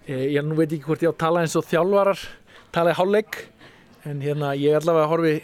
Ég, 0.09 0.27
ég 0.35 0.43
nú 0.43 0.59
veit 0.59 0.69
ekki 0.69 0.83
hvort 0.89 1.03
ég 1.05 1.09
á 1.09 1.15
að 1.15 1.21
tala 1.23 1.45
eins 1.45 1.55
og 1.55 1.67
þjálfarar 1.69 2.27
talaði 2.75 2.97
hálfleik 2.99 3.41
en 4.09 4.23
hérna 4.23 4.51
ég 4.57 4.75
allavega 4.75 5.09
horfi 5.11 5.35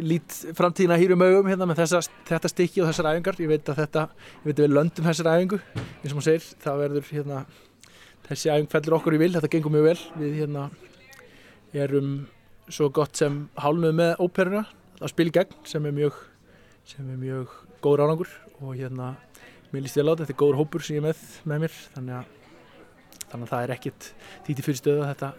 lít 0.00 0.34
framtíðina 0.56 0.98
hýrum 0.98 1.22
augum 1.24 1.48
hérna 1.50 1.66
með 1.68 1.82
þessa, 1.82 2.00
þetta 2.28 2.50
stykki 2.50 2.82
og 2.82 2.88
þessar 2.90 3.10
æfingar. 3.12 3.38
Ég 3.42 3.50
veit 3.50 3.68
að 3.68 3.82
þetta, 3.82 4.04
ég 4.40 4.46
veit 4.48 4.54
að 4.56 4.64
við 4.64 4.74
löndum 4.74 5.08
þessar 5.10 5.30
æfingu, 5.34 5.58
eins 5.76 6.12
og 6.12 6.18
maður 6.18 6.26
segir, 6.28 6.46
það 6.64 6.82
verður 6.84 7.10
hérna, 7.10 7.40
þessi 8.28 8.52
æfing 8.54 8.70
fellur 8.72 8.96
okkur 8.98 9.16
í 9.16 9.20
vil, 9.20 9.30
þetta 9.36 9.52
gengur 9.54 9.74
mjög 9.74 9.88
vel. 9.90 9.98
Við 10.22 10.38
hérna 10.40 10.66
erum 11.84 12.14
svo 12.70 12.90
gott 12.94 13.18
sem 13.18 13.42
hálnuð 13.60 13.96
með 14.00 14.24
óperuna 14.24 14.64
að 15.00 15.12
spila 15.12 15.32
í 15.32 15.36
gegn 15.36 15.58
sem 15.68 15.86
er 15.88 15.96
mjög, 15.96 16.16
sem 16.90 17.06
er 17.06 17.18
mjög 17.20 17.52
góður 17.84 18.02
árangur 18.04 18.30
og 18.60 18.72
hérna 18.74 19.12
mér 19.70 19.84
líst 19.84 19.98
ég 19.98 20.02
að 20.02 20.08
láta, 20.08 20.24
þetta 20.24 20.34
er 20.34 20.40
góður 20.40 20.58
hópur 20.58 20.82
sem 20.82 20.96
ég 20.96 21.04
er 21.04 21.06
með 21.06 21.20
með 21.46 21.62
mér, 21.64 21.76
þannig 21.94 22.16
að, 22.16 22.32
þannig 23.30 23.44
að 23.44 23.52
það 23.52 23.66
er 23.66 23.72
ekkit 23.76 24.08
því 24.46 24.56
til 24.56 24.64
fyrir 24.66 24.80
stöðu 24.80 25.04
að 25.04 25.12
þetta 25.12 25.30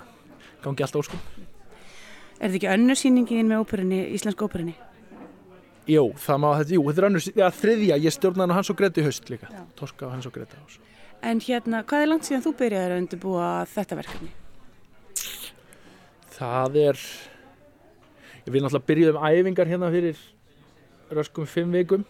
gangi 0.64 0.86
alltaf 0.86 1.04
óskum. 1.04 1.26
Er 2.40 2.48
þetta 2.48 2.60
ekki 2.62 2.72
önnu 2.72 2.98
sýningin 2.98 3.52
með 3.52 3.66
óperunni, 3.66 4.02
íslensku 4.16 4.48
óperunni? 4.48 4.78
Jú, 5.92 6.08
það 6.24 6.42
má 6.42 6.50
þetta, 6.62 6.76
jú, 6.78 6.88
þetta 6.88 7.02
er 7.02 7.10
önnur, 7.10 7.30
ja, 7.42 7.54
þriðja, 7.60 8.02
ég 8.06 8.16
stjórnaði 8.16 8.48
hann 8.48 8.58
Hans 8.62 8.72
og 8.72 8.80
Greta 8.80 9.02
í 9.02 9.08
haust 9.10 9.32
líka, 9.34 9.52
Já. 9.52 9.62
Torska 9.76 10.08
og 10.08 10.16
Hans 10.16 10.30
og 10.30 10.36
Greta. 10.38 10.62
En 11.22 11.42
hérna, 11.44 11.82
hvað 11.86 12.06
er 12.06 12.10
langt 12.14 12.30
síðan 12.30 12.46
þú 12.46 12.54
byrjaði 12.62 12.94
að 12.96 13.02
undirbúa 13.02 13.48
þetta 13.70 13.98
verkefni? 14.00 14.32
Það 16.38 16.78
er, 16.88 17.02
vil 18.48 18.62
náttúrulega 18.64 18.88
byrjuð 18.88 19.18
um 19.18 19.26
æfingar 19.28 19.70
hérna 19.70 19.92
fyrir 19.94 20.22
röskum 21.16 21.48
fimm 21.50 21.74
vikum. 21.76 22.06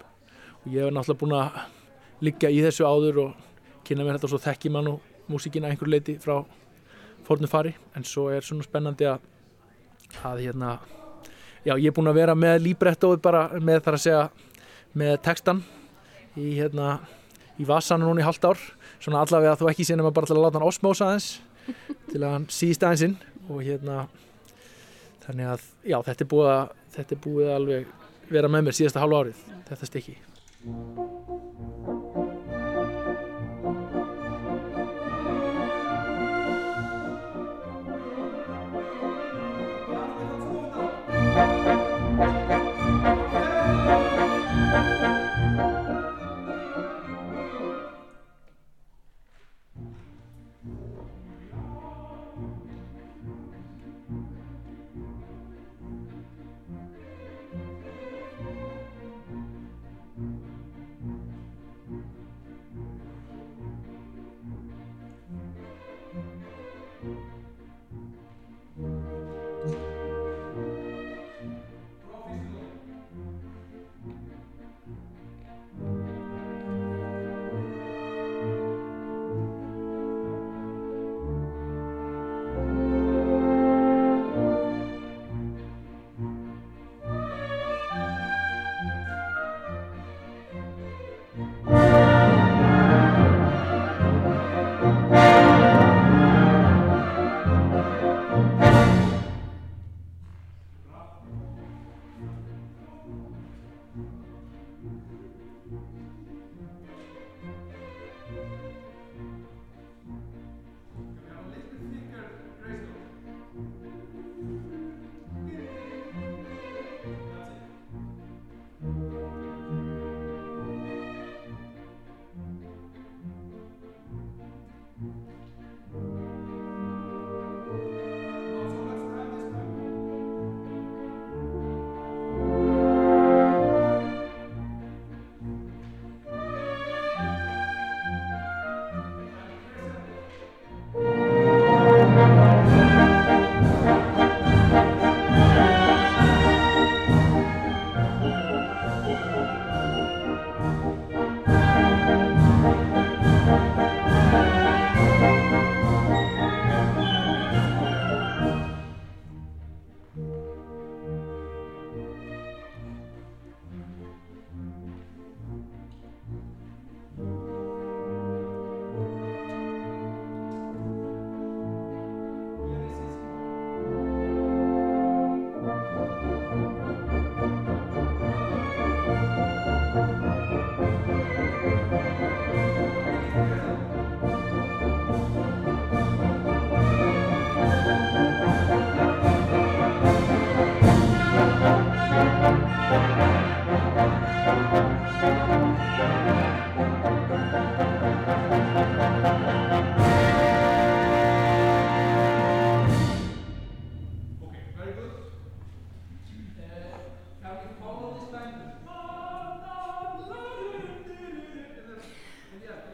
Og 0.62 0.74
ég 0.74 0.86
hef 0.86 0.94
náttúrulega 0.94 1.22
búin 1.22 1.38
að 1.38 1.62
liggja 2.22 2.52
í 2.54 2.62
þessu 2.66 2.86
áður 2.86 3.22
og 3.26 3.48
kynna 3.88 4.06
mér 4.06 4.20
þetta 4.20 4.30
svo 4.32 4.42
þekki 4.42 4.72
mann 4.74 4.92
og 4.92 5.30
músíkina 5.32 5.72
einhver 5.72 5.90
leiti 5.90 6.18
frá 6.22 6.42
fornum 7.26 7.50
fari. 7.50 7.74
En 7.96 8.06
svo 8.06 8.30
er 8.30 8.46
svona 8.46 8.66
spennandi 8.68 9.08
að 9.10 9.28
að 10.28 10.42
hérna 10.46 10.76
já 11.64 11.78
ég 11.78 11.88
er 11.88 11.96
búin 11.96 12.10
að 12.12 12.20
vera 12.20 12.36
með 12.36 12.66
líbrettóið 12.66 13.22
bara 13.24 13.46
með 13.60 13.84
þar 13.86 13.98
að 13.98 14.04
segja 14.04 14.24
með 14.98 15.14
textan 15.24 15.62
í 16.36 16.56
hérna 16.58 16.98
í 17.62 17.68
vasan 17.68 18.04
núna 18.04 18.22
í 18.22 18.26
halvt 18.26 18.50
ár. 18.50 18.60
Svona 19.02 19.24
allavega 19.24 19.58
þú 19.60 19.70
ekki 19.72 19.86
sínum 19.88 20.10
að 20.10 20.18
bara 20.18 20.30
til 20.30 20.38
að 20.38 20.44
láta 20.46 20.60
hann 20.60 20.68
osmósa 20.68 21.08
aðeins 21.08 21.30
til 22.12 22.22
að 22.22 22.36
hann 22.36 22.50
síst 22.52 22.84
aðeins 22.84 23.06
inn. 23.08 23.18
Og 23.50 23.64
hérna 23.66 24.06
þannig 25.26 25.54
að 25.56 25.66
já 25.88 25.98
þetta 26.06 26.26
er 26.26 26.32
búið 26.34 26.52
að 26.52 26.78
þetta 26.96 27.16
er 27.16 27.24
búið 27.26 27.50
að 27.50 27.56
alveg 27.56 27.92
vera 28.32 28.52
með 28.52 28.70
mér 28.70 28.80
síðasta 28.80 29.04
hálfu 29.04 29.22
árið. 29.22 29.46
Þetta 29.70 29.92
stykki 29.92 30.18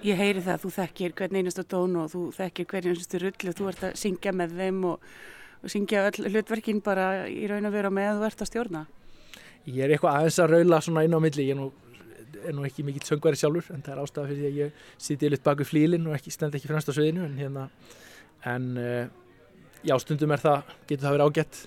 Ég 0.05 0.19
heyri 0.19 0.43
það 0.45 0.53
að 0.53 0.61
þú 0.61 0.69
þekkir 0.75 1.13
hvern 1.17 1.39
einasta 1.39 1.63
tón 1.65 1.95
og 1.97 2.11
þú 2.11 2.21
þekkir 2.35 2.67
hvern 2.69 2.91
einasta 2.91 3.21
rull 3.23 3.49
og 3.49 3.57
þú 3.57 3.69
ert 3.71 3.83
að 3.87 3.95
syngja 3.97 4.33
með 4.35 4.53
þeim 4.59 4.83
og, 4.91 5.07
og 5.63 5.73
syngja 5.73 6.03
öll 6.11 6.27
hlutverkin 6.29 6.81
bara 6.85 7.07
í 7.31 7.47
raun 7.49 7.65
og 7.65 7.73
vera 7.73 7.89
með 7.93 8.11
að 8.11 8.19
þú 8.19 8.27
ert 8.27 8.43
að 8.43 8.51
stjórna. 8.51 8.83
Ég 9.65 9.79
er 9.83 9.95
eitthvað 9.95 10.19
aðeins 10.19 10.37
að 10.43 10.53
raula 10.53 10.81
svona 10.85 11.03
inn 11.07 11.17
á 11.17 11.19
milli, 11.23 11.47
ég 11.49 11.55
er 11.55 11.59
nú, 11.59 11.71
er 12.43 12.55
nú 12.55 12.67
ekki 12.67 12.85
mikill 12.85 13.07
söngværi 13.07 13.41
sjálfur 13.41 13.71
en 13.73 13.81
það 13.85 13.95
er 13.95 14.03
ástæða 14.03 14.29
fyrir 14.29 14.43
því 14.43 14.51
að 14.51 14.59
ég 14.61 14.85
siti 15.07 15.31
litt 15.33 15.43
baku 15.47 15.67
flílinn 15.67 16.05
og 16.07 16.15
ekki, 16.19 16.35
stend 16.35 16.55
ekki 16.55 16.69
fremst 16.69 16.93
á 16.93 16.93
sviðinu 16.93 17.25
en 17.25 17.41
hérna, 17.41 17.65
en 18.53 18.69
uh, 18.77 19.09
já 19.81 19.97
stundum 20.03 20.35
er 20.37 20.45
það, 20.45 20.71
getur 20.85 21.07
það 21.07 21.17
verið 21.17 21.33
ágætt 21.33 21.59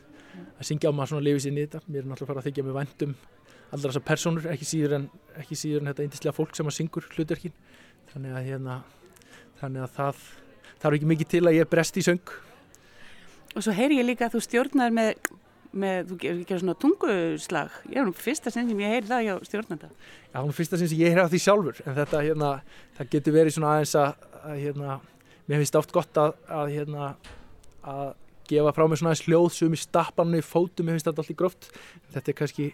að 0.54 0.70
syngja 0.70 0.94
á 0.94 0.96
maður 0.96 1.12
svona 1.12 1.26
lifið 1.26 1.44
sér 1.44 1.58
í 1.58 1.66
þetta, 1.66 1.82
mér 1.88 2.00
er 2.04 2.08
náttúrulega 2.08 2.30
fara 2.30 2.44
að 2.44 2.48
þykja 2.48 2.66
með 2.68 2.78
vandum 2.78 3.14
allra 3.70 3.90
þessar 3.90 4.06
personur, 4.06 4.48
ekki 4.54 4.66
síður 4.66 4.96
en, 4.96 5.06
ekki 5.42 5.58
síður 5.58 5.82
en 5.82 5.90
þetta 5.90 6.06
eindislega 6.06 6.36
fólk 6.36 6.56
sem 6.56 6.70
að 6.70 6.76
syngur 6.78 7.06
hlutverkin 7.14 7.54
þannig 8.12 8.36
að, 8.36 8.46
hérna, 8.50 8.78
þannig 9.60 9.86
að 9.86 9.98
það 9.98 10.24
þarf 10.80 10.96
ekki 10.96 11.10
mikið 11.12 11.32
til 11.34 11.44
að 11.46 11.58
ég 11.58 11.70
brest 11.70 12.00
í 12.00 12.06
söng. 12.06 12.34
Og 13.50 13.64
svo 13.64 13.74
heyri 13.74 13.98
ég 13.98 14.06
líka 14.06 14.28
að 14.28 14.36
þú 14.38 14.44
stjórnar 14.46 14.94
með 14.94 15.14
með, 15.70 16.08
þú 16.10 16.16
gerir 16.22 16.40
ger 16.48 16.60
svona 16.62 16.76
tunguslag. 16.80 17.74
Ég 17.90 18.00
er 18.00 18.08
nú 18.08 18.14
fyrsta 18.16 18.52
sinn 18.52 18.68
sem 18.70 18.82
ég 18.82 18.94
heyri 18.94 19.08
það 19.08 19.26
hjá 19.26 19.34
stjórnanda. 19.46 19.90
Já, 20.30 20.38
hún 20.40 20.50
er 20.50 20.56
fyrsta 20.56 20.80
sinn 20.80 20.90
sem 20.90 21.00
ég 21.00 21.12
heyri 21.12 21.22
af 21.22 21.30
því 21.30 21.42
sjálfur. 21.44 21.80
En 21.84 21.96
þetta 21.98 22.22
hérna, 22.26 22.50
það 22.98 23.12
getur 23.14 23.36
verið 23.36 23.56
svona 23.56 23.74
aðeins 23.76 23.94
að, 24.00 24.26
að 24.40 24.58
hérna, 24.64 24.98
mér 25.46 25.62
finnst 25.62 25.80
oft 25.80 25.94
gott 25.94 26.20
að, 26.22 26.36
að 26.58 26.74
hérna, 26.74 27.12
að 27.94 28.04
gefa 28.50 28.74
frá 28.74 28.84
mig 28.90 29.00
svona 29.00 29.12
aðeins 29.12 29.26
hljóð 29.28 29.48
sem 29.56 29.76
í 29.76 29.80
stappannu 29.84 30.42
í 30.42 30.46
fótum, 30.46 30.88
mér 30.88 30.98
finnst 30.98 31.10
þetta 31.10 31.24
alltaf 31.24 31.40
gróft. 31.42 31.72
Þetta 32.16 32.32
er 32.32 32.38
kannski 32.42 32.70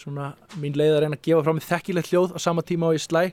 svona 0.00 0.32
mín 0.62 0.76
leið 0.78 0.96
að 0.96 1.02
reyna 1.04 1.20
að 1.20 1.26
gefa 1.28 1.44
frá 1.44 1.56
mig 1.56 1.68
þekkilegt 1.68 2.12
hljóð 2.12 2.36
á 2.36 2.38
sama 2.40 2.64
tíma 2.64 2.88
á 2.88 2.96
ég 2.96 3.04
slæ 3.04 3.24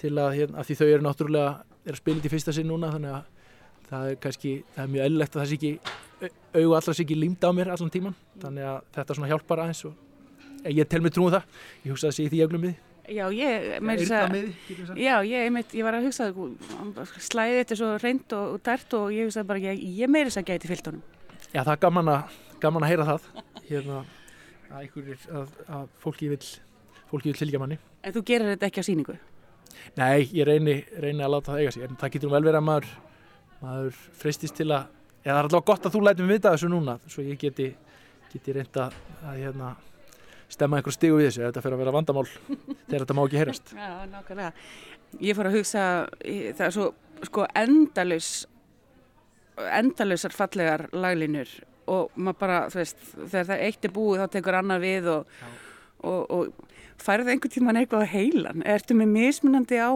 til 0.00 0.12
að, 0.14 0.32
hérna, 0.40 0.60
að 0.60 0.68
því 0.68 0.78
þau 0.80 0.86
eru 0.88 1.06
náttúrulega 1.06 1.52
er 1.86 1.94
að 1.94 2.00
spila 2.00 2.18
þetta 2.20 2.30
í 2.30 2.34
fyrsta 2.34 2.56
sinn 2.56 2.70
núna 2.70 2.92
þannig 2.94 3.14
að 3.16 3.52
það 3.86 4.10
er 4.10 4.18
kannski, 4.22 4.56
það 4.74 4.82
er 4.84 4.92
mjög 4.94 5.06
eðlilegt 5.06 5.36
að 5.36 5.42
það 5.42 5.50
sé 5.50 5.60
ekki 5.60 5.72
auðu 6.56 6.74
allra 6.74 6.96
sé 6.96 7.04
ekki 7.04 7.20
límd 7.20 7.46
á 7.46 7.50
mér 7.54 7.70
allan 7.74 7.92
tíman 7.94 8.18
þannig 8.42 8.68
að 8.72 8.90
þetta 8.96 9.16
svona 9.18 9.30
hjálpar 9.30 9.62
aðeins 9.62 9.84
og 9.86 10.72
ég 10.72 10.90
tel 10.90 11.02
mig 11.04 11.14
trúið 11.14 11.36
það 11.36 11.62
ég 11.84 11.94
hugsa 11.94 12.10
að 12.10 12.16
sé 12.16 12.28
því 12.32 12.42
öglum 12.46 12.66
við 12.66 12.76
Já, 13.06 13.28
ég, 13.30 13.66
með 13.86 14.00
þess 14.02 14.14
að, 14.18 14.32
já, 14.98 15.12
ég, 15.22 15.44
einmitt, 15.46 15.74
ég 15.78 15.86
var 15.86 15.94
að 15.94 16.08
hugsa 16.08 16.26
slæðið 17.22 17.60
þetta 17.60 17.76
svo 17.78 17.90
reynd 18.02 18.34
og, 18.34 18.56
og 18.56 18.64
dært 18.66 18.96
og 18.98 19.12
ég 19.14 19.28
hugsaði 19.28 19.46
bara, 19.46 19.62
ég, 19.62 19.84
ég 20.00 20.10
meiri 20.10 20.32
þess 20.32 20.40
að 20.40 20.48
gæti 20.50 20.70
fyllt 20.72 20.90
honum. 20.90 21.04
Já, 21.52 21.60
það 21.60 21.70
er 21.76 21.80
gaman 21.84 22.10
að, 22.10 22.34
gaman 22.64 22.86
að 22.86 22.90
heyra 22.90 23.06
það, 23.12 23.28
hérna, 23.68 24.00
að, 24.74 24.98
að, 25.38 25.54
að 25.78 25.86
fólki 26.02 26.32
vil, 26.32 26.40
fólki 27.12 27.30
vil 27.30 27.38
tilgja 27.44 27.62
manni. 27.62 27.78
En 28.02 28.16
þú 28.16 28.24
gerir 28.26 28.50
þetta 28.56 28.70
ekki 28.72 28.82
á 28.82 28.88
síningu? 28.90 29.18
Nei, 29.96 30.26
ég 30.32 30.46
reyni, 30.48 30.76
reyni 31.02 31.24
að 31.24 31.34
láta 31.36 31.52
það 31.52 31.62
eiga 31.62 31.74
sig, 31.74 31.86
en 31.86 31.98
það 32.00 32.14
getur 32.16 32.32
vel 32.34 32.42
verið 32.44 32.60
að 32.60 32.66
maður, 32.68 32.90
maður 33.62 34.00
freystist 34.22 34.58
til 34.58 34.68
að, 34.70 34.88
eða 35.24 35.32
það 35.32 35.40
er 35.40 35.48
allavega 35.48 35.68
gott 35.72 35.88
að 35.88 35.96
þú 35.96 36.02
lætum 36.06 36.32
vita 36.32 36.54
þessu 36.54 36.72
núna, 36.72 36.98
svo 37.12 37.26
ég 37.26 37.40
geti, 37.40 37.70
geti 38.32 38.56
reynda 38.56 38.88
að, 38.88 39.38
hérna, 39.38 39.70
stemma 40.52 40.80
einhver 40.80 40.94
stígu 40.94 41.20
við 41.20 41.30
þessu 41.30 41.46
þetta 41.46 41.64
fyrir 41.64 41.78
að 41.78 41.84
vera 41.84 41.96
vandamál 41.96 42.26
þegar 42.26 43.00
þetta 43.02 43.16
má 43.18 43.24
ekki 43.24 43.40
heyrast. 43.40 43.72
Já, 43.80 43.94
nákvæmlega. 44.12 44.52
Ég 45.22 45.38
fór 45.38 45.48
að 45.48 45.56
hugsa, 45.60 45.86
það 46.20 46.66
er 46.68 46.76
svo 46.76 46.90
sko 47.24 47.46
endalus 47.56 48.30
endalausar 49.56 50.34
fallegar 50.36 50.86
laglinur 50.92 51.48
og 51.86 52.10
maður 52.18 52.40
bara, 52.40 52.58
þú 52.72 52.80
veist, 52.80 53.04
þegar 53.14 53.48
það 53.50 53.62
eitt 53.68 53.86
er 53.86 53.94
búið 53.94 54.22
þá 54.22 54.32
tekur 54.34 54.58
annar 54.58 54.82
við 54.82 55.08
og, 55.12 55.36
og, 56.06 56.30
og 56.30 57.02
færði 57.02 57.34
einhvern 57.34 57.54
tíman 57.54 57.80
eitthvað 57.80 58.06
á 58.06 58.12
heilan? 58.14 58.64
Ertu 58.66 58.96
með 58.98 59.12
mismunandi 59.14 59.80
á 59.82 59.90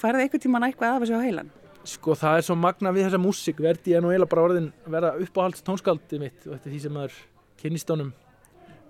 færði 0.00 0.26
einhvern 0.26 0.44
tíman 0.44 0.66
eitthvað 0.68 0.96
af 0.96 1.04
þessu 1.04 1.20
á 1.20 1.26
heilan? 1.26 1.52
Sko 1.84 2.16
það 2.16 2.38
er 2.38 2.46
svo 2.46 2.56
magna 2.56 2.92
við 2.96 3.08
þessa 3.08 3.20
músík 3.20 3.60
verði 3.60 3.94
ég 3.94 4.04
nú 4.04 4.12
eiginlega 4.12 4.32
bara 4.32 4.46
orðin 4.48 4.70
vera 4.88 5.14
uppáhalds 5.20 5.64
tónskaldið 5.66 6.22
mitt 6.22 6.46
og 6.46 6.54
þetta 6.54 6.70
er 6.70 6.74
því 6.74 6.82
sem 6.84 6.96
maður 6.96 7.18
kynnist 7.60 7.92
honum 7.92 8.14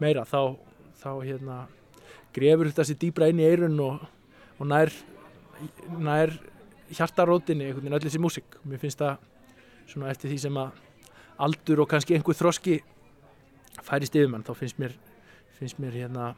meira 0.02 0.22
þá 0.28 0.54
þá 1.02 1.10
hérna 1.24 1.56
grefur 2.34 2.70
þetta 2.70 2.86
sér 2.88 3.00
dýbra 3.02 3.28
inn 3.30 3.42
í 3.42 3.46
eirun 3.46 3.78
og, 3.82 4.06
og 4.58 4.68
nær, 4.70 4.92
nær 5.98 6.32
hjartarótinni 6.94 7.68
einhvern 7.68 7.84
veginn 7.84 7.98
öll 7.98 8.06
þessi 8.06 8.22
músík. 8.22 8.58
Mér 8.66 8.82
finnst 8.82 9.02
það 9.02 9.22
svona 9.90 10.10
eftir 10.12 10.32
því 10.32 10.40
sem 10.46 10.58
að 10.60 10.80
aldur 11.44 11.84
og 11.84 11.90
kannski 11.90 12.16
einhver 12.16 12.38
þroski 12.38 12.80
færist 13.84 14.14
yfir 14.14 14.30
mann, 14.30 14.44
þá 14.46 14.54
finnst 14.58 14.78
mér, 14.80 14.94
finnst 15.58 15.80
mér 15.82 15.96
hérna 15.98 16.32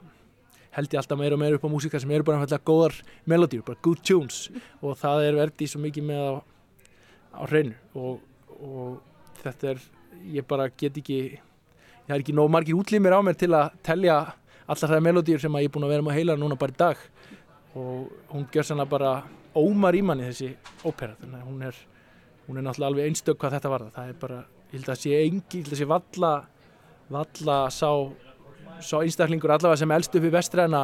held 0.77 0.93
ég 0.93 1.01
alltaf 1.01 1.18
meira 1.18 1.37
og 1.37 1.41
meira 1.41 1.57
upp 1.59 1.64
á 1.64 1.72
músíkar 1.72 2.03
sem 2.03 2.12
eru 2.12 2.27
bara 2.27 2.41
einfallega 2.41 2.68
góðar 2.68 2.97
melodýr, 3.24 3.64
bara 3.64 3.81
good 3.83 4.03
tunes. 4.05 4.47
Og 4.83 4.97
það 5.01 5.24
er 5.27 5.39
verðið 5.41 5.72
svo 5.72 5.83
mikið 5.83 6.09
með 6.11 6.22
á, 6.22 6.33
á 7.41 7.43
hreinu. 7.49 7.77
Og, 7.97 8.20
og 8.61 9.41
þetta 9.43 9.72
er, 9.72 9.83
ég 10.37 10.49
bara 10.49 10.68
get 10.68 11.01
ekki 11.01 11.20
ég 12.07 12.12
har 12.12 12.22
ekki 12.22 12.35
nóg 12.37 12.51
margir 12.53 12.79
útlýmir 12.79 13.16
á 13.16 13.20
mér 13.24 13.39
til 13.39 13.51
að 13.57 13.72
telja 13.87 14.18
allar 14.66 14.93
það 14.93 15.05
melodýr 15.09 15.43
sem 15.43 15.59
ég 15.59 15.68
er 15.68 15.74
búin 15.74 15.87
að 15.87 15.95
vera 15.95 16.05
með 16.07 16.14
að 16.14 16.20
heila 16.20 16.37
núna 16.39 16.59
bara 16.61 16.74
í 16.74 16.81
dag. 16.83 17.05
Og 17.77 18.12
hún 18.33 18.49
gjör 18.53 18.68
sann 18.68 18.83
að 18.85 18.93
bara 18.93 19.14
ómar 19.57 19.97
í 19.97 20.03
manni 20.05 20.29
þessi 20.29 20.53
ópera. 20.85 21.16
Þannig 21.22 21.41
að 21.41 21.49
hún 21.49 21.64
er, 21.70 21.81
hún 22.47 22.61
er 22.61 22.66
náttúrulega 22.66 22.93
alveg 22.93 23.11
einstök 23.11 23.41
hvað 23.41 23.57
þetta 23.57 23.72
var 23.72 23.89
það 23.97 24.12
er 24.12 24.20
bara, 24.20 24.43
ég 24.70 24.79
held 24.79 24.93
að 24.93 25.03
sé 25.03 25.16
engi, 25.22 25.59
ég 25.61 25.66
held 25.66 25.74
að 25.74 25.81
sé 25.81 25.89
valla 25.91 26.35
valla 27.09 27.59
sá 27.70 27.91
sá 28.80 28.96
einstaklingur 29.00 29.52
allavega 29.54 29.80
sem 29.82 29.96
elst 29.96 30.16
upp 30.16 30.26
í 30.26 30.32
vestræna 30.32 30.82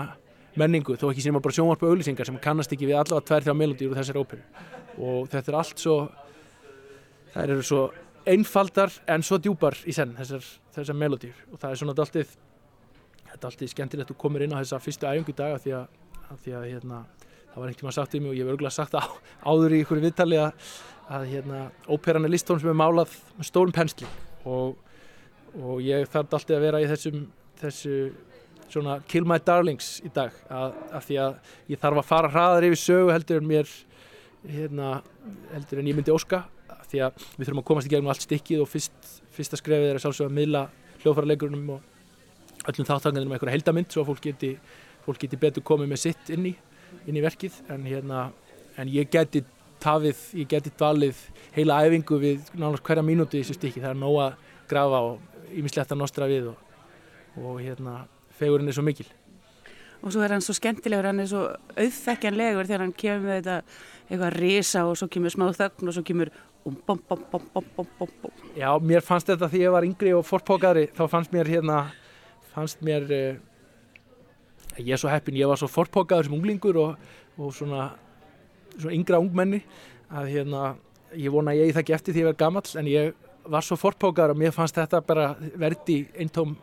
menningu, 0.60 0.96
þó 1.00 1.08
ekki 1.10 1.24
sem 1.24 1.36
bara 1.38 1.56
sjónvarpu 1.56 1.88
auðlýsingar 1.88 2.28
sem 2.28 2.40
kannast 2.42 2.72
ekki 2.74 2.88
við 2.90 3.00
allavega 3.00 3.28
tvær 3.28 3.46
þjá 3.46 3.54
melodýr 3.56 3.92
úr 3.92 4.00
þessari 4.00 4.22
óperu. 4.22 4.42
Og 5.00 5.30
þetta 5.32 5.52
er 5.52 5.58
allt 5.62 5.80
svo 5.80 5.96
það 7.32 7.44
eru 7.46 7.64
svo 7.66 7.82
einfaldar 8.28 8.92
en 9.10 9.24
svo 9.26 9.38
djúpar 9.42 9.76
í 9.88 9.94
senn 9.96 10.14
þessar, 10.18 10.44
þessar 10.76 10.98
melodýr 10.98 11.34
og 11.50 11.58
það 11.58 11.70
er 11.70 11.80
svona 11.80 11.94
alltið 11.96 12.34
þetta 13.32 13.40
er 13.40 13.48
alltaf 13.48 13.72
skemmtilegt 13.72 14.06
að 14.06 14.12
þú 14.12 14.18
komir 14.20 14.44
inn 14.46 14.54
á 14.54 14.60
þessa 14.60 14.80
fyrstu 14.82 15.08
æfingu 15.08 15.34
dag 15.36 15.56
af 15.56 15.64
því 15.64 15.74
að, 15.78 15.98
að, 16.28 16.40
því 16.44 16.54
að 16.58 16.66
hérna, 16.68 17.00
það 17.52 17.58
var 17.58 17.72
einhvern 17.72 17.88
veginn 17.88 17.98
sagt 17.98 18.16
um 18.16 18.24
mig 18.24 18.32
og 18.32 18.36
ég 18.36 18.44
hef 18.44 18.54
örgulega 18.54 18.76
sagt 18.76 18.96
á, 18.98 19.02
áður 19.50 19.76
í 19.76 19.82
ykkur 19.82 20.02
viðtali 20.04 20.40
að, 20.42 20.72
að 21.08 21.28
hérna, 21.32 21.62
óperan 21.88 22.28
er 22.28 22.34
listtón 22.34 22.62
sem 22.62 22.72
er 22.72 22.78
málað 22.78 23.16
með 23.38 23.48
stórum 23.48 23.74
pensli. 23.74 24.10
Og, 24.44 24.76
og 25.58 25.82
ég 25.84 26.06
þarf 26.12 26.36
alltaf 26.36 26.56
að 26.56 26.66
vera 26.66 26.82
í 26.82 26.88
þessum 26.90 27.24
þessu 27.62 27.96
svona 28.72 28.98
kill 29.08 29.26
my 29.28 29.38
darlings 29.44 29.98
í 30.06 30.10
dag 30.14 30.34
af 30.48 31.04
því 31.06 31.18
að 31.20 31.54
ég 31.72 31.80
þarf 31.80 32.00
að 32.00 32.08
fara 32.08 32.32
hraðar 32.32 32.66
yfir 32.70 32.80
sögu 32.80 33.12
heldur 33.12 33.42
en 33.42 33.48
mér 33.50 33.70
hérna, 34.48 35.02
heldur 35.52 35.82
en 35.82 35.90
ég 35.90 35.98
myndi 35.98 36.14
óska 36.14 36.44
því 36.92 37.02
að 37.06 37.24
við 37.36 37.46
þurfum 37.46 37.62
að 37.62 37.68
komast 37.70 37.88
í 37.88 37.92
gegnum 37.92 38.12
allt 38.12 38.26
stikkið 38.26 38.62
og 38.64 38.70
fyrst, 38.70 39.08
fyrsta 39.32 39.58
skrefið 39.60 39.90
er 39.90 39.98
að 39.98 40.04
sjálfsögja 40.04 40.30
að 40.30 40.36
miðla 40.38 40.62
hljóðfærarleikurunum 41.02 41.72
og 41.76 42.68
öllum 42.70 42.88
þáttanganum 42.88 43.34
einhverja 43.34 43.56
heldamind 43.56 43.92
svo 43.92 44.04
fólk 44.06 44.22
geti, 44.26 44.52
fólk 45.06 45.22
geti 45.24 45.40
betur 45.40 45.64
komið 45.66 45.92
með 45.92 46.02
sitt 46.04 46.32
inn 46.34 46.50
í, 46.52 46.54
inn 47.08 47.18
í 47.18 47.24
verkið. 47.24 47.56
En, 47.72 47.86
hérna, 47.88 48.26
en 48.78 48.92
ég 48.92 49.10
geti 49.12 49.44
tafið, 49.82 50.20
ég 50.42 50.50
geti 50.52 50.74
dvalið 50.78 51.24
heila 51.56 51.80
æfingu 51.86 52.20
við 52.22 52.52
nánast 52.54 52.84
hverja 52.86 53.06
mínúti 53.06 53.40
í 53.40 53.42
þessu 53.42 53.58
stikki, 53.58 53.82
það 53.82 53.94
er 53.96 54.02
nóg 54.02 54.20
að 54.26 54.36
grafa 54.70 55.00
og 55.08 55.56
ímislegt 55.58 55.92
að 55.92 56.02
nostra 56.04 56.28
við 56.30 56.52
og, 56.52 56.60
og 57.38 57.60
hérna, 57.62 58.02
fegurinn 58.38 58.68
er 58.68 58.76
svo 58.76 58.84
mikil. 58.86 59.08
Og 60.02 60.10
svo 60.12 60.22
er 60.24 60.34
hann 60.34 60.42
svo 60.42 60.54
skemmtilegur, 60.58 61.06
hann 61.06 61.22
er 61.22 61.28
svo 61.30 61.44
auðþekkjanlegur 61.76 62.66
þegar 62.66 62.82
hann 62.86 62.96
kemur 62.98 63.28
með 63.28 63.38
þetta 63.38 63.58
eitthvað 64.08 64.38
risa 64.40 64.82
og 64.88 64.96
svo 64.98 65.08
kemur 65.12 65.32
smá 65.32 65.46
þögn 65.54 65.88
og 65.88 65.96
svo 65.96 66.02
kemur 66.06 66.32
um 66.66 66.76
bom 66.86 66.98
bom 67.08 67.22
bom 67.30 67.46
bom 67.54 67.64
bom 67.76 67.88
bom 67.98 68.10
bom. 68.22 68.34
Já, 68.58 68.68
mér 68.82 69.02
fannst 69.02 69.30
þetta 69.30 69.48
því 69.50 69.62
ég 69.62 69.74
var 69.74 69.86
yngri 69.86 70.12
og 70.14 70.26
forpókari, 70.26 70.88
þá 70.94 71.06
fannst 71.10 71.32
mér 71.34 71.50
hérna 71.50 71.78
fannst 72.52 72.82
mér 72.84 73.06
uh, 73.08 73.40
ég 74.78 74.92
er 74.94 75.00
svo 75.00 75.10
heppin, 75.12 75.38
ég 75.38 75.48
var 75.48 75.60
svo 75.60 75.70
forpókaður 75.70 76.28
sem 76.28 76.36
unglingur 76.36 76.78
og, 76.82 77.08
og 77.38 77.54
svona, 77.56 77.90
svona 78.76 78.94
yngra 78.96 79.20
ungmenni 79.22 79.62
að 80.12 80.32
hérna, 80.34 80.74
ég 81.16 81.32
vona 81.32 81.54
ég 81.56 81.72
það 81.72 81.84
ekki 81.84 81.96
eftir 81.96 82.16
því 82.16 82.24
ég 82.24 82.30
verð 82.30 82.42
gammal 82.42 82.66
en 82.80 82.90
ég 82.90 83.14
var 83.52 83.66
svo 83.66 83.78
forpókaður 83.80 84.36
að 84.36 84.42
mér 84.44 84.54
fannst 84.54 84.78
þetta 84.78 85.02
bara 85.06 85.32
verði 85.58 86.02
eintóm 86.18 86.54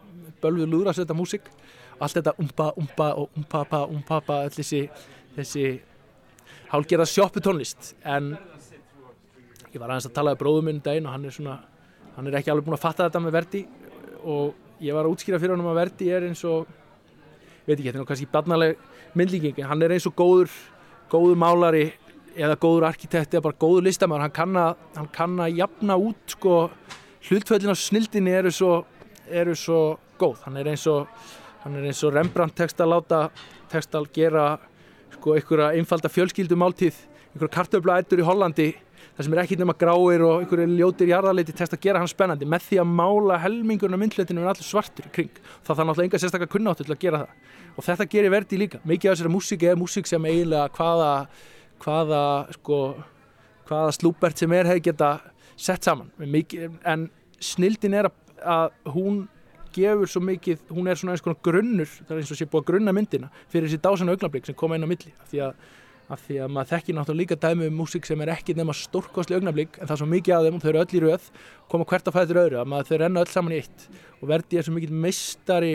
bölvuð 0.44 0.72
lúðra 0.72 0.94
að 0.94 1.02
setja 1.02 1.18
músík. 1.18 1.50
Allt 2.00 2.16
þetta 2.20 2.36
umpa, 2.40 2.70
umpa 2.80 3.10
og 3.20 3.36
umpapa, 3.38 3.84
umpapa 3.92 4.44
öll 4.48 4.56
þessi, 4.56 4.86
þessi 5.36 5.66
hálgerða 6.70 7.10
sjópputónlist 7.12 7.94
en 8.08 8.32
ég 9.74 9.82
var 9.82 9.92
aðeins 9.92 10.08
að 10.08 10.16
tala 10.16 10.34
um 10.36 10.40
bróðum 10.40 10.70
minn 10.70 10.82
daginn 10.86 11.10
og 11.10 11.16
hann 11.18 11.28
er 11.28 11.36
svona 11.36 11.60
hann 12.16 12.28
er 12.28 12.40
ekki 12.40 12.52
alveg 12.54 12.68
búin 12.68 12.78
að 12.78 12.86
fatta 12.86 13.08
þetta 13.08 13.24
með 13.24 13.36
verdi. 13.36 13.64
Og 14.24 14.56
ég 14.84 14.96
var 14.96 15.08
að 15.08 15.16
útskýra 15.16 15.40
fyrir 15.40 15.56
hann 15.56 15.64
um 15.64 15.72
að 15.74 15.80
Verdi 15.82 16.10
er 16.12 16.26
eins 16.30 16.44
og 16.48 16.68
veit 17.68 17.78
ekki, 17.78 17.90
þetta 17.92 18.02
er 18.02 18.10
kannski 18.10 18.30
barnaleg 18.32 18.84
myndlíking, 19.18 19.64
hann 19.68 19.84
er 19.84 19.94
eins 19.96 20.08
og 20.08 20.16
góður 20.18 20.54
góður 21.10 21.40
málari 21.42 21.86
eða 22.38 22.58
góður 22.62 22.88
arkitekt 22.90 23.34
eða 23.34 23.48
bara 23.48 23.60
góður 23.60 23.88
listamæður 23.88 24.26
hann 24.26 24.36
kann 24.36 24.60
að, 24.62 24.84
hann 24.96 25.10
kann 25.14 25.40
að 25.44 25.58
jafna 25.58 25.98
út 26.00 26.36
sko, 26.36 26.56
hlutföllin 27.28 27.74
á 27.74 27.78
snildinni 27.78 28.36
eru 28.38 28.54
svo, 28.54 28.74
eru 29.28 29.56
svo 29.58 29.82
góð. 30.20 30.44
Hann 30.46 30.60
er 30.60 30.72
eins 30.74 30.86
og, 30.92 31.08
og 31.66 32.14
Rembrandt 32.16 32.58
tekst 32.60 32.82
að 32.82 32.94
láta 32.96 33.22
tekst 33.72 33.96
að 33.96 34.12
gera 34.16 34.50
sko 35.16 35.36
einhverja 35.36 35.74
einfalda 35.78 36.12
fjölskyldumáltíð 36.12 37.00
einhverja 37.34 37.56
kartöflaættur 37.58 38.22
í 38.22 38.26
Hollandi 38.26 38.70
það 39.20 39.26
sem 39.26 39.36
er 39.36 39.42
ekkit 39.44 39.62
nema 39.62 39.76
gráir 39.76 40.24
og 40.24 40.42
einhverju 40.42 40.68
ljótir 40.80 41.10
jarðarleiti 41.12 41.54
test 41.56 41.76
að 41.76 41.82
gera 41.84 42.02
hann 42.02 42.10
spennandi. 42.10 42.48
Með 42.48 42.66
því 42.70 42.80
að 42.80 42.92
mála 43.00 43.40
helmingurinn 43.44 43.98
af 43.98 44.02
myndletinu 44.02 44.44
er 44.44 44.52
allir 44.54 44.68
svartur 44.68 45.10
í 45.10 45.14
kring. 45.16 45.42
Þá 45.64 45.72
þarf 45.74 45.82
náttúrulega 45.90 46.08
enga 46.08 46.22
sérstaklega 46.24 46.54
kunnáttu 46.54 46.86
til 46.88 46.96
að 46.96 47.02
gera 47.04 47.22
það. 47.24 47.34
Og 47.76 47.88
þetta 47.88 48.08
gerir 48.14 48.34
verdi 48.34 48.60
líka. 48.62 48.80
Mikið 48.88 49.12
af 49.12 49.18
þessari 49.18 49.34
músík 49.34 49.66
er 49.68 49.80
músík 49.80 50.08
sem 50.08 50.28
eiginlega 50.30 50.70
hvaða 50.78 51.12
hvaða 51.84 52.24
sko 52.56 52.80
hvaða 53.70 53.92
slúbert 53.96 54.40
sem 54.40 54.56
er 54.56 54.72
hefði 54.72 54.86
geta 54.88 55.12
sett 55.60 55.84
saman. 55.84 56.10
En 56.88 57.10
snildin 57.44 57.98
er 58.00 58.10
að, 58.10 58.18
að 58.40 58.96
hún 58.96 59.20
gefur 59.76 60.10
svo 60.10 60.22
mikið, 60.24 60.64
hún 60.76 60.90
er 60.90 61.00
svona 61.00 61.16
eins 61.16 61.26
konar 61.26 61.40
grunnur 61.46 61.92
það 62.00 62.16
er 62.16 62.22
eins 62.24 62.32
og 62.34 62.40
sé 62.40 62.48
búið 62.50 62.64
að 62.64 62.70
grunna 62.72 62.96
myndina 62.96 63.30
fyrir 63.52 63.68
þessi 63.68 63.84
dásan 63.84 64.12
augnablík 64.14 64.50
sem 64.50 64.58
koma 64.58 64.80
inn 64.80 64.88
á 64.88 64.90
milli. 64.90 65.14
Því 65.30 65.44
að 65.48 65.68
af 66.10 66.24
því 66.26 66.40
að 66.42 66.54
maður 66.56 66.70
þekkir 66.72 66.96
náttúrulega 66.98 67.22
líka 67.22 67.36
dæmi 67.38 67.68
um 67.70 67.76
músík 67.78 68.08
sem 68.10 68.22
er 68.24 68.32
ekki 68.34 68.56
nema 68.58 68.74
stórkostli 68.74 69.38
augnablík 69.38 69.78
en 69.78 69.86
það 69.86 69.94
er 69.94 70.02
svo 70.02 70.08
mikið 70.10 70.36
af 70.36 70.46
þeim 70.46 70.58
og 70.58 70.64
þau 70.64 70.70
eru 70.72 70.82
öll 70.82 70.96
í 70.98 71.02
röð 71.04 71.28
koma 71.70 71.86
hvert 71.92 72.10
að 72.10 72.16
fæður 72.18 72.40
öðru 72.44 72.60
að 72.62 72.72
maður 72.72 72.90
þau 72.90 73.00
renna 73.04 73.24
öll 73.24 73.30
saman 73.30 73.54
í 73.54 73.60
eitt. 73.62 73.86
Og 74.18 74.32
verði 74.32 74.58
er 74.58 74.66
svo 74.66 74.74
mikið 74.74 74.96
meistari 75.06 75.74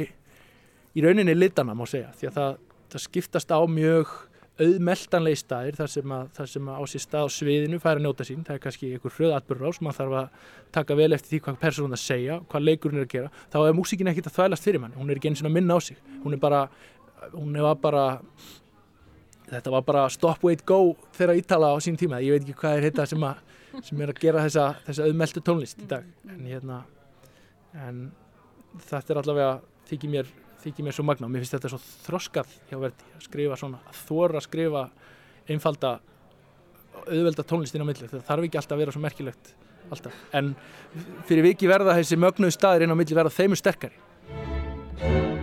í 0.94 1.04
rauninni 1.04 1.36
litana 1.38 1.76
má 1.78 1.84
segja 1.86 2.10
því 2.18 2.30
að 2.30 2.38
það, 2.40 2.58
það 2.94 3.04
skiptast 3.06 3.54
á 3.54 3.60
mjög 3.70 4.16
auðmeltanlegi 4.54 5.38
staðir 5.40 5.76
þar 5.78 5.90
sem, 5.90 6.12
að, 6.14 6.26
þar 6.36 6.50
sem 6.52 6.68
á 6.70 6.82
sér 6.86 7.02
stað 7.02 7.24
á 7.26 7.28
sviðinu 7.34 7.80
færa 7.82 7.98
að 7.98 8.04
njóta 8.04 8.26
sín, 8.28 8.44
það 8.46 8.54
er 8.54 8.60
kannski 8.62 8.90
einhver 8.94 9.14
hröðatbyrður 9.16 9.70
ás, 9.70 9.80
maður 9.82 9.98
þarf 9.98 10.18
að 10.20 10.50
taka 10.76 10.96
vel 11.00 11.08
eftir 11.16 11.32
því 11.32 11.40
hvað 11.46 11.56
persónun 11.64 11.96
að 11.96 12.02
segja, 12.04 12.36
hvað 12.52 12.66
leikurinn 12.68 13.00
er 13.00 13.08
að 13.08 13.14
gera. 13.16 13.32
Þá 13.50 13.58
er 13.64 13.74
músíkin 13.74 14.10
ekkit 14.12 14.28
að 14.30 14.36
þvælast 14.36 14.68
fyrir 14.68 14.84
manni, 14.84 15.00
hún 15.00 15.10
er 15.10 15.18
ekki 15.18 15.32
eins 15.32 15.42
og 15.42 15.54
minna 15.54 15.74
á 15.74 15.80
sig, 15.82 15.98
hún 16.22 16.36
er 16.36 16.42
bara 16.42 16.68
hún 17.32 17.56
var 17.62 17.76
bara 17.82 18.04
þetta 19.48 19.70
var 19.74 19.84
bara 19.84 20.04
stop, 20.12 20.42
wait, 20.44 20.64
go 20.66 20.94
þegar 21.16 21.38
ítala 21.38 21.72
á 21.74 21.76
sín 21.82 21.98
tíma, 21.98 22.22
ég 22.22 22.36
veit 22.36 22.46
ekki 22.46 22.58
hvað 22.60 22.78
er 22.78 22.88
þetta 22.88 23.06
sem, 23.10 23.26
sem 23.82 24.00
er 24.00 24.12
að 24.12 24.22
gera 24.22 24.44
þessa, 24.46 24.66
þessa 24.86 25.08
auðmeltu 25.08 25.42
tónlist 25.44 25.82
í 25.82 25.88
dag. 25.90 26.06
En, 26.28 26.46
hérna, 26.48 26.80
en 27.86 28.00
þetta 28.86 29.14
er 29.14 29.22
allavega 29.22 29.52
þykir 29.90 30.14
mér 30.14 30.32
þykir 30.64 30.86
mér 30.86 30.96
svo 30.96 31.04
magna 31.06 31.28
og 31.28 31.34
mér 31.34 31.44
finnst 31.44 31.56
þetta 31.56 31.72
svo 31.72 31.80
þroskað 32.06 32.54
hjá 32.70 32.78
verði 32.78 33.10
að 33.16 33.26
skrifa 33.26 33.58
svona, 33.60 33.82
að 33.90 34.00
þóra 34.08 34.40
að 34.40 34.46
skrifa 34.48 34.86
einfalda 35.54 35.92
auðvelda 37.04 37.44
tónlistin 37.44 37.84
á 37.84 37.88
milli, 37.88 38.08
það 38.08 38.26
þarf 38.30 38.48
ekki 38.48 38.60
alltaf 38.60 38.76
að 38.76 38.82
vera 38.84 38.96
svo 38.96 39.04
merkilegt 39.04 39.52
alltaf, 39.92 40.16
en 40.32 40.54
fyrir 41.28 41.50
viki 41.50 41.68
verða 41.68 41.98
þessi 41.98 42.20
mögnuðu 42.20 42.56
staðir 42.56 42.86
inn 42.86 42.96
á 42.96 43.00
milli 43.00 43.20
verða 43.20 43.36
þeimur 43.36 43.60
sterkari 43.60 45.33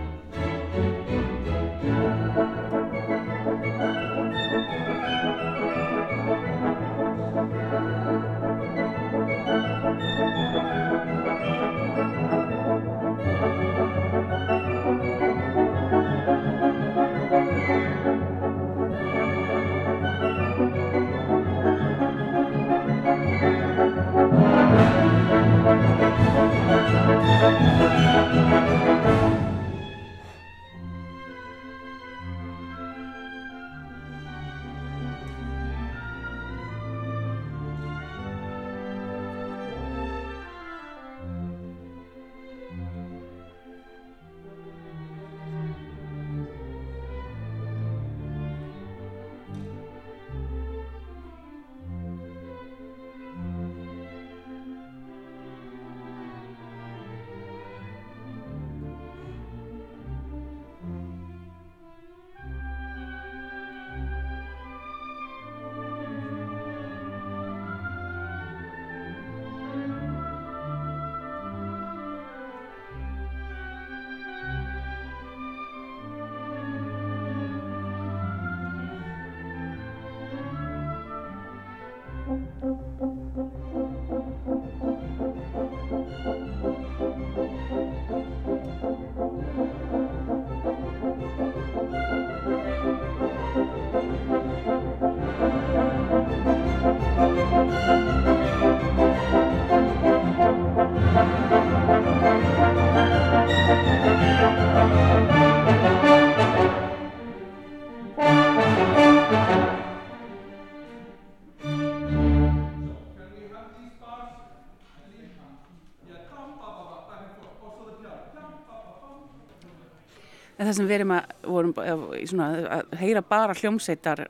það 120.72 120.78
sem 120.80 120.88
við 120.88 120.98
erum 120.98 121.14
að, 121.16 121.34
vorum, 121.46 121.74
að, 121.82 122.04
svona, 122.30 122.48
að 122.78 122.94
heyra 123.02 123.22
bara 123.28 123.56
hljómsveitar 123.58 124.24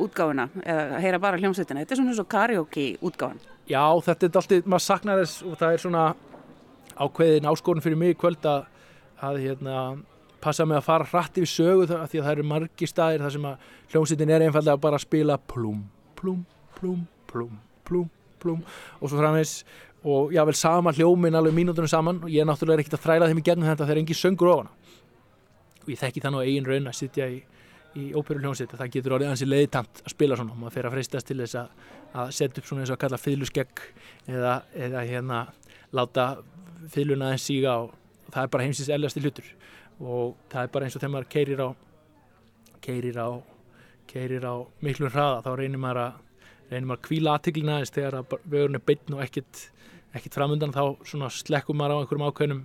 útgáfuna, 0.00 0.46
eða 0.64 1.00
heyra 1.04 1.20
bara 1.20 1.40
hljómsveitina, 1.40 1.82
þetta 1.82 1.94
er 1.94 2.00
svona 2.00 2.12
eins 2.14 2.22
og 2.22 2.28
karaoke 2.30 2.86
útgáfan. 3.04 3.40
Já, 3.70 3.84
þetta 4.06 4.26
er 4.26 4.38
alltaf, 4.40 4.70
maður 4.70 4.86
saknar 4.86 5.20
þess 5.22 5.42
og 5.46 5.58
það 5.60 5.74
er 5.74 5.82
svona 5.84 6.04
ákveðin 7.00 7.50
áskorun 7.50 7.84
fyrir 7.84 8.00
mig 8.00 8.14
í 8.14 8.18
kvöld 8.20 8.46
að, 8.48 8.64
að 9.26 9.42
hérna, 9.44 9.82
passa 10.40 10.66
mig 10.68 10.80
að 10.80 10.86
fara 10.88 11.08
hratt 11.10 11.36
yfir 11.40 11.52
sögu 11.52 11.90
það, 11.90 12.06
því 12.12 12.22
að 12.22 12.26
það 12.26 12.34
eru 12.36 12.48
margi 12.54 12.88
staðir 12.88 13.26
þar 13.26 13.36
sem 13.36 13.50
að 13.50 13.68
hljómsveitin 13.92 14.34
er 14.34 14.46
einfallega 14.46 14.82
bara 14.86 14.98
að 15.00 15.06
spila 15.06 15.38
plúm, 15.52 15.84
plúm, 16.18 16.42
plúm, 16.78 17.04
plúm, 17.30 17.54
plúm, 17.88 18.10
plúm 18.40 18.64
og 19.00 19.06
svo 19.10 19.20
framvegs 19.20 19.60
og 20.00 20.32
já 20.32 20.40
vel 20.48 20.56
sama 20.56 20.92
hljómin 20.96 21.36
alveg 21.36 21.54
mínútunum 21.54 21.88
saman 21.88 22.22
og 22.24 22.30
ég 22.32 22.40
er 22.40 22.48
náttúrulega 22.48 22.80
ekkert 22.80 22.96
að 22.96 23.04
þræla 23.04 23.28
þeim 23.28 23.42
í 23.42 23.44
gegnum 23.44 23.68
þetta 23.68 23.84
þegar 23.84 24.00
engi 24.00 24.16
söngur 24.16 24.52
ofana 24.54 24.70
og 25.80 25.90
ég 25.92 26.00
þekki 26.00 26.22
það 26.24 26.34
nú 26.34 26.42
eigin 26.44 26.68
raun 26.68 26.90
að 26.90 26.98
sitja 26.98 27.28
í, 27.30 27.40
í 27.96 28.10
óperu 28.14 28.42
hljómsveit 28.42 28.76
það 28.76 28.92
getur 28.96 29.16
orðið 29.16 29.32
ansi 29.32 29.48
leiðtant 29.48 30.02
að 30.04 30.14
spila 30.14 30.38
svona. 30.38 30.54
Og 30.54 30.62
maður 30.62 30.76
fer 30.76 30.88
að 30.88 30.96
freistast 30.96 31.30
til 31.30 31.38
þess 31.40 31.58
að, 31.60 31.84
að 32.22 32.32
setja 32.38 32.62
upp 32.62 32.70
svona 32.70 32.84
eins 32.84 32.92
og 32.92 32.98
að 32.98 33.02
kalla 33.04 33.20
fylluskegg 33.20 33.84
eða, 34.30 34.56
eða 34.86 35.04
hérna 35.08 35.40
láta 35.96 36.26
fylluna 36.90 37.30
aðeins 37.30 37.46
síga 37.50 37.76
og, 37.84 37.94
og 38.26 38.34
það 38.34 38.42
er 38.42 38.52
bara 38.56 38.66
heimsins 38.68 38.92
eljast 38.96 39.20
í 39.20 39.24
hlutur. 39.24 39.54
Og 40.00 40.36
það 40.52 40.66
er 40.66 40.74
bara 40.74 40.86
eins 40.88 40.96
og 40.96 41.02
þegar 41.02 41.14
maður 41.16 41.32
keirir 41.36 41.64
á 41.64 41.68
keirir 42.80 43.20
á 43.20 43.28
keirir 44.10 44.44
á 44.46 44.54
miklu 44.82 45.10
hraða 45.12 45.44
þá 45.44 45.50
reynir 45.60 45.80
maður 45.80 46.02
að 46.06 46.18
reynir 46.70 46.88
maður 46.88 47.00
að 47.00 47.06
kvíla 47.08 47.34
aðtiklina 47.36 47.76
aðeins 47.76 47.94
þegar 47.94 48.16
að 48.20 48.34
vegurinn 48.44 48.78
er 48.78 48.84
beitn 48.86 49.16
og 49.16 49.22
ekkit, 49.24 49.62
ekkit 50.16 50.36
framundan 50.38 50.74
þá 50.74 50.82
slekkum 51.36 51.78
maður 51.78 51.98
á 51.98 52.00
einhverjum 52.02 52.26
ákveðnum 52.26 52.62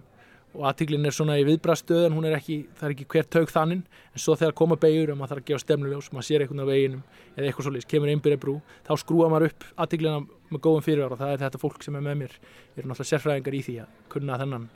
og 0.56 0.64
aðtiklinn 0.70 1.06
er 1.06 1.16
svona 1.16 1.36
í 1.40 1.46
viðbrastöðan 1.48 2.16
hún 2.16 2.28
er 2.30 2.38
ekki, 2.38 2.58
það 2.78 2.88
er 2.88 2.94
ekki 2.96 3.08
hver 3.12 3.28
taug 3.36 3.52
þannin 3.52 3.84
en 3.86 4.24
svo 4.24 4.36
þegar 4.40 4.56
koma 4.58 4.78
beigur 4.80 5.12
og 5.12 5.20
maður 5.20 5.34
þarf 5.34 5.44
að 5.44 5.50
gefa 5.50 5.64
stemnuljós 5.64 6.10
maður 6.14 6.28
sér 6.30 6.46
einhvern 6.46 6.64
á 6.64 6.72
veginum 6.72 7.02
eða 7.36 7.46
eitthvað 7.50 7.68
svolítið 7.68 7.90
kemur 7.92 8.12
einbyrja 8.14 8.42
brú, 8.42 8.56
þá 8.88 8.94
skrúa 9.02 9.30
maður 9.32 9.50
upp 9.50 9.68
aðtiklina 9.86 10.24
með 10.52 10.64
góðum 10.68 10.86
fyrir 10.86 11.04
ára 11.04 11.18
og 11.18 11.22
það 11.24 11.34
er 11.34 11.44
þetta 11.44 11.62
fólk 11.62 11.84
sem 11.84 11.98
er 12.00 12.06
með 12.06 12.18
mér, 12.22 12.38
eru 12.76 12.88
náttúrulega 12.92 13.12
sérfræðingar 13.12 13.58
í 13.58 13.62
því 13.66 13.76
að 13.84 13.90
kunna 14.16 14.40
þennan, 14.42 14.70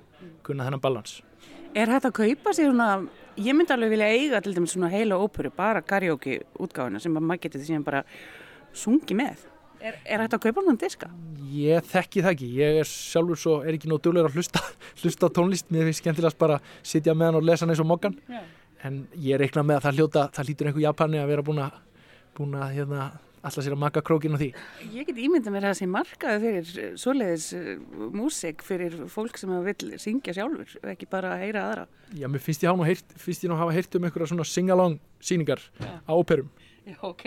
kunna 0.43 0.67
þennan 0.67 0.83
balans. 0.83 1.13
Er 1.77 1.87
þetta 1.93 2.09
að 2.09 2.17
kaupa 2.17 2.55
sér 2.57 2.71
svona 2.71 2.89
ég 3.39 3.55
myndi 3.55 3.75
alveg 3.75 3.93
vilja 3.93 4.09
eiga 4.09 4.41
til 4.43 4.55
dæmis 4.57 4.73
svona 4.73 4.89
heila 4.91 5.19
óperu, 5.21 5.51
bara 5.55 5.85
karaoke 5.85 6.41
útgáfuna 6.59 6.99
sem 6.99 7.13
maður 7.15 7.45
getur 7.45 7.63
Er, 9.79 9.95
er 10.03 10.23
þetta 10.25 10.35
að 10.35 10.43
kaupa 10.43 10.63
hann 10.65 10.79
diska? 10.79 11.09
Ég 11.49 11.85
þekki 11.87 12.23
það 12.25 12.33
ekki, 12.35 12.49
ég 12.59 12.79
er 12.81 12.89
sjálfur 12.89 13.39
svo, 13.39 13.53
er 13.63 13.77
ekki 13.77 13.89
nóg 13.91 14.01
duglegur 14.03 14.27
að 14.27 14.39
hlusta, 14.39 14.61
hlusta 15.01 15.29
tónlist, 15.35 15.69
mér 15.71 15.87
finnst 15.87 16.03
skemmtilegast 16.03 16.39
bara 16.41 16.59
að 16.59 16.73
sitja 16.91 17.15
með 17.15 17.29
hann 17.29 17.39
og 17.39 17.47
lesa 17.47 17.63
hann 17.65 17.73
eins 17.73 17.83
og 17.83 17.87
mokkan, 17.87 18.17
yeah. 18.27 18.45
en 18.87 19.01
ég 19.23 19.39
reikna 19.39 19.63
með 19.63 19.79
að 19.79 19.87
það 19.87 20.01
hljóta, 20.01 20.27
það 20.35 20.49
hlýtur 20.49 20.69
einhver 20.69 20.85
Japani 20.85 21.21
að 21.21 21.31
vera 21.31 21.45
búin 21.47 21.61
að, 21.63 21.77
búin 22.37 22.57
að 22.59 22.73
hérna, 22.75 23.05
alltaf 23.39 23.63
sér 23.63 23.75
að 23.77 23.81
makka 23.85 24.03
krókin 24.03 24.35
á 24.35 24.39
því. 24.41 24.49
Ég 24.97 25.07
get 25.07 25.21
ímynda 25.23 25.53
mér 25.55 25.69
að 25.69 25.71
það 25.71 25.79
sé 25.79 25.87
markaði 25.93 26.41
fyrir 26.43 26.97
svoleiðis 26.99 27.47
uh, 27.55 27.69
músik 28.19 28.65
fyrir 28.67 28.97
fólk 29.13 29.39
sem 29.39 29.53
vil 29.63 29.93
syngja 30.01 30.35
sjálfur, 30.35 30.75
ekki 30.91 31.07
bara 31.11 31.37
að 31.37 31.45
heyra 31.45 31.63
aðra. 31.69 31.87
Já, 32.19 32.27
mér 32.27 32.43
finnst 32.43 32.67
ég, 32.67 32.83
heyrt, 32.91 33.15
finnst 33.15 33.47
ég 33.47 33.53
nú 33.53 33.61
hafa 33.61 33.77
heyrt 33.79 33.95
um 33.95 34.09
einhverja 34.09 34.33
svona 34.33 34.47
sing-along 34.51 34.99
síningar 35.23 35.63
yeah. 35.79 36.03
á 36.03 36.11
óperum. 36.11 36.51
Já, 36.83 36.99
ok. 36.99 37.25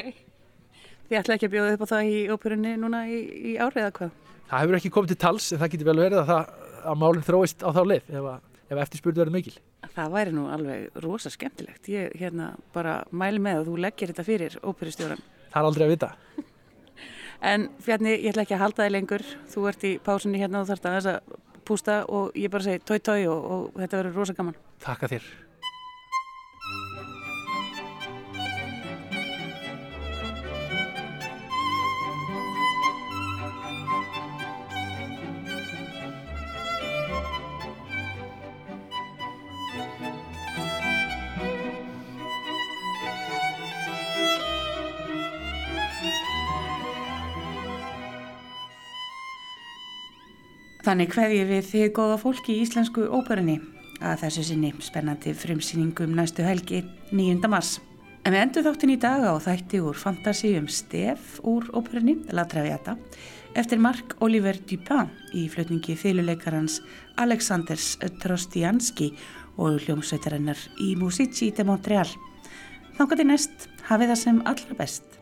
Þið 1.13 1.19
ætla 1.19 1.37
ekki 1.37 1.49
að 1.51 1.53
bjóða 1.53 1.73
upp 1.77 1.83
á 1.85 1.93
það 1.93 2.07
í 2.09 2.21
óperunni 2.33 2.71
núna 2.81 3.03
í, 3.05 3.19
í 3.53 3.55
árið 3.61 3.83
eða 3.83 3.93
hvað? 3.99 4.15
Það 4.49 4.63
hefur 4.63 4.79
ekki 4.79 4.93
komið 4.95 5.13
til 5.13 5.19
tals 5.21 5.49
en 5.53 5.61
það 5.61 5.75
getur 5.75 5.91
vel 5.91 5.99
verið 6.01 6.21
að, 6.23 6.31
það, 6.31 6.71
að 6.89 6.97
málinn 7.03 7.27
þróist 7.27 7.61
á 7.61 7.69
þá 7.69 7.83
leið 7.91 8.09
ef, 8.17 8.31
ef 8.65 8.81
eftirspurðu 8.87 9.21
verður 9.21 9.37
mikil. 9.37 9.55
Það 9.93 10.17
væri 10.17 10.33
nú 10.33 10.47
alveg 10.55 11.05
rosa 11.05 11.33
skemmtilegt. 11.35 11.93
Ég 11.93 12.17
hérna 12.17 12.55
bara 12.73 13.03
mæli 13.13 13.45
með 13.45 13.61
að 13.61 13.69
þú 13.69 13.77
leggir 13.85 14.13
þetta 14.15 14.25
fyrir 14.31 14.57
óperustjóran 14.65 15.21
það 15.53 15.61
er 15.61 15.69
aldrei 15.69 15.87
að 15.87 15.95
vita. 15.97 16.13
En 17.43 17.65
Fjarni, 17.83 18.13
ég 18.23 18.31
ætla 18.31 18.45
ekki 18.45 18.55
að 18.55 18.61
halda 18.63 18.85
þig 18.85 18.93
lengur. 18.95 19.23
Þú 19.51 19.65
ert 19.67 19.87
í 19.89 19.97
pásunni 20.07 20.39
hérna 20.39 20.61
og 20.63 20.69
þarft 20.69 20.85
að 20.87 20.93
þess 20.95 21.09
að 21.11 21.41
pústa 21.67 21.97
og 22.07 22.37
ég 22.39 22.53
bara 22.55 22.67
segi 22.69 22.83
tói 22.87 23.01
tói 23.03 23.25
og, 23.27 23.41
og 23.43 23.81
þetta 23.81 23.99
verður 23.99 24.21
rosa 24.21 24.37
gaman. 24.39 24.61
Takk 24.85 25.03
að 25.03 25.17
þér. 25.17 25.27
Þannig 50.93 51.15
hverjum 51.17 51.47
við 51.49 51.63
þið 51.71 51.87
góða 51.97 52.17
fólki 52.21 52.53
í 52.53 52.63
Íslensku 52.67 53.07
óperunni 53.09 53.55
að 54.05 54.27
þessu 54.27 54.43
sinni 54.45 54.75
spennandi 54.85 55.31
frumsýningum 55.33 56.11
næstu 56.13 56.45
helgi 56.45 56.83
9. 57.17 57.49
mars. 57.49 57.79
En 58.29 58.35
við 58.37 58.43
endur 58.43 58.67
þáttin 58.67 58.93
í 58.93 58.97
dag 59.01 59.25
á 59.25 59.33
þætti 59.41 59.81
úr 59.81 59.97
fantasi 59.97 60.51
um 60.59 60.67
stef 60.69 61.39
úr 61.49 61.71
óperunni 61.73 62.19
La 62.37 62.45
Traviata 62.45 62.99
eftir 63.57 63.81
Mark 63.81 64.19
Oliver 64.21 64.61
Dupin 64.69 65.09
í 65.33 65.47
flutningi 65.49 65.97
fyluleikarans 65.97 66.83
Aleksandrs 67.25 67.95
Trostianski 68.21 69.15
og 69.57 69.81
hljómsveitarinnar 69.87 70.61
í 70.77 70.93
Musici 71.01 71.49
de 71.57 71.65
Montreal. 71.65 72.11
Þannig 73.01 73.17
að 73.17 73.27
næst 73.33 73.69
hafið 73.89 74.13
það 74.13 74.25
sem 74.27 74.45
allra 74.45 74.81
best. 74.85 75.22